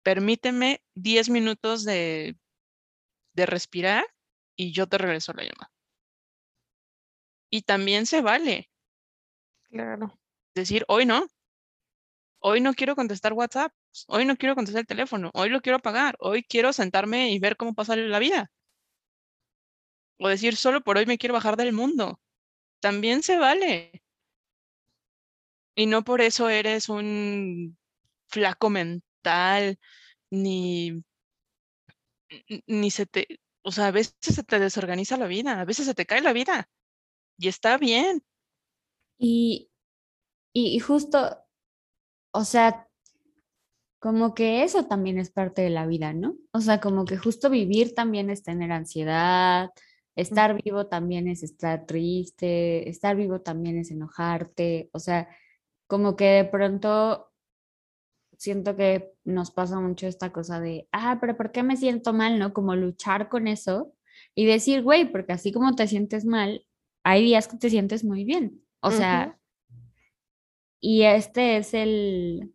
Permíteme 0.02 0.82
10 0.94 1.30
minutos 1.30 1.84
de, 1.84 2.36
de 3.32 3.46
respirar 3.46 4.06
y 4.54 4.72
yo 4.72 4.86
te 4.86 4.98
regreso 4.98 5.32
la 5.32 5.44
llamada. 5.44 5.72
Y 7.50 7.62
también 7.62 8.04
se 8.04 8.20
vale. 8.20 8.70
Claro. 9.70 10.18
Decir, 10.54 10.84
hoy 10.86 11.06
no. 11.06 11.26
Hoy 12.40 12.60
no 12.60 12.74
quiero 12.74 12.94
contestar 12.94 13.32
WhatsApp. 13.32 13.72
Hoy 14.06 14.26
no 14.26 14.36
quiero 14.36 14.54
contestar 14.54 14.80
el 14.80 14.86
teléfono. 14.86 15.30
Hoy 15.32 15.48
lo 15.48 15.62
quiero 15.62 15.78
apagar. 15.78 16.14
Hoy 16.18 16.42
quiero 16.42 16.74
sentarme 16.74 17.30
y 17.30 17.38
ver 17.38 17.56
cómo 17.56 17.72
pasa 17.72 17.96
la 17.96 18.18
vida. 18.18 18.52
O 20.18 20.28
decir, 20.28 20.56
solo 20.56 20.82
por 20.82 20.98
hoy 20.98 21.06
me 21.06 21.16
quiero 21.16 21.32
bajar 21.32 21.56
del 21.56 21.72
mundo. 21.72 22.20
También 22.80 23.22
se 23.22 23.38
vale. 23.38 24.03
Y 25.74 25.86
no 25.86 26.04
por 26.04 26.20
eso 26.20 26.48
eres 26.48 26.88
un 26.88 27.76
flaco 28.28 28.70
mental, 28.70 29.78
ni, 30.30 31.04
ni 32.66 32.90
se 32.90 33.06
te, 33.06 33.40
o 33.62 33.72
sea, 33.72 33.88
a 33.88 33.90
veces 33.90 34.14
se 34.20 34.42
te 34.44 34.58
desorganiza 34.58 35.16
la 35.16 35.26
vida, 35.26 35.60
a 35.60 35.64
veces 35.64 35.86
se 35.86 35.94
te 35.94 36.06
cae 36.06 36.20
la 36.20 36.32
vida 36.32 36.68
y 37.38 37.48
está 37.48 37.78
bien. 37.78 38.22
Y, 39.18 39.70
y, 40.52 40.78
justo, 40.80 41.38
o 42.32 42.44
sea, 42.44 42.88
como 43.98 44.34
que 44.34 44.64
eso 44.64 44.84
también 44.86 45.18
es 45.18 45.30
parte 45.30 45.62
de 45.62 45.70
la 45.70 45.86
vida, 45.86 46.12
¿no? 46.12 46.36
O 46.52 46.60
sea, 46.60 46.80
como 46.80 47.04
que 47.04 47.16
justo 47.16 47.48
vivir 47.48 47.94
también 47.94 48.28
es 48.28 48.42
tener 48.42 48.70
ansiedad, 48.70 49.70
estar 50.14 50.60
vivo 50.62 50.86
también 50.86 51.26
es 51.28 51.42
estar 51.42 51.86
triste, 51.86 52.88
estar 52.88 53.16
vivo 53.16 53.40
también 53.40 53.78
es 53.78 53.90
enojarte, 53.90 54.90
o 54.92 54.98
sea, 54.98 55.28
como 55.86 56.16
que 56.16 56.24
de 56.24 56.44
pronto 56.44 57.30
siento 58.38 58.76
que 58.76 59.14
nos 59.24 59.50
pasa 59.50 59.80
mucho 59.80 60.06
esta 60.06 60.32
cosa 60.32 60.60
de, 60.60 60.88
ah, 60.92 61.18
pero 61.20 61.36
¿por 61.36 61.52
qué 61.52 61.62
me 61.62 61.76
siento 61.76 62.12
mal? 62.12 62.38
¿No? 62.38 62.52
Como 62.52 62.74
luchar 62.76 63.28
con 63.28 63.48
eso 63.48 63.92
y 64.34 64.46
decir, 64.46 64.82
güey, 64.82 65.10
porque 65.10 65.32
así 65.32 65.52
como 65.52 65.74
te 65.74 65.86
sientes 65.86 66.24
mal, 66.24 66.66
hay 67.04 67.22
días 67.22 67.48
que 67.48 67.56
te 67.56 67.70
sientes 67.70 68.04
muy 68.04 68.24
bien. 68.24 68.62
O 68.80 68.90
sea, 68.90 69.38
y 70.80 71.02
este 71.02 71.56
es 71.56 71.72
el, 71.72 72.54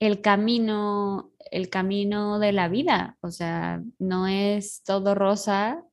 el 0.00 0.20
camino, 0.20 1.32
el 1.52 1.68
camino 1.68 2.40
de 2.40 2.52
la 2.52 2.68
vida. 2.68 3.16
O 3.20 3.30
sea, 3.30 3.82
no 3.98 4.26
es 4.26 4.82
todo 4.82 5.14
rosa 5.14 5.84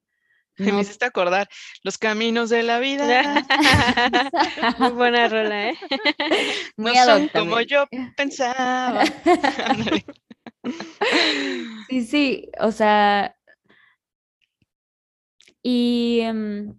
Me 0.76 0.82
hiciste 0.82 1.06
acordar 1.06 1.48
los 1.84 1.98
caminos 1.98 2.50
de 2.50 2.64
la 2.64 2.80
vida. 2.80 3.46
Muy 4.80 4.90
buena 4.92 5.28
rola, 5.28 5.70
¿eh? 5.70 5.78
no 6.78 6.94
son 6.94 7.28
como 7.30 7.62
yo 7.62 7.86
pensaba. 8.16 9.04
sí, 11.90 12.04
sí, 12.04 12.50
o 12.60 12.72
sea, 12.72 13.36
y... 15.62 16.22
Em, 16.22 16.74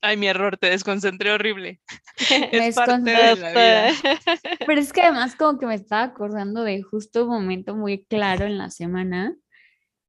Ay, 0.00 0.18
mi 0.18 0.26
error, 0.26 0.58
te 0.58 0.68
desconcentré 0.68 1.32
horrible. 1.32 1.80
es 2.28 2.74
parte 2.74 3.10
de 3.10 3.36
la 3.36 3.50
vida. 3.50 3.90
Pero 4.66 4.80
es 4.80 4.92
que 4.92 5.00
además 5.00 5.34
como 5.34 5.58
que 5.58 5.66
me 5.66 5.76
estaba 5.76 6.02
acordando 6.02 6.62
de 6.62 6.82
justo 6.82 7.24
un 7.24 7.30
momento 7.30 7.74
muy 7.74 8.04
claro 8.04 8.44
en 8.44 8.58
la 8.58 8.68
semana 8.68 9.34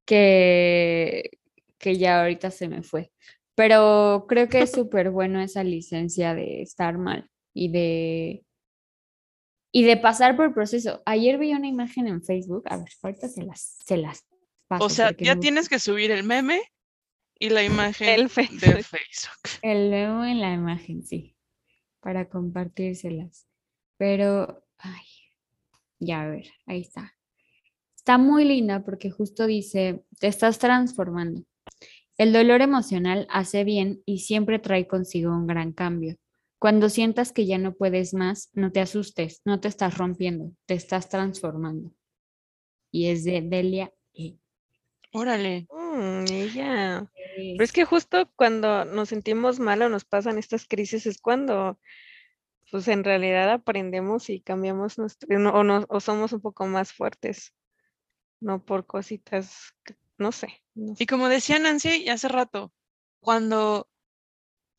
que, 0.06 1.38
que 1.78 1.98
ya 1.98 2.22
ahorita 2.22 2.50
se 2.50 2.68
me 2.68 2.82
fue. 2.82 3.12
Pero 3.54 4.26
creo 4.28 4.48
que 4.48 4.60
es 4.62 4.72
súper 4.72 5.10
bueno 5.10 5.40
esa 5.40 5.64
licencia 5.64 6.34
de 6.34 6.62
estar 6.62 6.96
mal 6.96 7.28
y 7.52 7.70
de, 7.70 8.46
y 9.72 9.84
de 9.84 9.96
pasar 9.96 10.36
por 10.36 10.46
el 10.46 10.54
proceso. 10.54 11.02
Ayer 11.04 11.38
vi 11.38 11.52
una 11.52 11.68
imagen 11.68 12.06
en 12.06 12.22
Facebook, 12.22 12.64
a 12.66 12.78
ver, 12.78 12.88
ahorita 13.02 13.28
se 13.28 13.42
las, 13.42 13.78
se 13.84 13.96
las 13.96 14.26
paso. 14.68 14.84
O 14.84 14.88
sea, 14.88 15.14
ya 15.18 15.36
tienes 15.36 15.68
que 15.68 15.78
subir 15.78 16.10
el 16.10 16.22
meme 16.22 16.62
y 17.38 17.50
la 17.50 17.62
imagen 17.62 18.08
el 18.08 18.22
de 18.28 18.82
Facebook. 18.82 19.60
El 19.62 19.90
meme 19.90 20.32
en 20.32 20.40
la 20.40 20.52
imagen, 20.52 21.02
sí, 21.02 21.36
para 22.00 22.28
compartírselas. 22.28 23.46
Pero, 23.98 24.64
ay, 24.78 25.06
ya 25.98 26.22
a 26.22 26.28
ver, 26.28 26.46
ahí 26.66 26.82
está. 26.82 27.15
Está 28.06 28.18
muy 28.18 28.44
linda 28.44 28.84
porque 28.84 29.10
justo 29.10 29.48
dice, 29.48 30.04
te 30.20 30.28
estás 30.28 30.60
transformando. 30.60 31.42
El 32.16 32.32
dolor 32.32 32.62
emocional 32.62 33.26
hace 33.28 33.64
bien 33.64 34.00
y 34.06 34.20
siempre 34.20 34.60
trae 34.60 34.86
consigo 34.86 35.32
un 35.32 35.48
gran 35.48 35.72
cambio. 35.72 36.14
Cuando 36.60 36.88
sientas 36.88 37.32
que 37.32 37.46
ya 37.46 37.58
no 37.58 37.74
puedes 37.74 38.14
más, 38.14 38.50
no 38.52 38.70
te 38.70 38.78
asustes, 38.78 39.42
no 39.44 39.58
te 39.58 39.66
estás 39.66 39.98
rompiendo, 39.98 40.52
te 40.66 40.74
estás 40.74 41.08
transformando. 41.08 41.96
Y 42.92 43.08
es 43.08 43.24
de 43.24 43.42
Delia 43.42 43.92
E. 44.14 44.36
Órale. 45.12 45.66
Mm, 45.72 46.26
ella. 46.30 47.10
Pero 47.34 47.64
es 47.64 47.72
que 47.72 47.84
justo 47.84 48.30
cuando 48.36 48.84
nos 48.84 49.08
sentimos 49.08 49.58
mal 49.58 49.82
o 49.82 49.88
nos 49.88 50.04
pasan 50.04 50.38
estas 50.38 50.68
crisis 50.68 51.06
es 51.06 51.20
cuando 51.20 51.80
pues 52.70 52.86
en 52.86 53.02
realidad 53.02 53.50
aprendemos 53.50 54.30
y 54.30 54.42
cambiamos 54.42 54.96
nuestro, 54.96 55.28
o, 55.50 55.86
o 55.88 55.98
somos 55.98 56.32
un 56.32 56.40
poco 56.40 56.66
más 56.66 56.92
fuertes 56.92 57.52
no 58.46 58.64
por 58.64 58.86
cositas, 58.86 59.74
no 60.18 60.30
sé, 60.30 60.62
Y 60.74 61.06
como 61.06 61.28
decía 61.28 61.58
Nancy 61.58 62.08
hace 62.08 62.28
rato, 62.28 62.72
cuando 63.20 63.88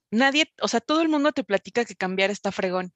nadie, 0.10 0.54
o 0.62 0.70
sea, 0.70 0.80
todo 0.80 1.02
el 1.02 1.10
mundo 1.10 1.34
te 1.34 1.44
platica 1.44 1.84
que 1.84 1.96
cambiar 1.96 2.32
está 2.32 2.52
fregón. 2.54 2.94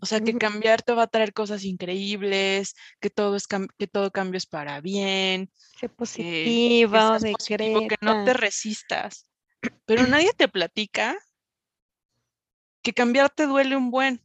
O 0.00 0.06
sea, 0.06 0.20
que 0.20 0.38
cambiar 0.38 0.82
te 0.82 0.94
va 0.94 1.02
a 1.02 1.06
traer 1.08 1.34
cosas 1.34 1.64
increíbles, 1.64 2.74
que 3.00 3.10
todo, 3.10 3.36
es 3.36 3.46
que 3.46 3.86
todo 3.86 4.10
cambio 4.10 4.38
es 4.38 4.46
para 4.46 4.80
bien. 4.80 5.50
Sé 5.78 5.90
positiva, 5.90 7.18
que, 7.18 7.32
positivo, 7.32 7.88
que 7.88 7.96
no 8.00 8.24
te 8.24 8.32
resistas. 8.32 9.26
Pero 9.84 10.06
nadie 10.06 10.32
te 10.34 10.48
platica 10.48 11.18
que 12.82 12.94
cambiar 12.94 13.28
te 13.30 13.46
duele 13.46 13.76
un 13.76 13.90
buen. 13.90 14.22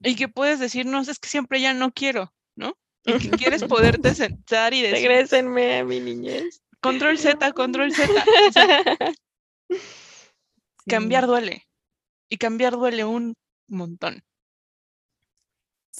Y 0.00 0.16
que 0.16 0.28
puedes 0.28 0.60
decir, 0.60 0.84
no, 0.86 1.00
es 1.00 1.18
que 1.18 1.28
siempre 1.28 1.60
ya 1.60 1.72
no 1.72 1.92
quiero, 1.92 2.32
¿no? 2.56 2.76
Y 3.04 3.18
que 3.18 3.30
quieres 3.30 3.64
poderte 3.64 4.14
sentar 4.14 4.72
y 4.74 4.82
decir. 4.82 5.08
Regrésenme 5.08 5.78
a 5.78 5.84
mi 5.84 6.00
niñez. 6.00 6.62
Control 6.80 7.18
Z, 7.18 7.52
control 7.52 7.92
Z. 7.92 8.12
Cambiar 10.86 11.26
duele. 11.26 11.66
Y 12.28 12.36
cambiar 12.36 12.72
duele 12.74 13.04
un 13.04 13.34
montón. 13.68 14.22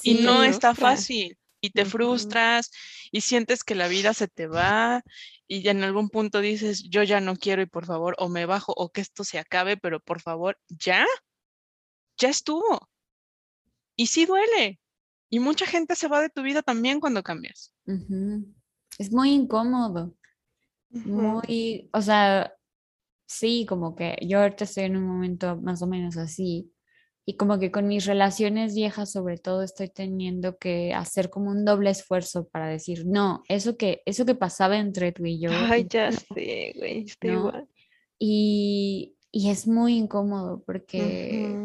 y 0.02 0.14
no 0.14 0.42
está 0.42 0.74
fácil. 0.74 1.38
Y 1.60 1.70
te 1.70 1.86
frustras 1.86 2.70
y 3.10 3.22
sientes 3.22 3.64
que 3.64 3.74
la 3.74 3.88
vida 3.88 4.12
se 4.12 4.28
te 4.28 4.46
va 4.46 5.02
y 5.46 5.66
en 5.68 5.82
algún 5.82 6.10
punto 6.10 6.40
dices, 6.40 6.82
yo 6.90 7.02
ya 7.02 7.20
no 7.20 7.36
quiero 7.36 7.62
y 7.62 7.66
por 7.66 7.86
favor, 7.86 8.14
o 8.18 8.28
me 8.28 8.44
bajo 8.44 8.74
o 8.76 8.90
que 8.90 9.00
esto 9.00 9.24
se 9.24 9.38
acabe, 9.38 9.78
pero 9.78 10.00
por 10.00 10.20
favor, 10.20 10.58
ya, 10.68 11.06
ya 12.18 12.28
estuvo. 12.28 12.90
Y 13.96 14.08
sí 14.08 14.26
duele. 14.26 14.78
Y 15.34 15.40
mucha 15.40 15.66
gente 15.66 15.96
se 15.96 16.06
va 16.06 16.22
de 16.22 16.30
tu 16.30 16.42
vida 16.42 16.62
también 16.62 17.00
cuando 17.00 17.24
cambias. 17.24 17.74
Es 19.00 19.10
muy 19.10 19.32
incómodo. 19.32 20.14
Muy, 20.90 21.90
o 21.92 22.00
sea, 22.00 22.54
sí, 23.26 23.66
como 23.68 23.96
que 23.96 24.16
yo 24.22 24.38
ahorita 24.38 24.62
estoy 24.62 24.84
en 24.84 24.96
un 24.96 25.02
momento 25.02 25.60
más 25.60 25.82
o 25.82 25.88
menos 25.88 26.16
así. 26.18 26.70
Y 27.26 27.36
como 27.36 27.58
que 27.58 27.72
con 27.72 27.88
mis 27.88 28.06
relaciones 28.06 28.76
viejas, 28.76 29.10
sobre 29.10 29.36
todo, 29.36 29.64
estoy 29.64 29.88
teniendo 29.88 30.56
que 30.56 30.94
hacer 30.94 31.30
como 31.30 31.50
un 31.50 31.64
doble 31.64 31.90
esfuerzo 31.90 32.46
para 32.46 32.68
decir, 32.68 33.04
no, 33.04 33.42
eso 33.48 33.76
que, 33.76 34.02
eso 34.06 34.24
que 34.24 34.36
pasaba 34.36 34.78
entre 34.78 35.10
tú 35.10 35.26
y 35.26 35.40
yo. 35.40 35.50
Ay, 35.50 35.84
ya 35.90 36.12
sé, 36.12 36.74
güey, 36.76 37.06
estoy 37.06 37.30
igual. 37.30 37.68
Y, 38.20 39.16
y, 39.32 39.50
es 39.50 39.66
muy 39.66 39.96
incómodo 39.96 40.62
porque, 40.64 41.58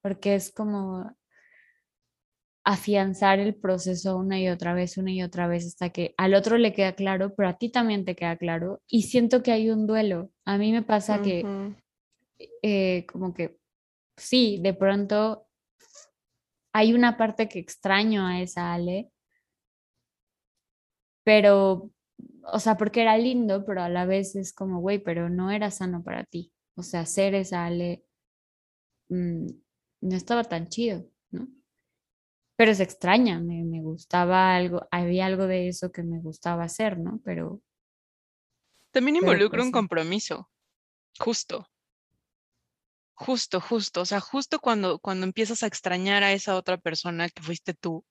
porque 0.00 0.36
es 0.36 0.52
como 0.52 1.10
afianzar 2.66 3.38
el 3.38 3.54
proceso 3.54 4.16
una 4.16 4.40
y 4.40 4.48
otra 4.48 4.74
vez, 4.74 4.98
una 4.98 5.12
y 5.12 5.22
otra 5.22 5.46
vez, 5.46 5.64
hasta 5.64 5.90
que 5.90 6.14
al 6.18 6.34
otro 6.34 6.58
le 6.58 6.72
queda 6.72 6.94
claro, 6.94 7.32
pero 7.32 7.48
a 7.48 7.58
ti 7.58 7.70
también 7.70 8.04
te 8.04 8.16
queda 8.16 8.36
claro. 8.36 8.82
Y 8.88 9.04
siento 9.04 9.44
que 9.44 9.52
hay 9.52 9.70
un 9.70 9.86
duelo. 9.86 10.32
A 10.44 10.58
mí 10.58 10.72
me 10.72 10.82
pasa 10.82 11.22
que 11.22 11.44
eh, 12.62 13.06
como 13.06 13.32
que 13.32 13.60
sí, 14.16 14.58
de 14.60 14.74
pronto 14.74 15.46
hay 16.72 16.92
una 16.92 17.16
parte 17.16 17.48
que 17.48 17.60
extraño 17.60 18.26
a 18.26 18.40
esa 18.40 18.74
Ale, 18.74 19.12
pero, 21.24 21.92
o 22.52 22.58
sea, 22.58 22.76
porque 22.76 23.02
era 23.02 23.16
lindo, 23.16 23.64
pero 23.64 23.82
a 23.82 23.88
la 23.88 24.06
vez 24.06 24.34
es 24.34 24.52
como, 24.52 24.80
güey, 24.80 24.98
pero 24.98 25.30
no 25.30 25.52
era 25.52 25.70
sano 25.70 26.02
para 26.02 26.24
ti. 26.24 26.52
O 26.74 26.82
sea, 26.82 27.06
ser 27.06 27.36
esa 27.36 27.64
Ale 27.64 28.04
mm, 29.08 29.46
no 30.00 30.16
estaba 30.16 30.42
tan 30.42 30.66
chido. 30.66 31.06
Pero 32.56 32.74
se 32.74 32.82
extraña, 32.82 33.38
me, 33.38 33.64
me, 33.64 33.82
gustaba 33.82 34.56
algo, 34.56 34.86
había 34.90 35.26
algo 35.26 35.46
de 35.46 35.68
eso 35.68 35.92
que 35.92 36.02
me 36.02 36.20
gustaba 36.20 36.64
hacer, 36.64 36.98
¿no? 36.98 37.20
Pero... 37.24 37.60
También 38.90 39.16
involucra 39.16 39.62
un 39.62 39.70
pues 39.70 39.80
compromiso, 39.80 40.50
justo. 41.18 41.68
Justo, 43.14 43.60
justo, 43.60 44.00
o 44.02 44.04
sea, 44.04 44.20
justo 44.20 44.58
cuando, 44.58 44.98
cuando 44.98 45.24
empiezas 45.26 45.62
a 45.62 45.66
extrañar 45.66 46.22
a 46.22 46.32
esa 46.32 46.56
otra 46.56 46.78
persona 46.78 47.28
que 47.28 47.42
fuiste 47.42 47.72
tú 47.72 48.04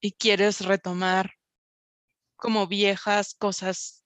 y 0.00 0.12
quieres 0.12 0.60
retomar 0.60 1.32
como 2.36 2.66
viejas 2.66 3.34
cosas 3.34 4.04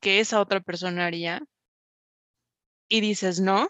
que 0.00 0.20
esa 0.20 0.40
otra 0.40 0.60
persona 0.60 1.06
haría 1.06 1.42
y 2.88 3.00
dices, 3.00 3.40
no, 3.40 3.68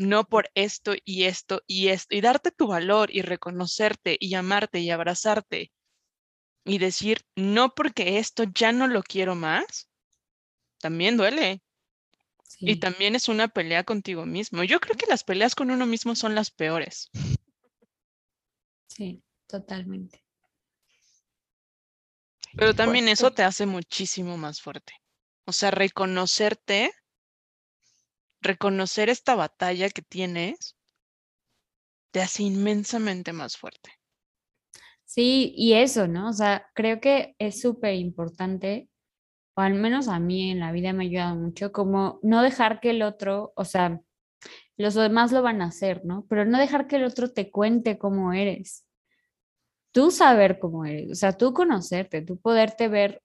no 0.00 0.24
por 0.24 0.50
esto 0.54 0.94
y 1.04 1.24
esto 1.24 1.62
y 1.66 1.88
esto, 1.88 2.14
y 2.14 2.22
darte 2.22 2.50
tu 2.50 2.68
valor 2.68 3.14
y 3.14 3.20
reconocerte 3.20 4.16
y 4.18 4.34
amarte 4.34 4.80
y 4.80 4.88
abrazarte 4.88 5.72
y 6.64 6.78
decir, 6.78 7.26
no 7.36 7.74
porque 7.74 8.18
esto 8.18 8.44
ya 8.44 8.72
no 8.72 8.88
lo 8.88 9.02
quiero 9.02 9.34
más, 9.34 9.90
también 10.78 11.18
duele. 11.18 11.62
Y 12.62 12.76
también 12.76 13.14
es 13.14 13.28
una 13.28 13.48
pelea 13.48 13.84
contigo 13.84 14.26
mismo. 14.26 14.64
Yo 14.64 14.80
creo 14.80 14.96
que 14.96 15.06
las 15.06 15.24
peleas 15.24 15.54
con 15.54 15.70
uno 15.70 15.86
mismo 15.86 16.14
son 16.14 16.34
las 16.34 16.50
peores. 16.50 17.10
Sí, 18.86 19.22
totalmente. 19.46 20.22
Pero 22.56 22.74
también 22.74 23.08
eso 23.08 23.30
te 23.30 23.42
hace 23.42 23.66
muchísimo 23.66 24.36
más 24.36 24.60
fuerte. 24.60 24.92
O 25.46 25.52
sea, 25.52 25.70
reconocerte 25.70 26.92
reconocer 28.40 29.08
esta 29.08 29.34
batalla 29.34 29.88
que 29.90 30.02
tienes 30.02 30.76
te 32.10 32.20
hace 32.20 32.42
inmensamente 32.42 33.32
más 33.32 33.56
fuerte. 33.56 33.90
Sí, 35.04 35.52
y 35.56 35.74
eso, 35.74 36.06
¿no? 36.06 36.28
O 36.28 36.32
sea, 36.32 36.66
creo 36.74 37.00
que 37.00 37.34
es 37.38 37.60
súper 37.60 37.94
importante, 37.94 38.88
o 39.56 39.60
al 39.60 39.74
menos 39.74 40.08
a 40.08 40.20
mí 40.20 40.50
en 40.50 40.60
la 40.60 40.72
vida 40.72 40.92
me 40.92 41.04
ha 41.04 41.08
ayudado 41.08 41.36
mucho, 41.36 41.72
como 41.72 42.20
no 42.22 42.42
dejar 42.42 42.80
que 42.80 42.90
el 42.90 43.02
otro, 43.02 43.52
o 43.56 43.64
sea, 43.64 44.00
los 44.76 44.94
demás 44.94 45.32
lo 45.32 45.42
van 45.42 45.62
a 45.62 45.66
hacer, 45.66 46.04
¿no? 46.04 46.26
Pero 46.28 46.44
no 46.44 46.58
dejar 46.58 46.86
que 46.86 46.96
el 46.96 47.04
otro 47.04 47.32
te 47.32 47.50
cuente 47.50 47.98
cómo 47.98 48.32
eres. 48.32 48.86
Tú 49.92 50.12
saber 50.12 50.60
cómo 50.60 50.84
eres, 50.84 51.10
o 51.10 51.14
sea, 51.16 51.32
tú 51.32 51.52
conocerte, 51.52 52.22
tú 52.22 52.38
poderte 52.38 52.86
ver, 52.86 53.22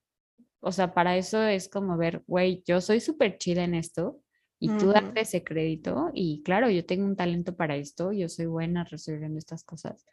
o 0.62 0.72
sea, 0.72 0.94
para 0.94 1.18
eso 1.18 1.44
es 1.44 1.70
como 1.70 1.98
ver, 1.98 2.24
güey, 2.26 2.64
yo 2.66 2.82
soy 2.82 3.00
súper 3.00 3.38
chida 3.38 3.64
en 3.64 3.76
esto, 3.76 4.20
y 4.66 4.78
tú 4.80 4.88
darte 4.88 5.22
ese 5.22 5.44
crédito 5.44 6.10
y 6.14 6.42
claro, 6.44 6.72
yo 6.72 6.84
tengo 6.86 7.06
un 7.06 7.16
talento 7.16 7.56
para 7.56 7.76
esto, 7.76 8.12
yo 8.12 8.30
soy 8.30 8.48
buena 8.48 8.84
resolviendo 8.84 9.38
estas 9.38 9.64
cosas. 9.64 10.06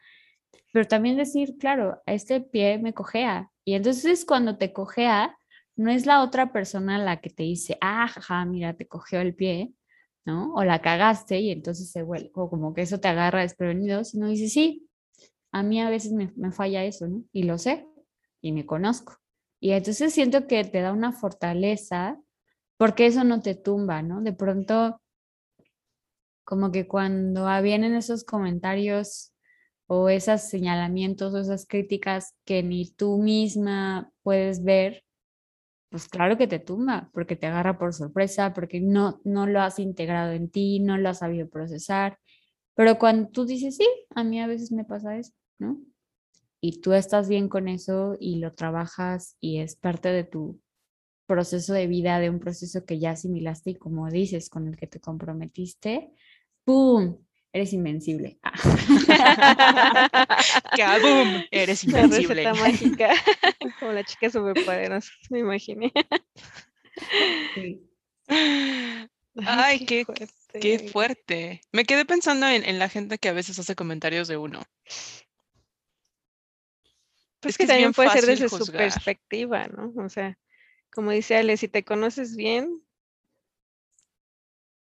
Pero 0.73 0.87
también 0.87 1.17
decir, 1.17 1.57
claro, 1.59 2.03
este 2.05 2.41
pie 2.43 2.79
me 2.79 2.93
cojea. 2.93 3.51
Y 3.65 3.75
entonces 3.75 4.27
cuando 4.27 4.59
te 4.59 4.75
cojea, 4.75 5.39
no 5.75 5.91
es 5.91 6.05
la 6.05 6.23
otra 6.23 6.53
persona 6.53 6.99
la 6.99 7.23
que 7.23 7.31
te 7.31 7.45
dice, 7.45 7.79
ah, 7.81 8.07
jaja, 8.09 8.45
mira, 8.45 8.75
te 8.75 8.87
cogió 8.87 9.21
el 9.21 9.35
pie, 9.35 9.73
¿no? 10.27 10.53
O 10.55 10.65
la 10.65 10.83
cagaste 10.83 11.41
y 11.41 11.51
entonces 11.51 11.91
se 11.91 12.03
vuelve, 12.03 12.31
o 12.35 12.51
como 12.51 12.75
que 12.75 12.83
eso 12.83 13.01
te 13.01 13.09
agarra 13.09 13.41
desprevenido, 13.41 14.05
sino 14.05 14.29
dice, 14.29 14.49
sí, 14.49 14.87
a 15.51 15.63
mí 15.63 15.81
a 15.81 15.89
veces 15.89 16.13
me, 16.13 16.31
me 16.37 16.53
falla 16.53 16.85
eso, 16.85 17.09
¿no? 17.09 17.25
Y 17.33 17.45
lo 17.45 17.57
sé, 17.57 17.87
y 18.43 18.53
me 18.53 18.67
conozco. 18.67 19.17
Y 19.61 19.71
entonces 19.71 20.13
siento 20.13 20.47
que 20.47 20.63
te 20.65 20.83
da 20.83 20.93
una 20.93 21.13
fortaleza 21.13 22.21
porque 22.77 23.07
eso 23.07 23.25
no 23.25 23.41
te 23.41 23.55
tumba, 23.55 24.03
¿no? 24.03 24.23
De 24.23 24.33
pronto, 24.33 25.01
como 26.45 26.73
que 26.73 26.87
cuando 26.87 27.47
vienen 27.63 27.95
esos 27.95 28.25
comentarios 28.25 29.33
o 29.87 30.09
esos 30.09 30.43
señalamientos 30.43 31.35
o 31.35 31.39
esas 31.39 31.67
críticas 31.67 32.35
que 32.45 32.63
ni 32.63 32.91
tú 32.91 33.19
misma 33.19 34.11
puedes 34.23 34.65
ver, 34.65 35.05
pues 35.91 36.09
claro 36.09 36.39
que 36.39 36.47
te 36.47 36.59
tumba, 36.59 37.11
porque 37.13 37.37
te 37.37 37.47
agarra 37.47 37.79
por 37.79 37.93
sorpresa, 37.93 38.55
porque 38.55 38.81
no, 38.81 39.21
no 39.25 39.47
lo 39.47 39.61
has 39.61 39.79
integrado 39.79 40.33
en 40.33 40.51
ti, 40.51 40.81
no 40.81 40.97
lo 40.97 41.11
has 41.11 41.19
sabido 41.19 41.51
procesar. 41.51 42.19
Pero 42.75 42.99
cuando 42.99 43.29
tú 43.29 43.45
dices, 43.45 43.77
sí, 43.77 43.87
a 44.15 44.25
mí 44.25 44.41
a 44.41 44.47
veces 44.47 44.73
me 44.73 44.87
pasa 44.87 45.19
eso, 45.19 45.33
¿no? 45.59 45.79
Y 46.63 46.81
tú 46.81 46.95
estás 46.95 47.29
bien 47.29 47.51
con 47.51 47.69
eso 47.69 48.17
y 48.19 48.37
lo 48.37 48.55
trabajas 48.55 49.37
y 49.39 49.59
es 49.59 49.77
parte 49.77 50.09
de 50.09 50.25
tu 50.25 50.62
proceso 51.33 51.73
de 51.73 51.87
vida, 51.87 52.21
de 52.21 52.29
un 52.29 52.41
proceso 52.41 52.85
que 52.85 52.99
ya 52.99 53.13
asimilaste 53.13 53.71
y 53.71 53.77
como 53.77 54.11
dices, 54.11 54.51
con 54.51 54.69
el 54.69 54.77
que 54.77 54.87
te 54.87 55.01
comprometiste, 55.01 56.11
¡pum! 56.65 57.17
Eres 57.55 57.73
invencible. 57.73 58.39
Ah. 58.43 58.53
¡Kabum! 60.77 61.45
Eres 61.51 61.85
invencible. 61.85 62.43
La 62.43 62.55
mágica, 62.55 63.15
como 63.81 63.93
la 63.93 64.05
chica 64.05 64.29
superpoderosa, 64.29 65.11
me 65.31 65.39
imaginé. 65.39 65.91
Ay, 69.47 69.87
qué, 69.87 70.05
fuerte. 70.05 70.61
qué 70.61 70.79
fuerte. 70.91 71.63
Me 71.73 71.85
quedé 71.85 72.05
pensando 72.05 72.47
en, 72.47 72.65
en, 72.65 72.79
la 72.79 72.91
gente 72.91 73.17
que 73.17 73.31
a 73.31 73.33
veces 73.33 73.59
hace 73.59 73.75
comentarios 73.75 74.29
de 74.29 74.37
uno. 74.37 74.63
Pues 77.41 77.55
es 77.55 77.59
que, 77.59 77.67
también 77.67 77.93
puede 77.93 78.11
ser 78.11 78.27
desde 78.27 78.51
su 78.51 78.71
perspectiva, 78.71 79.67
¿no? 79.69 79.93
O 80.03 80.09
sea, 80.09 80.39
como 80.95 81.11
dice 81.11 81.37
Ale, 81.37 81.57
si 81.57 81.69
te 81.69 81.85
conoces 81.85 82.37
bien, 82.37 82.83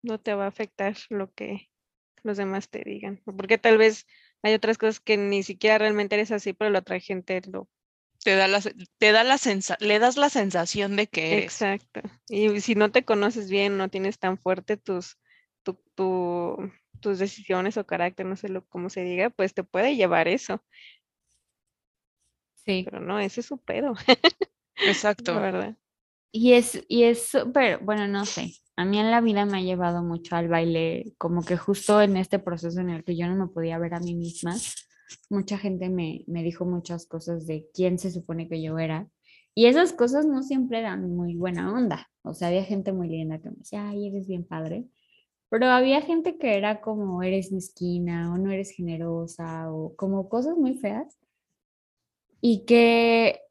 no 0.01 0.19
te 0.19 0.33
va 0.33 0.45
a 0.45 0.49
afectar 0.49 0.95
lo 1.09 1.33
que 1.33 1.69
los 2.23 2.37
demás 2.37 2.69
te 2.69 2.83
digan. 2.83 3.21
Porque 3.25 3.57
tal 3.57 3.77
vez 3.77 4.07
hay 4.41 4.53
otras 4.53 4.77
cosas 4.77 4.99
que 4.99 5.17
ni 5.17 5.43
siquiera 5.43 5.77
realmente 5.77 6.15
eres 6.15 6.31
así, 6.31 6.53
pero 6.53 6.71
la 6.71 6.79
otra 6.79 6.99
gente 6.99 7.41
lo... 7.47 7.69
Te 8.23 8.35
da 8.35 8.49
la, 8.49 8.61
te 8.61 9.11
da 9.13 9.23
la 9.23 9.37
le 9.79 9.99
das 9.99 10.17
la 10.17 10.29
sensación 10.29 10.97
de 10.97 11.07
que 11.07 11.37
Exacto. 11.37 12.01
Y 12.27 12.59
si 12.59 12.75
no 12.75 12.91
te 12.91 13.05
conoces 13.05 13.49
bien, 13.49 13.77
no 13.77 13.87
tienes 13.87 14.19
tan 14.19 14.37
fuerte 14.37 14.75
tus 14.75 15.17
tus 16.99 17.19
decisiones 17.19 17.77
o 17.77 17.85
carácter, 17.85 18.25
no 18.25 18.35
sé 18.35 18.49
lo, 18.49 18.65
cómo 18.67 18.89
se 18.89 19.03
diga, 19.03 19.29
pues 19.29 19.53
te 19.53 19.63
puede 19.63 19.95
llevar 19.95 20.27
eso. 20.27 20.63
Sí. 22.65 22.83
Pero 22.85 22.99
no, 22.99 23.19
ese 23.19 23.41
es 23.41 23.45
su 23.45 23.57
pedo. 23.57 23.93
Exacto. 24.75 25.33
La 25.33 25.39
verdad. 25.39 25.77
Y 26.31 26.53
es, 26.53 26.83
y 26.87 27.03
es 27.03 27.27
súper, 27.27 27.79
bueno, 27.83 28.07
no 28.07 28.25
sé, 28.25 28.53
a 28.75 28.85
mí 28.85 28.99
en 28.99 29.11
la 29.11 29.19
vida 29.19 29.45
me 29.45 29.57
ha 29.57 29.61
llevado 29.61 30.03
mucho 30.03 30.35
al 30.35 30.47
baile, 30.47 31.13
como 31.17 31.43
que 31.43 31.57
justo 31.57 32.01
en 32.01 32.17
este 32.17 32.39
proceso 32.39 32.79
en 32.81 32.89
el 32.91 33.03
que 33.03 33.17
yo 33.17 33.27
no 33.27 33.35
me 33.35 33.51
podía 33.51 33.79
ver 33.79 33.95
a 33.95 33.99
mí 33.99 34.15
misma, 34.15 34.55
mucha 35.29 35.57
gente 35.57 35.89
me, 35.89 36.23
me 36.27 36.43
dijo 36.43 36.65
muchas 36.65 37.05
cosas 37.05 37.47
de 37.47 37.67
quién 37.73 37.97
se 37.97 38.11
supone 38.11 38.47
que 38.47 38.61
yo 38.61 38.77
era. 38.79 39.07
Y 39.55 39.65
esas 39.65 39.91
cosas 39.93 40.25
no 40.25 40.43
siempre 40.43 40.79
eran 40.79 41.13
muy 41.15 41.35
buena 41.35 41.73
onda. 41.73 42.09
O 42.21 42.33
sea, 42.33 42.49
había 42.49 42.63
gente 42.63 42.93
muy 42.93 43.09
linda 43.09 43.39
que 43.39 43.49
me 43.49 43.57
decía, 43.57 43.89
ay, 43.89 44.07
eres 44.07 44.27
bien 44.27 44.45
padre. 44.45 44.85
Pero 45.49 45.65
había 45.67 46.01
gente 46.01 46.37
que 46.37 46.55
era 46.55 46.79
como, 46.81 47.23
eres 47.23 47.51
mezquina 47.51 48.31
o 48.33 48.37
no 48.37 48.51
eres 48.51 48.71
generosa 48.71 49.71
o 49.71 49.95
como 49.95 50.29
cosas 50.29 50.55
muy 50.55 50.75
feas. 50.75 51.17
Y 52.41 52.65
que 52.65 53.41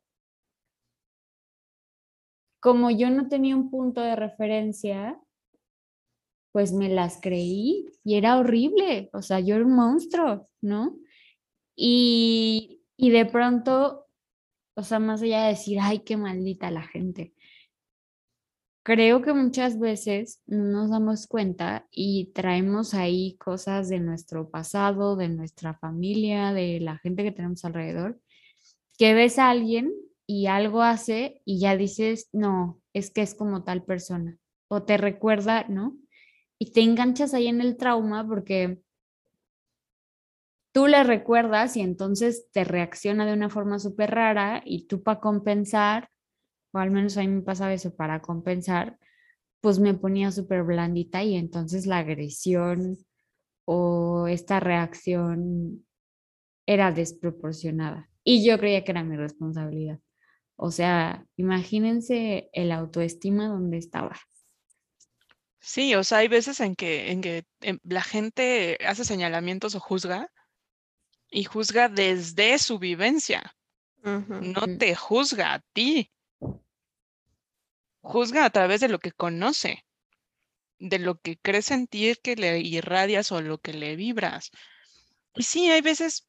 como 2.68 2.90
yo 2.90 3.08
no 3.08 3.28
tenía 3.28 3.56
un 3.56 3.70
punto 3.70 4.02
de 4.02 4.14
referencia, 4.14 5.18
pues 6.52 6.74
me 6.74 6.90
las 6.90 7.18
creí 7.18 7.86
y 8.04 8.16
era 8.16 8.36
horrible. 8.36 9.08
O 9.14 9.22
sea, 9.22 9.40
yo 9.40 9.54
era 9.54 9.64
un 9.64 9.74
monstruo, 9.74 10.50
¿no? 10.60 10.98
Y, 11.74 12.82
y 12.94 13.08
de 13.08 13.24
pronto, 13.24 14.04
o 14.76 14.82
sea, 14.82 14.98
más 14.98 15.22
allá 15.22 15.44
de 15.44 15.48
decir, 15.48 15.78
ay, 15.80 16.00
qué 16.00 16.18
maldita 16.18 16.70
la 16.70 16.82
gente, 16.82 17.32
creo 18.82 19.22
que 19.22 19.32
muchas 19.32 19.78
veces 19.78 20.42
no 20.44 20.64
nos 20.64 20.90
damos 20.90 21.26
cuenta 21.26 21.88
y 21.90 22.32
traemos 22.34 22.92
ahí 22.92 23.38
cosas 23.38 23.88
de 23.88 24.00
nuestro 24.00 24.50
pasado, 24.50 25.16
de 25.16 25.30
nuestra 25.30 25.72
familia, 25.72 26.52
de 26.52 26.80
la 26.80 26.98
gente 26.98 27.22
que 27.22 27.32
tenemos 27.32 27.64
alrededor, 27.64 28.20
que 28.98 29.14
ves 29.14 29.38
a 29.38 29.48
alguien 29.48 29.90
y 30.28 30.46
algo 30.46 30.82
hace 30.82 31.40
y 31.46 31.58
ya 31.58 31.74
dices, 31.76 32.28
no, 32.32 32.82
es 32.92 33.10
que 33.10 33.22
es 33.22 33.34
como 33.34 33.64
tal 33.64 33.82
persona. 33.82 34.38
O 34.68 34.82
te 34.82 34.98
recuerda, 34.98 35.64
¿no? 35.68 35.96
Y 36.58 36.72
te 36.72 36.82
enganchas 36.82 37.32
ahí 37.32 37.48
en 37.48 37.62
el 37.62 37.78
trauma 37.78 38.28
porque 38.28 38.82
tú 40.72 40.86
le 40.86 41.02
recuerdas 41.02 41.76
y 41.78 41.80
entonces 41.80 42.46
te 42.52 42.64
reacciona 42.64 43.24
de 43.24 43.32
una 43.32 43.48
forma 43.48 43.78
súper 43.78 44.10
rara 44.10 44.60
y 44.64 44.86
tú 44.86 45.02
para 45.02 45.20
compensar 45.20 46.10
o 46.72 46.78
al 46.78 46.90
menos 46.90 47.16
a 47.16 47.22
mí 47.22 47.28
me 47.28 47.40
pasaba 47.40 47.72
eso 47.72 47.96
para 47.96 48.20
compensar, 48.20 48.98
pues 49.62 49.78
me 49.78 49.94
ponía 49.94 50.30
súper 50.30 50.62
blandita 50.62 51.24
y 51.24 51.36
entonces 51.36 51.86
la 51.86 51.98
agresión 51.98 52.98
o 53.64 54.26
esta 54.28 54.60
reacción 54.60 55.86
era 56.66 56.92
desproporcionada. 56.92 58.10
Y 58.24 58.46
yo 58.46 58.58
creía 58.58 58.84
que 58.84 58.92
era 58.92 59.04
mi 59.04 59.16
responsabilidad. 59.16 60.00
O 60.60 60.70
sea, 60.70 61.24
imagínense 61.36 62.50
el 62.52 62.72
autoestima 62.72 63.48
donde 63.48 63.78
estaba. 63.78 64.18
Sí, 65.60 65.94
o 65.94 66.02
sea, 66.02 66.18
hay 66.18 66.28
veces 66.28 66.60
en 66.60 66.74
que, 66.74 67.10
en 67.10 67.20
que 67.20 67.44
em, 67.60 67.78
la 67.84 68.02
gente 68.02 68.78
hace 68.86 69.04
señalamientos 69.04 69.74
o 69.74 69.80
juzga 69.80 70.32
y 71.30 71.44
juzga 71.44 71.88
desde 71.88 72.58
su 72.58 72.78
vivencia. 72.78 73.54
No 74.02 74.78
te 74.78 74.94
juzga 74.94 75.54
a 75.54 75.60
ti 75.72 76.10
juzga 78.08 78.44
a 78.44 78.50
través 78.50 78.80
de 78.80 78.88
lo 78.88 78.98
que 78.98 79.12
conoce, 79.12 79.84
de 80.78 80.98
lo 80.98 81.20
que 81.20 81.36
cree 81.38 81.62
sentir 81.62 82.20
que 82.20 82.36
le 82.36 82.58
irradias 82.60 83.32
o 83.32 83.42
lo 83.42 83.58
que 83.58 83.74
le 83.74 83.96
vibras. 83.96 84.50
Y 85.34 85.42
sí, 85.42 85.70
hay 85.70 85.82
veces, 85.82 86.26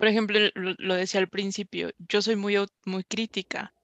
por 0.00 0.08
ejemplo, 0.08 0.40
lo, 0.54 0.94
decía 0.94 1.20
al 1.20 1.28
principio, 1.28 1.90
yo 1.98 2.22
soy 2.22 2.34
muy, 2.34 2.56
muy 2.86 3.04
crítica. 3.04 3.74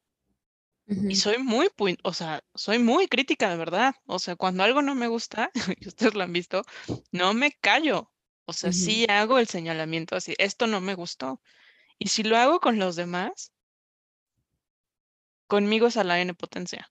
Y 0.86 1.16
soy 1.16 1.36
muy, 1.36 1.68
o 2.04 2.14
sea, 2.14 2.42
soy 2.54 2.78
muy 2.78 3.06
crítica 3.06 3.50
de 3.50 3.58
verdad. 3.58 3.94
O 4.06 4.18
sea, 4.18 4.34
cuando 4.34 4.62
algo 4.62 4.80
no 4.80 4.94
me 4.94 5.08
gusta, 5.08 5.50
y 5.78 5.86
ustedes 5.86 6.14
lo 6.14 6.22
han 6.22 6.32
visto, 6.32 6.62
no 7.12 7.34
me 7.34 7.52
callo. 7.52 8.10
O 8.46 8.54
sea, 8.54 8.72
sí 8.72 9.04
hago 9.10 9.38
el 9.38 9.46
señalamiento 9.46 10.16
así, 10.16 10.34
esto 10.38 10.66
no 10.66 10.80
me 10.80 10.94
gustó. 10.94 11.42
Y 11.98 12.08
si 12.08 12.22
lo 12.22 12.38
hago 12.38 12.60
con 12.60 12.78
los 12.78 12.96
demás, 12.96 13.52
conmigo 15.48 15.88
es 15.88 15.98
a 15.98 16.04
la 16.04 16.18
N 16.18 16.32
potencia. 16.32 16.90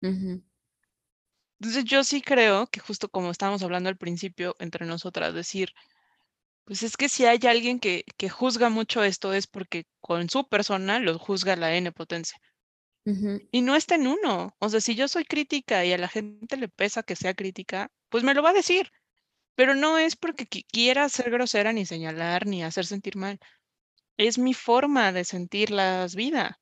Entonces 0.00 1.84
yo 1.84 2.02
sí 2.02 2.22
creo 2.22 2.66
que 2.66 2.80
justo 2.80 3.08
como 3.08 3.30
estábamos 3.30 3.62
hablando 3.62 3.88
al 3.88 3.98
principio 3.98 4.56
entre 4.58 4.84
nosotras, 4.84 5.32
decir, 5.32 5.72
pues 6.64 6.82
es 6.82 6.96
que 6.96 7.08
si 7.08 7.24
hay 7.26 7.38
alguien 7.46 7.80
que, 7.80 8.04
que 8.16 8.28
juzga 8.28 8.68
mucho 8.70 9.02
esto 9.02 9.32
es 9.32 9.46
porque 9.46 9.84
con 10.00 10.28
su 10.30 10.48
persona 10.48 10.98
lo 10.98 11.18
juzga 11.18 11.56
la 11.56 11.74
N 11.76 11.92
potencia. 11.92 12.38
Y 13.50 13.62
no 13.62 13.74
está 13.76 13.94
en 13.94 14.06
uno. 14.06 14.54
O 14.58 14.68
sea, 14.68 14.80
si 14.80 14.94
yo 14.94 15.08
soy 15.08 15.24
crítica 15.24 15.84
y 15.84 15.92
a 15.92 15.98
la 15.98 16.08
gente 16.08 16.56
le 16.58 16.68
pesa 16.68 17.02
que 17.02 17.16
sea 17.16 17.32
crítica, 17.34 17.90
pues 18.10 18.22
me 18.24 18.34
lo 18.34 18.42
va 18.42 18.50
a 18.50 18.52
decir. 18.52 18.90
Pero 19.56 19.74
no 19.74 19.98
es 19.98 20.16
porque 20.16 20.46
quiera 20.46 21.08
ser 21.08 21.30
grosera 21.30 21.72
ni 21.72 21.86
señalar 21.86 22.46
ni 22.46 22.62
hacer 22.64 22.86
sentir 22.86 23.16
mal. 23.16 23.38
Es 24.18 24.38
mi 24.38 24.54
forma 24.54 25.12
de 25.12 25.24
sentir 25.24 25.70
la 25.70 26.06
vida. 26.16 26.60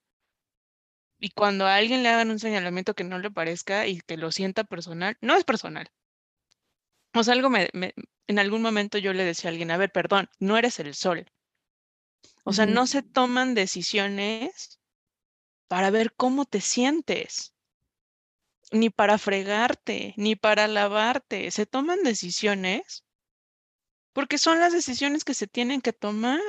Y 1.18 1.30
cuando 1.30 1.66
a 1.66 1.76
alguien 1.76 2.02
le 2.02 2.10
hagan 2.10 2.30
un 2.30 2.38
señalamiento 2.38 2.92
que 2.94 3.04
no 3.04 3.18
le 3.18 3.30
parezca 3.30 3.86
y 3.86 4.00
que 4.00 4.18
lo 4.18 4.30
sienta 4.30 4.64
personal, 4.64 5.16
no 5.22 5.36
es 5.36 5.44
personal. 5.44 5.88
O 7.14 7.22
sea, 7.22 7.34
algo 7.34 7.50
me, 7.50 7.68
en 8.26 8.38
algún 8.38 8.62
momento 8.62 8.98
yo 8.98 9.12
le 9.12 9.24
decía 9.24 9.48
a 9.48 9.52
alguien, 9.52 9.70
a 9.70 9.76
ver, 9.76 9.92
perdón, 9.92 10.28
no 10.38 10.56
eres 10.56 10.78
el 10.80 10.94
sol. 10.94 11.26
O 12.44 12.52
sea, 12.52 12.66
no 12.66 12.86
se 12.86 13.02
toman 13.02 13.54
decisiones 13.54 14.80
para 15.68 15.90
ver 15.90 16.12
cómo 16.14 16.44
te 16.44 16.60
sientes, 16.60 17.54
ni 18.72 18.90
para 18.90 19.18
fregarte, 19.18 20.14
ni 20.16 20.34
para 20.36 20.66
lavarte. 20.66 21.50
Se 21.50 21.66
toman 21.66 22.02
decisiones 22.02 23.04
porque 24.12 24.38
son 24.38 24.60
las 24.60 24.72
decisiones 24.72 25.24
que 25.24 25.34
se 25.34 25.46
tienen 25.46 25.80
que 25.80 25.92
tomar. 25.92 26.40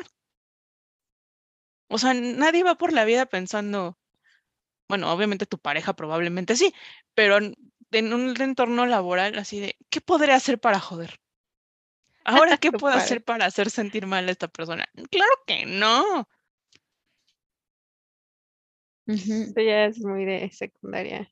O 1.88 1.98
sea, 1.98 2.14
nadie 2.14 2.64
va 2.64 2.76
por 2.76 2.92
la 2.92 3.06
vida 3.06 3.26
pensando, 3.26 3.98
bueno, 4.88 5.12
obviamente 5.12 5.46
tu 5.46 5.60
pareja 5.60 5.94
probablemente 5.94 6.56
sí, 6.56 6.74
pero 7.14 7.40
en 7.94 8.14
un 8.14 8.40
entorno 8.42 8.86
laboral 8.86 9.38
así 9.38 9.60
de, 9.60 9.76
¿qué 9.90 10.02
podría 10.02 10.36
hacer 10.36 10.60
para 10.60 10.80
joder? 10.80 11.20
Ahora, 12.24 12.58
¿qué 12.58 12.72
puedo 12.72 12.96
hacer 12.96 13.24
para 13.24 13.46
hacer 13.46 13.70
sentir 13.70 14.08
mal 14.08 14.28
a 14.28 14.32
esta 14.32 14.48
persona? 14.48 14.86
Claro 15.10 15.34
que 15.46 15.66
no. 15.66 16.28
Esto 19.06 19.62
ya 19.62 19.86
es 19.86 20.00
muy 20.00 20.26
de 20.26 20.50
secundaria. 20.52 21.30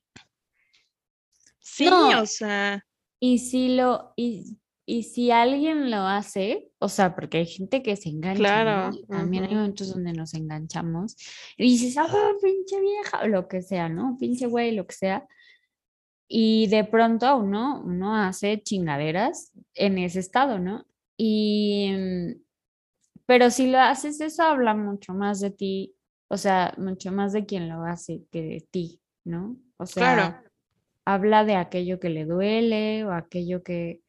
Sí, 1.59 1.87
o 1.87 2.25
sea. 2.25 2.85
Y 3.19 3.39
si 3.39 3.75
lo, 3.75 4.13
y 4.17 4.57
y 4.91 5.03
si 5.03 5.31
alguien 5.31 5.89
lo 5.89 5.99
hace, 5.99 6.69
o 6.79 6.89
sea, 6.89 7.15
porque 7.15 7.37
hay 7.37 7.45
gente 7.45 7.81
que 7.81 7.95
se 7.95 8.09
engancha, 8.09 8.39
claro, 8.39 8.97
también 9.07 9.45
hay 9.45 9.55
momentos 9.55 9.93
donde 9.93 10.11
nos 10.11 10.33
enganchamos 10.33 11.15
y 11.55 11.63
dices, 11.63 11.97
ah, 11.97 12.31
pinche 12.41 12.81
vieja, 12.81 13.21
o 13.23 13.27
lo 13.27 13.47
que 13.47 13.61
sea, 13.61 13.87
¿no? 13.87 14.17
Pinche 14.19 14.47
güey, 14.47 14.73
lo 14.73 14.85
que 14.85 14.95
sea. 14.95 15.25
Y 16.33 16.67
de 16.67 16.85
pronto 16.85 17.35
uno, 17.35 17.81
uno 17.83 18.15
hace 18.15 18.61
chingaderas 18.61 19.51
en 19.73 19.97
ese 19.97 20.19
estado, 20.19 20.59
¿no? 20.59 20.85
Y, 21.17 21.91
mm, 21.91 22.41
pero 23.25 23.49
si 23.49 23.67
lo 23.67 23.79
haces, 23.79 24.21
eso 24.21 24.43
habla 24.43 24.73
mucho 24.73 25.13
más 25.13 25.41
de 25.41 25.51
ti, 25.51 25.93
o 26.29 26.37
sea, 26.37 26.73
mucho 26.77 27.11
más 27.11 27.33
de 27.33 27.45
quien 27.45 27.67
lo 27.67 27.83
hace 27.83 28.23
que 28.31 28.43
de 28.43 28.65
ti, 28.71 29.01
¿no? 29.25 29.57
O 29.75 29.85
sea, 29.85 30.41
habla 31.03 31.43
de 31.43 31.55
aquello 31.55 31.99
que 31.99 32.09
le 32.09 32.23
duele 32.23 33.03
o 33.03 33.11
aquello 33.11 33.61
que, 33.61 34.01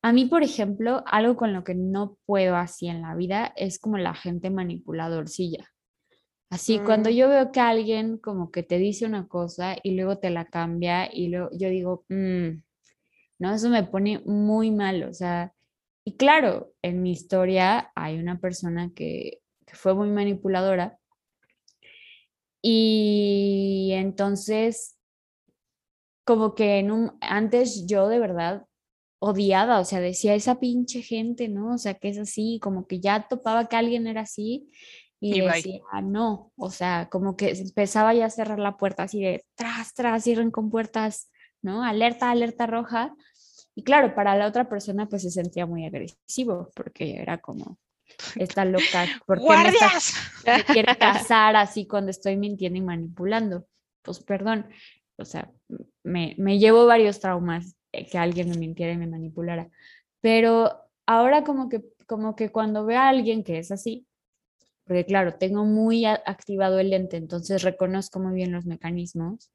a 0.00 0.14
mí, 0.14 0.24
por 0.24 0.42
ejemplo, 0.42 1.04
algo 1.04 1.36
con 1.36 1.52
lo 1.52 1.62
que 1.62 1.74
no 1.74 2.16
puedo 2.24 2.56
así 2.56 2.88
en 2.88 3.02
la 3.02 3.14
vida 3.14 3.52
es 3.54 3.78
como 3.78 3.98
la 3.98 4.14
gente 4.14 4.48
manipuladorcilla. 4.48 5.70
Así, 6.48 6.78
cuando 6.78 7.10
mm. 7.10 7.12
yo 7.12 7.28
veo 7.28 7.50
que 7.52 7.60
alguien 7.60 8.18
como 8.18 8.50
que 8.50 8.62
te 8.62 8.78
dice 8.78 9.04
una 9.04 9.26
cosa 9.26 9.76
y 9.82 9.92
luego 9.92 10.18
te 10.18 10.30
la 10.30 10.44
cambia 10.44 11.12
y 11.12 11.28
luego 11.28 11.50
yo 11.52 11.68
digo, 11.68 12.04
mm", 12.08 12.62
no, 13.38 13.54
eso 13.54 13.68
me 13.68 13.82
pone 13.84 14.20
muy 14.24 14.70
mal, 14.70 15.02
o 15.04 15.12
sea, 15.12 15.52
y 16.04 16.16
claro, 16.16 16.72
en 16.82 17.02
mi 17.02 17.10
historia 17.12 17.90
hay 17.96 18.18
una 18.18 18.40
persona 18.40 18.92
que, 18.94 19.40
que 19.66 19.74
fue 19.74 19.94
muy 19.94 20.08
manipuladora 20.08 20.98
y 22.62 23.90
entonces 23.92 24.96
como 26.24 26.54
que 26.54 26.78
en 26.78 26.90
un, 26.90 27.12
antes 27.20 27.86
yo 27.86 28.08
de 28.08 28.18
verdad 28.18 28.66
odiada, 29.18 29.80
o 29.80 29.84
sea, 29.84 30.00
decía 30.00 30.34
esa 30.34 30.60
pinche 30.60 31.02
gente, 31.02 31.48
¿no? 31.48 31.74
O 31.74 31.78
sea, 31.78 31.94
que 31.94 32.08
es 32.08 32.18
así, 32.18 32.58
como 32.62 32.86
que 32.86 33.00
ya 33.00 33.28
topaba 33.28 33.68
que 33.68 33.76
alguien 33.76 34.06
era 34.06 34.22
así 34.22 34.70
y, 35.18 35.40
decía, 35.40 35.80
no, 36.02 36.52
o 36.56 36.70
sea, 36.70 37.08
como 37.10 37.36
que 37.36 37.50
empezaba 37.50 38.12
ya 38.14 38.26
a 38.26 38.30
cerrar 38.30 38.58
la 38.58 38.76
puerta 38.76 39.04
así 39.04 39.22
de 39.22 39.44
tras, 39.54 39.94
tras, 39.94 40.24
cierren 40.24 40.50
con 40.50 40.70
puertas, 40.70 41.30
¿no? 41.62 41.82
Alerta, 41.82 42.30
alerta 42.30 42.66
roja. 42.66 43.14
Y 43.74 43.82
claro, 43.82 44.14
para 44.14 44.36
la 44.36 44.46
otra 44.46 44.68
persona 44.68 45.08
pues 45.08 45.22
se 45.22 45.30
sentía 45.30 45.66
muy 45.66 45.86
agresivo 45.86 46.70
porque 46.74 47.16
era 47.16 47.38
como, 47.38 47.78
esta 48.36 48.64
loca, 48.64 49.06
porque 49.26 49.44
me, 49.44 49.72
me 50.56 50.64
quiere 50.64 50.96
casar 50.98 51.56
así 51.56 51.86
cuando 51.86 52.10
estoy 52.10 52.36
mintiendo 52.36 52.78
y 52.78 52.82
manipulando? 52.82 53.66
Pues 54.02 54.20
perdón, 54.20 54.66
o 55.16 55.24
sea, 55.24 55.50
me, 56.04 56.34
me 56.38 56.58
llevo 56.58 56.86
varios 56.86 57.20
traumas 57.20 57.74
que 57.90 58.18
alguien 58.18 58.50
me 58.50 58.58
mintiera 58.58 58.92
y 58.92 58.98
me 58.98 59.06
manipulara, 59.06 59.70
pero 60.20 60.70
ahora 61.06 61.44
como 61.44 61.68
que, 61.68 61.82
como 62.06 62.36
que 62.36 62.50
cuando 62.50 62.84
veo 62.84 62.98
a 62.98 63.08
alguien 63.08 63.42
que 63.42 63.58
es 63.58 63.70
así, 63.70 64.06
porque 64.86 65.04
claro, 65.04 65.34
tengo 65.34 65.64
muy 65.64 66.04
activado 66.04 66.78
el 66.78 66.90
lente, 66.90 67.16
entonces 67.16 67.62
reconozco 67.62 68.20
muy 68.20 68.34
bien 68.34 68.52
los 68.52 68.66
mecanismos. 68.66 69.50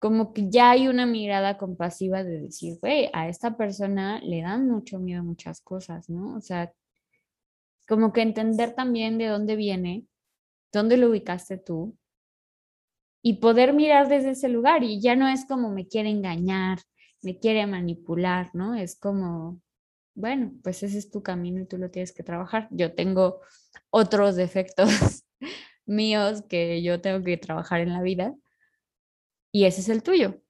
Como 0.00 0.32
que 0.32 0.50
ya 0.50 0.70
hay 0.70 0.88
una 0.88 1.06
mirada 1.06 1.56
compasiva 1.56 2.24
de 2.24 2.40
decir, 2.40 2.78
güey, 2.80 3.08
a 3.12 3.28
esta 3.28 3.56
persona 3.56 4.20
le 4.20 4.42
dan 4.42 4.68
mucho 4.68 4.98
miedo 4.98 5.22
muchas 5.22 5.60
cosas, 5.60 6.08
¿no? 6.10 6.36
O 6.36 6.40
sea, 6.40 6.72
como 7.86 8.12
que 8.12 8.22
entender 8.22 8.74
también 8.74 9.16
de 9.18 9.26
dónde 9.26 9.54
viene, 9.56 10.06
dónde 10.72 10.96
lo 10.96 11.10
ubicaste 11.10 11.58
tú 11.58 11.96
y 13.22 13.34
poder 13.34 13.74
mirar 13.74 14.08
desde 14.08 14.30
ese 14.30 14.48
lugar 14.48 14.82
y 14.82 15.00
ya 15.00 15.14
no 15.14 15.28
es 15.28 15.44
como 15.46 15.70
me 15.70 15.86
quiere 15.86 16.10
engañar, 16.10 16.78
me 17.22 17.38
quiere 17.38 17.66
manipular, 17.66 18.50
¿no? 18.54 18.74
Es 18.74 18.98
como, 18.98 19.60
bueno, 20.14 20.52
pues 20.62 20.82
ese 20.82 20.98
es 20.98 21.10
tu 21.10 21.22
camino 21.22 21.60
y 21.60 21.66
tú 21.66 21.78
lo 21.78 21.90
tienes 21.90 22.12
que 22.12 22.22
trabajar. 22.22 22.68
Yo 22.70 22.94
tengo 22.94 23.40
otros 23.90 24.36
defectos 24.36 25.24
míos 25.86 26.42
que 26.48 26.82
yo 26.82 27.00
tengo 27.00 27.24
que 27.24 27.36
trabajar 27.36 27.80
en 27.80 27.92
la 27.92 28.02
vida 28.02 28.34
y 29.52 29.64
ese 29.64 29.80
es 29.80 29.88
el 29.88 30.02
tuyo. 30.02 30.40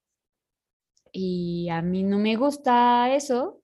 Y 1.13 1.69
a 1.71 1.83
mí 1.83 2.03
no 2.03 2.19
me 2.19 2.37
gusta 2.37 3.15
eso, 3.15 3.63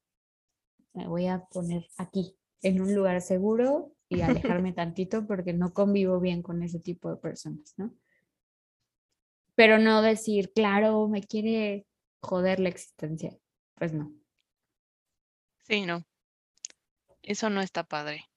me 0.94 1.06
voy 1.06 1.26
a 1.26 1.44
poner 1.44 1.86
aquí, 1.96 2.36
en 2.62 2.80
un 2.80 2.94
lugar 2.94 3.20
seguro 3.20 3.92
y 4.08 4.22
alejarme 4.22 4.72
tantito 4.72 5.26
porque 5.26 5.52
no 5.52 5.72
convivo 5.72 6.18
bien 6.20 6.42
con 6.42 6.62
ese 6.62 6.80
tipo 6.80 7.10
de 7.10 7.16
personas, 7.16 7.74
¿no? 7.76 7.94
Pero 9.54 9.78
no 9.78 10.02
decir, 10.02 10.52
claro, 10.52 11.08
me 11.08 11.22
quiere 11.22 11.86
joder 12.20 12.60
la 12.60 12.68
existencia. 12.68 13.36
Pues 13.74 13.92
no. 13.92 14.12
Sí, 15.66 15.84
no. 15.84 16.04
Eso 17.22 17.50
no 17.50 17.60
está 17.60 17.84
padre. 17.84 18.28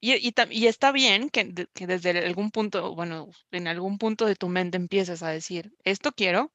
Y, 0.00 0.14
y, 0.16 0.66
está 0.66 0.92
bien 0.92 1.30
que, 1.30 1.44
desde 1.74 2.26
algún 2.26 2.50
punto, 2.50 2.94
bueno, 2.94 3.28
en 3.50 3.68
algún 3.68 3.98
punto 3.98 4.26
de 4.26 4.36
tu 4.36 4.48
mente 4.48 4.76
empieces 4.76 5.22
a 5.22 5.30
decir, 5.30 5.72
esto 5.82 6.12
quiero, 6.12 6.52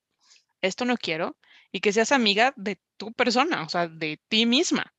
esto 0.62 0.86
no 0.86 0.98
quiero, 0.98 1.36
y 1.72 1.80
que 1.82 1.92
seas 1.92 2.12
amiga 2.12 2.54
de 2.56 2.80
tu 2.98 3.12
persona, 3.14 3.64
o 3.64 3.70
sea, 3.70 3.88
de 3.88 4.20
ti 4.30 4.46
misma. 4.46 4.94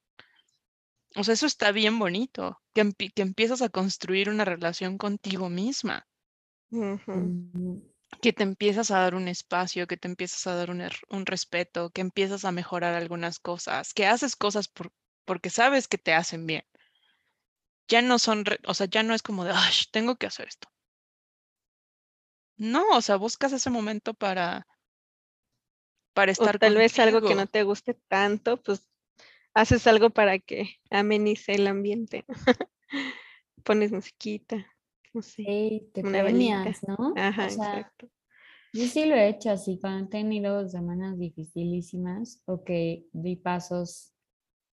O 1.14 1.24
sea, 1.24 1.34
eso 1.34 1.46
está 1.46 1.70
bien 1.70 1.98
bonito, 1.98 2.60
que, 2.74 2.92
que 3.14 3.22
empiezas 3.22 3.62
a 3.62 3.68
construir 3.68 4.28
una 4.28 4.44
relación 4.44 4.98
contigo 4.98 5.48
misma 5.48 6.06
que 8.20 8.32
te 8.32 8.42
empiezas 8.42 8.90
a 8.90 9.00
dar 9.00 9.14
un 9.14 9.28
espacio, 9.28 9.86
que 9.86 9.96
te 9.96 10.08
empiezas 10.08 10.46
a 10.46 10.54
dar 10.54 10.70
un, 10.70 10.82
un 11.08 11.26
respeto, 11.26 11.90
que 11.90 12.00
empiezas 12.00 12.44
a 12.44 12.52
mejorar 12.52 12.94
algunas 12.94 13.38
cosas, 13.38 13.94
que 13.94 14.06
haces 14.06 14.36
cosas 14.36 14.68
por, 14.68 14.92
porque 15.24 15.50
sabes 15.50 15.88
que 15.88 15.98
te 15.98 16.12
hacen 16.12 16.46
bien. 16.46 16.64
Ya 17.88 18.02
no 18.02 18.18
son, 18.18 18.44
o 18.66 18.74
sea, 18.74 18.86
ya 18.86 19.02
no 19.02 19.14
es 19.14 19.22
como 19.22 19.44
de, 19.44 19.52
ay, 19.54 19.72
tengo 19.90 20.16
que 20.16 20.26
hacer 20.26 20.48
esto. 20.48 20.68
No, 22.56 22.84
o 22.90 23.00
sea, 23.00 23.16
buscas 23.16 23.52
ese 23.52 23.70
momento 23.70 24.14
para, 24.14 24.66
para 26.12 26.30
estar 26.30 26.56
o 26.56 26.58
tal 26.58 26.76
vez 26.76 26.98
algo 26.98 27.22
que 27.22 27.34
no 27.34 27.46
te 27.46 27.62
guste 27.62 27.94
tanto, 27.94 28.62
pues 28.62 28.86
haces 29.54 29.86
algo 29.86 30.10
para 30.10 30.38
que 30.38 30.78
amenice 30.90 31.52
el 31.52 31.66
ambiente. 31.66 32.24
Pones 33.64 33.92
musiquita 33.92 34.66
no 35.12 35.20
te 35.92 36.02
premias, 36.02 36.80
¿no? 36.86 37.14
Ajá, 37.16 37.44
exacto. 37.44 38.08
Yo 38.72 38.86
sí 38.86 39.04
lo 39.04 39.16
he 39.16 39.28
hecho 39.28 39.50
así, 39.50 39.80
cuando 39.80 40.06
he 40.06 40.08
tenido 40.08 40.68
semanas 40.68 41.18
dificilísimas 41.18 42.40
o 42.46 42.62
que 42.62 43.06
di 43.12 43.34
pasos 43.36 44.12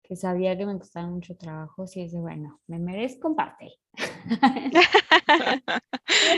que 0.02 0.16
sabía 0.16 0.56
que 0.56 0.64
me 0.66 0.78
costaban 0.78 1.12
mucho 1.12 1.36
trabajo, 1.36 1.86
sí 1.86 2.00
es 2.00 2.12
de, 2.12 2.20
bueno, 2.20 2.60
me 2.66 2.78
merezco 2.78 3.28
un 3.28 3.36
pastel. 3.36 3.72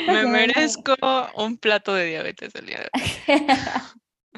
me 0.08 0.24
merezco 0.26 0.96
un 1.36 1.56
plato 1.58 1.94
de 1.94 2.06
diabetes 2.06 2.52
el 2.56 2.66
día 2.66 2.78
de 2.78 2.90
hoy. 2.92 3.02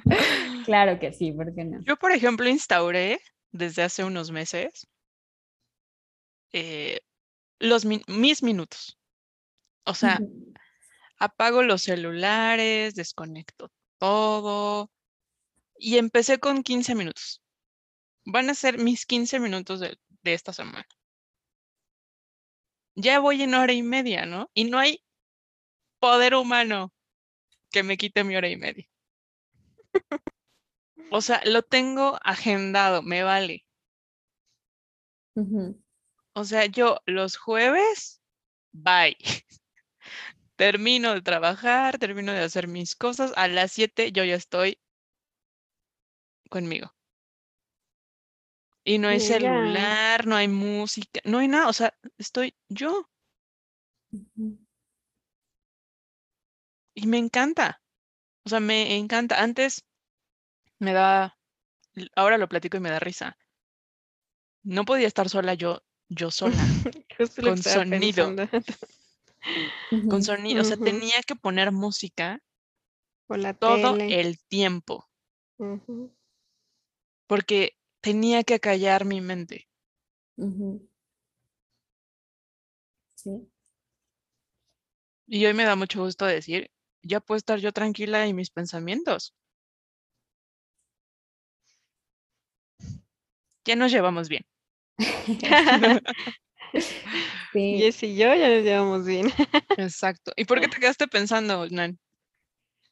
claro 0.64 1.00
que 1.00 1.12
sí, 1.12 1.32
¿por 1.32 1.54
qué 1.54 1.64
no? 1.64 1.80
Yo, 1.82 1.96
por 1.96 2.12
ejemplo, 2.12 2.48
instauré 2.48 3.18
desde 3.50 3.82
hace 3.82 4.04
unos 4.04 4.30
meses 4.30 4.86
eh, 6.52 7.00
los 7.58 7.84
mis 7.84 8.42
minutos. 8.42 8.98
O 9.86 9.94
sea, 9.94 10.18
apago 11.18 11.62
los 11.62 11.82
celulares, 11.82 12.94
desconecto 12.94 13.70
todo 13.98 14.90
y 15.78 15.98
empecé 15.98 16.38
con 16.38 16.62
15 16.62 16.94
minutos. 16.94 17.42
Van 18.24 18.50
a 18.50 18.54
ser 18.54 18.78
mis 18.78 19.06
15 19.06 19.40
minutos 19.40 19.80
de, 19.80 19.96
esta 20.24 20.52
semana. 20.52 20.86
Ya 22.96 23.20
voy 23.20 23.42
en 23.42 23.54
hora 23.54 23.72
y 23.72 23.82
media, 23.82 24.26
¿no? 24.26 24.50
Y 24.54 24.64
no 24.64 24.78
hay 24.78 25.04
poder 26.00 26.34
humano 26.34 26.92
que 27.70 27.82
me 27.82 27.96
quite 27.96 28.24
mi 28.24 28.36
hora 28.36 28.48
y 28.48 28.56
media. 28.56 28.88
o 31.10 31.20
sea, 31.20 31.42
lo 31.44 31.62
tengo 31.62 32.18
agendado, 32.24 33.02
me 33.02 33.22
vale. 33.22 33.64
O 36.32 36.44
sea, 36.44 36.66
yo 36.66 36.98
los 37.06 37.36
jueves, 37.36 38.20
bye. 38.72 39.16
termino 40.56 41.14
de 41.14 41.22
trabajar, 41.22 41.98
termino 41.98 42.32
de 42.32 42.40
hacer 42.40 42.66
mis 42.68 42.94
cosas, 42.94 43.32
a 43.36 43.48
las 43.48 43.72
7 43.72 44.12
yo 44.12 44.24
ya 44.24 44.34
estoy 44.34 44.78
conmigo. 46.50 46.92
Y 48.84 48.98
no 48.98 49.08
hay 49.08 49.20
celular, 49.20 50.26
no 50.26 50.36
hay 50.36 50.48
música, 50.48 51.20
no 51.24 51.38
hay 51.38 51.48
nada, 51.48 51.68
o 51.68 51.72
sea, 51.72 51.92
estoy 52.18 52.54
yo. 52.68 53.08
Y 56.94 57.06
me 57.06 57.18
encanta, 57.18 57.82
o 58.44 58.48
sea, 58.48 58.60
me 58.60 58.96
encanta. 58.96 59.42
Antes 59.42 59.84
me 60.78 60.92
da, 60.92 61.36
ahora 62.14 62.38
lo 62.38 62.48
platico 62.48 62.76
y 62.76 62.80
me 62.80 62.90
da 62.90 63.00
risa. 63.00 63.36
No 64.62 64.84
podía 64.84 65.06
estar 65.06 65.28
sola 65.28 65.54
yo, 65.54 65.82
yo 66.08 66.30
sola, 66.30 66.52
con 67.42 67.62
sonido 67.62 68.34
con 70.08 70.22
sonido, 70.22 70.62
o 70.62 70.64
sea, 70.64 70.76
tenía 70.76 71.22
que 71.26 71.36
poner 71.36 71.72
música 71.72 72.42
todo 73.58 73.96
el 73.98 74.38
tiempo. 74.48 75.08
Porque 77.26 77.76
tenía 78.00 78.44
que 78.44 78.60
callar 78.60 79.04
mi 79.04 79.20
mente. 79.20 79.68
Sí. 83.14 83.50
Y 85.28 85.44
hoy 85.44 85.54
me 85.54 85.64
da 85.64 85.74
mucho 85.74 86.02
gusto 86.02 86.24
decir, 86.24 86.70
ya 87.02 87.20
puedo 87.20 87.36
estar 87.36 87.58
yo 87.58 87.72
tranquila 87.72 88.26
en 88.26 88.36
mis 88.36 88.50
pensamientos. 88.50 89.34
Ya 93.64 93.74
nos 93.74 93.90
llevamos 93.90 94.28
bien. 94.28 94.46
Sí. 97.56 97.78
Jess 97.78 98.02
y 98.02 98.16
yo 98.16 98.34
ya 98.34 98.50
nos 98.50 98.62
llevamos 98.64 99.06
bien. 99.06 99.28
Exacto. 99.78 100.32
¿Y 100.36 100.44
por 100.44 100.60
qué 100.60 100.68
te 100.68 100.78
quedaste 100.78 101.08
pensando, 101.08 101.66
Nan? 101.70 101.98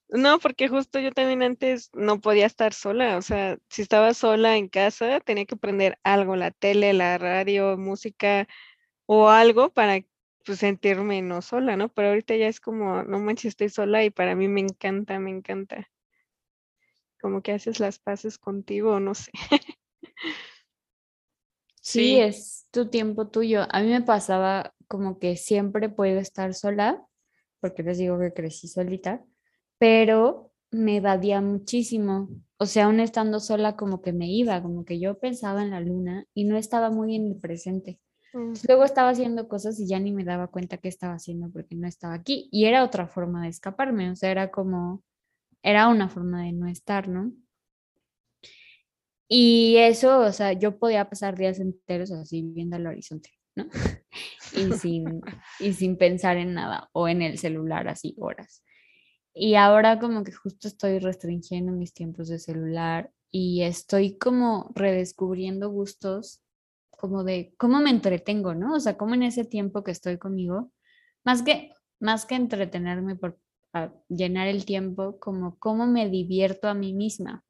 No, 0.08 0.38
porque 0.38 0.68
justo 0.68 0.98
yo 1.00 1.12
también 1.12 1.42
antes 1.42 1.90
no 1.92 2.20
podía 2.20 2.46
estar 2.46 2.72
sola, 2.72 3.18
o 3.18 3.22
sea, 3.22 3.58
si 3.68 3.82
estaba 3.82 4.14
sola 4.14 4.56
en 4.56 4.68
casa 4.68 5.20
tenía 5.20 5.44
que 5.44 5.56
prender 5.56 5.98
algo, 6.04 6.36
la 6.36 6.50
tele, 6.50 6.92
la 6.92 7.18
radio, 7.18 7.76
música 7.76 8.46
o 9.06 9.28
algo 9.28 9.72
para 9.72 10.00
pues, 10.44 10.60
sentirme 10.60 11.20
no 11.20 11.42
sola, 11.42 11.76
¿no? 11.76 11.88
Pero 11.90 12.08
ahorita 12.08 12.36
ya 12.36 12.48
es 12.48 12.60
como, 12.60 13.02
no 13.02 13.18
manches, 13.18 13.50
estoy 13.50 13.68
sola 13.70 14.04
y 14.04 14.10
para 14.10 14.34
mí 14.34 14.48
me 14.48 14.60
encanta, 14.60 15.18
me 15.18 15.30
encanta. 15.30 15.90
Como 17.20 17.42
que 17.42 17.52
haces 17.52 17.80
las 17.80 17.98
paces 17.98 18.38
contigo, 18.38 19.00
no 19.00 19.14
sé. 19.14 19.30
Sí, 21.84 22.18
es 22.18 22.66
tu 22.70 22.88
tiempo 22.88 23.28
tuyo. 23.28 23.66
A 23.68 23.82
mí 23.82 23.90
me 23.90 24.00
pasaba 24.00 24.72
como 24.88 25.18
que 25.18 25.36
siempre 25.36 25.90
puedo 25.90 26.18
estar 26.18 26.54
sola, 26.54 27.06
porque 27.60 27.82
les 27.82 27.98
digo 27.98 28.18
que 28.18 28.32
crecí 28.32 28.68
solita, 28.68 29.22
pero 29.76 30.50
me 30.70 30.96
evadía 30.96 31.42
muchísimo. 31.42 32.30
O 32.56 32.64
sea, 32.64 32.86
aún 32.86 33.00
estando 33.00 33.38
sola 33.38 33.76
como 33.76 34.00
que 34.00 34.14
me 34.14 34.28
iba, 34.28 34.62
como 34.62 34.86
que 34.86 34.98
yo 34.98 35.18
pensaba 35.18 35.62
en 35.62 35.70
la 35.70 35.80
luna 35.80 36.24
y 36.32 36.44
no 36.44 36.56
estaba 36.56 36.88
muy 36.88 37.16
en 37.16 37.26
el 37.26 37.36
presente. 37.36 38.00
Mm. 38.32 38.54
Luego 38.66 38.84
estaba 38.84 39.10
haciendo 39.10 39.46
cosas 39.46 39.78
y 39.78 39.86
ya 39.86 40.00
ni 40.00 40.10
me 40.10 40.24
daba 40.24 40.46
cuenta 40.46 40.78
qué 40.78 40.88
estaba 40.88 41.14
haciendo 41.14 41.50
porque 41.50 41.74
no 41.74 41.86
estaba 41.86 42.14
aquí. 42.14 42.48
Y 42.50 42.64
era 42.64 42.82
otra 42.82 43.08
forma 43.08 43.42
de 43.42 43.50
escaparme, 43.50 44.10
o 44.10 44.16
sea, 44.16 44.30
era 44.30 44.50
como, 44.50 45.02
era 45.62 45.88
una 45.88 46.08
forma 46.08 46.44
de 46.44 46.52
no 46.52 46.66
estar, 46.66 47.08
¿no? 47.08 47.30
Y 49.36 49.78
eso, 49.78 50.20
o 50.20 50.30
sea, 50.30 50.52
yo 50.52 50.78
podía 50.78 51.10
pasar 51.10 51.36
días 51.36 51.58
enteros 51.58 52.12
así 52.12 52.40
viendo 52.40 52.76
al 52.76 52.86
horizonte, 52.86 53.30
¿no? 53.56 53.66
y, 54.56 54.72
sin, 54.74 55.22
y 55.58 55.72
sin 55.72 55.96
pensar 55.96 56.36
en 56.36 56.54
nada 56.54 56.88
o 56.92 57.08
en 57.08 57.20
el 57.20 57.36
celular 57.36 57.88
así 57.88 58.14
horas. 58.20 58.62
Y 59.34 59.56
ahora 59.56 59.98
como 59.98 60.22
que 60.22 60.30
justo 60.30 60.68
estoy 60.68 61.00
restringiendo 61.00 61.72
mis 61.72 61.92
tiempos 61.92 62.28
de 62.28 62.38
celular 62.38 63.10
y 63.32 63.62
estoy 63.62 64.18
como 64.18 64.70
redescubriendo 64.76 65.68
gustos 65.68 66.40
como 66.90 67.24
de 67.24 67.54
cómo 67.56 67.80
me 67.80 67.90
entretengo, 67.90 68.54
¿no? 68.54 68.74
O 68.74 68.80
sea, 68.80 68.96
cómo 68.96 69.14
en 69.14 69.24
ese 69.24 69.44
tiempo 69.44 69.82
que 69.82 69.90
estoy 69.90 70.16
conmigo, 70.16 70.70
más 71.24 71.42
que, 71.42 71.72
más 71.98 72.24
que 72.24 72.36
entretenerme 72.36 73.16
por 73.16 73.40
llenar 74.08 74.46
el 74.46 74.64
tiempo, 74.64 75.18
como 75.18 75.58
cómo 75.58 75.88
me 75.88 76.08
divierto 76.08 76.68
a 76.68 76.74
mí 76.74 76.92
misma. 76.94 77.43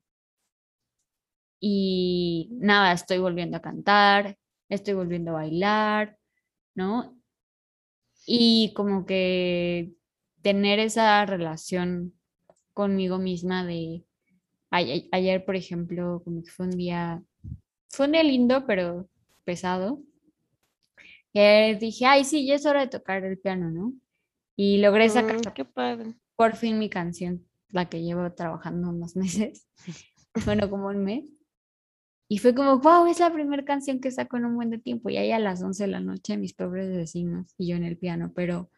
Y 1.60 2.50
nada, 2.52 2.92
estoy 2.92 3.18
volviendo 3.18 3.56
a 3.56 3.62
cantar, 3.62 4.36
estoy 4.68 4.94
volviendo 4.94 5.30
a 5.30 5.34
bailar, 5.34 6.18
¿no? 6.74 7.16
Y 8.26 8.72
como 8.74 9.06
que 9.06 9.92
tener 10.42 10.78
esa 10.78 11.24
relación 11.26 12.14
conmigo 12.72 13.18
misma 13.18 13.64
de 13.64 14.04
ayer, 14.70 15.44
por 15.44 15.56
ejemplo, 15.56 16.20
como 16.24 16.42
que 16.42 16.50
fue 16.50 16.66
un 16.66 16.76
día, 16.76 17.22
fue 17.88 18.06
un 18.06 18.12
día 18.12 18.22
lindo, 18.22 18.66
pero 18.66 19.08
pesado. 19.44 20.02
Que 21.32 21.76
dije, 21.80 22.06
ay, 22.06 22.24
sí, 22.24 22.46
ya 22.46 22.54
es 22.54 22.66
hora 22.66 22.80
de 22.80 22.88
tocar 22.88 23.24
el 23.24 23.38
piano, 23.38 23.70
¿no? 23.70 23.92
Y 24.56 24.78
logré 24.78 25.08
sacar 25.08 25.36
mm, 25.36 26.14
por 26.36 26.56
fin 26.56 26.78
mi 26.78 26.88
canción, 26.88 27.44
la 27.70 27.88
que 27.88 28.02
llevo 28.02 28.32
trabajando 28.32 28.90
unos 28.90 29.16
meses, 29.16 29.66
bueno, 30.44 30.70
como 30.70 30.88
un 30.88 31.04
mes. 31.04 31.33
Y 32.28 32.38
fue 32.38 32.54
como, 32.54 32.78
wow, 32.78 33.06
es 33.06 33.20
la 33.20 33.32
primera 33.32 33.64
canción 33.64 34.00
que 34.00 34.10
saco 34.10 34.36
en 34.36 34.46
un 34.46 34.56
buen 34.56 34.70
de 34.70 34.78
tiempo. 34.78 35.10
Y 35.10 35.16
ahí 35.16 35.30
a 35.30 35.38
las 35.38 35.62
11 35.62 35.84
de 35.84 35.90
la 35.90 36.00
noche, 36.00 36.36
mis 36.36 36.54
pobres 36.54 36.94
vecinos 36.94 37.54
y 37.58 37.68
yo 37.68 37.76
en 37.76 37.84
el 37.84 37.98
piano. 37.98 38.32
Pero 38.34 38.70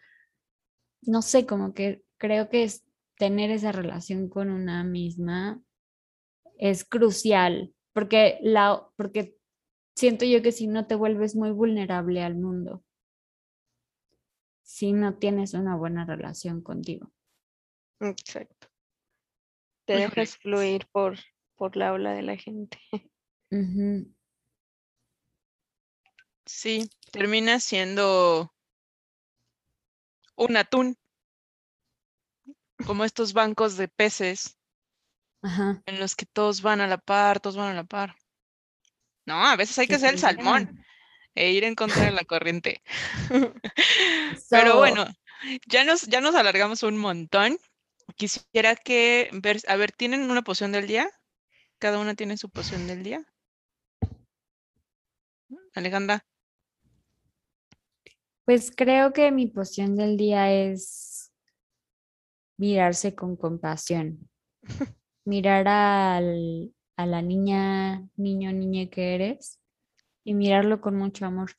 no 1.02 1.22
sé, 1.22 1.46
como 1.46 1.72
que 1.72 2.04
creo 2.18 2.48
que 2.48 2.64
es 2.64 2.84
tener 3.16 3.50
esa 3.50 3.72
relación 3.72 4.28
con 4.28 4.50
una 4.50 4.84
misma 4.84 5.62
es 6.58 6.84
crucial. 6.84 7.72
Porque, 7.92 8.38
la, 8.42 8.86
porque 8.96 9.36
siento 9.94 10.24
yo 10.24 10.42
que 10.42 10.52
si 10.52 10.66
no 10.66 10.86
te 10.86 10.94
vuelves 10.94 11.34
muy 11.34 11.50
vulnerable 11.50 12.22
al 12.22 12.34
mundo, 12.34 12.84
si 14.62 14.92
no 14.92 15.16
tienes 15.16 15.54
una 15.54 15.76
buena 15.76 16.04
relación 16.04 16.60
contigo. 16.60 17.10
Exacto. 18.00 18.68
Te 19.86 19.94
dejas 19.94 20.36
fluir 20.36 20.86
por, 20.92 21.16
por 21.54 21.76
la 21.76 21.92
ola 21.92 22.12
de 22.12 22.22
la 22.22 22.36
gente. 22.36 22.78
Sí, 26.44 26.88
termina 27.10 27.60
siendo 27.60 28.52
un 30.36 30.56
atún, 30.56 30.96
como 32.86 33.04
estos 33.04 33.32
bancos 33.32 33.76
de 33.76 33.88
peces 33.88 34.58
en 35.86 35.98
los 35.98 36.14
que 36.14 36.26
todos 36.26 36.62
van 36.62 36.80
a 36.80 36.86
la 36.86 36.98
par, 36.98 37.40
todos 37.40 37.56
van 37.56 37.70
a 37.70 37.74
la 37.74 37.84
par. 37.84 38.16
No, 39.26 39.44
a 39.44 39.56
veces 39.56 39.78
hay 39.78 39.88
que 39.88 39.98
ser 39.98 40.14
el 40.14 40.20
salmón 40.20 40.84
e 41.34 41.50
ir 41.50 41.64
en 41.64 41.74
contra 41.74 42.04
de 42.04 42.12
la 42.12 42.24
corriente. 42.24 42.82
Pero 44.50 44.76
bueno, 44.76 45.06
ya 45.66 45.84
nos, 45.84 46.02
ya 46.02 46.20
nos 46.20 46.34
alargamos 46.34 46.82
un 46.82 46.96
montón. 46.96 47.58
Quisiera 48.16 48.76
que 48.76 49.30
ver, 49.32 49.58
a 49.66 49.76
ver, 49.76 49.92
¿tienen 49.92 50.30
una 50.30 50.42
poción 50.42 50.72
del 50.72 50.86
día? 50.86 51.10
¿Cada 51.78 51.98
una 51.98 52.14
tiene 52.14 52.36
su 52.36 52.48
poción 52.50 52.86
del 52.86 53.02
día? 53.02 53.24
Alejandra. 55.76 56.24
Pues 58.44 58.72
creo 58.74 59.12
que 59.12 59.30
mi 59.30 59.46
poción 59.48 59.96
del 59.96 60.16
día 60.16 60.52
es 60.52 61.32
mirarse 62.56 63.14
con 63.14 63.36
compasión. 63.36 64.28
Mirar 65.24 65.66
al, 65.66 66.72
a 66.96 67.04
la 67.06 67.20
niña, 67.20 68.08
niño, 68.16 68.52
niña 68.52 68.88
que 68.88 69.14
eres 69.16 69.60
y 70.24 70.34
mirarlo 70.34 70.80
con 70.80 70.96
mucho 70.96 71.26
amor. 71.26 71.50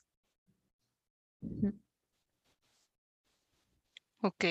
Ok. 4.21 4.45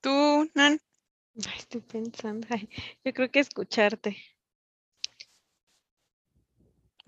¿Tú, 0.00 0.50
Nan? 0.54 0.80
estoy 1.56 1.82
pensando. 1.82 2.48
yo 3.04 3.12
creo 3.12 3.30
que 3.30 3.40
escucharte. 3.40 4.16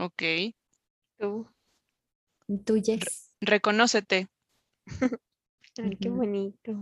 Ok. 0.00 0.22
Tú. 1.18 1.46
Tú, 2.64 2.78
Yes. 2.78 3.30
reconócete. 3.42 4.28
Ay, 5.76 5.96
qué 6.00 6.08
bonito. 6.08 6.72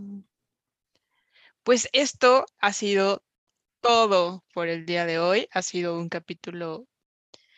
Pues 1.64 1.88
esto 1.92 2.46
ha 2.60 2.72
sido 2.72 3.24
todo 3.80 4.44
por 4.54 4.68
el 4.68 4.86
día 4.86 5.04
de 5.04 5.18
hoy. 5.18 5.48
Ha 5.50 5.62
sido 5.62 5.98
un 5.98 6.08
capítulo 6.08 6.86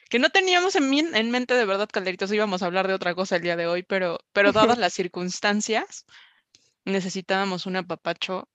que 0.08 0.18
no 0.18 0.30
teníamos 0.30 0.76
en, 0.76 1.14
en, 1.14 1.30
mente 1.30 1.52
de 1.52 1.66
verdad, 1.66 1.90
Calderitos, 1.92 2.32
íbamos 2.32 2.62
a 2.62 2.66
hablar 2.66 2.88
de 2.88 2.94
otra 2.94 3.14
cosa 3.14 3.36
el 3.36 3.42
día 3.42 3.56
de 3.56 3.66
hoy, 3.66 3.82
pero, 3.82 4.18
pero 4.32 4.52
dadas 4.52 4.78
las 4.78 4.94
circunstancias, 4.94 6.06
necesitábamos 6.86 7.66
un 7.66 7.76
apapacho 7.76 8.48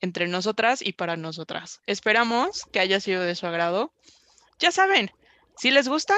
entre 0.00 0.28
nosotras 0.28 0.82
y 0.82 0.92
para 0.92 1.16
nosotras. 1.16 1.80
Esperamos 1.86 2.64
que 2.70 2.80
haya 2.80 3.00
sido 3.00 3.22
de 3.22 3.34
su 3.34 3.46
agrado. 3.46 3.94
Ya 4.58 4.70
saben, 4.70 5.10
si 5.58 5.70
les 5.70 5.88
gusta, 5.88 6.14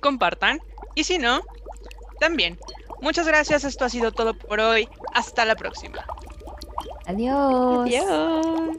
compartan. 0.00 0.60
Y 0.94 1.04
si 1.04 1.18
no, 1.18 1.42
también. 2.18 2.58
Muchas 3.00 3.26
gracias. 3.26 3.64
Esto 3.64 3.84
ha 3.84 3.88
sido 3.88 4.12
todo 4.12 4.34
por 4.34 4.60
hoy. 4.60 4.88
Hasta 5.14 5.44
la 5.44 5.54
próxima. 5.54 6.04
Adiós. 7.06 7.86
Adiós. 7.86 8.76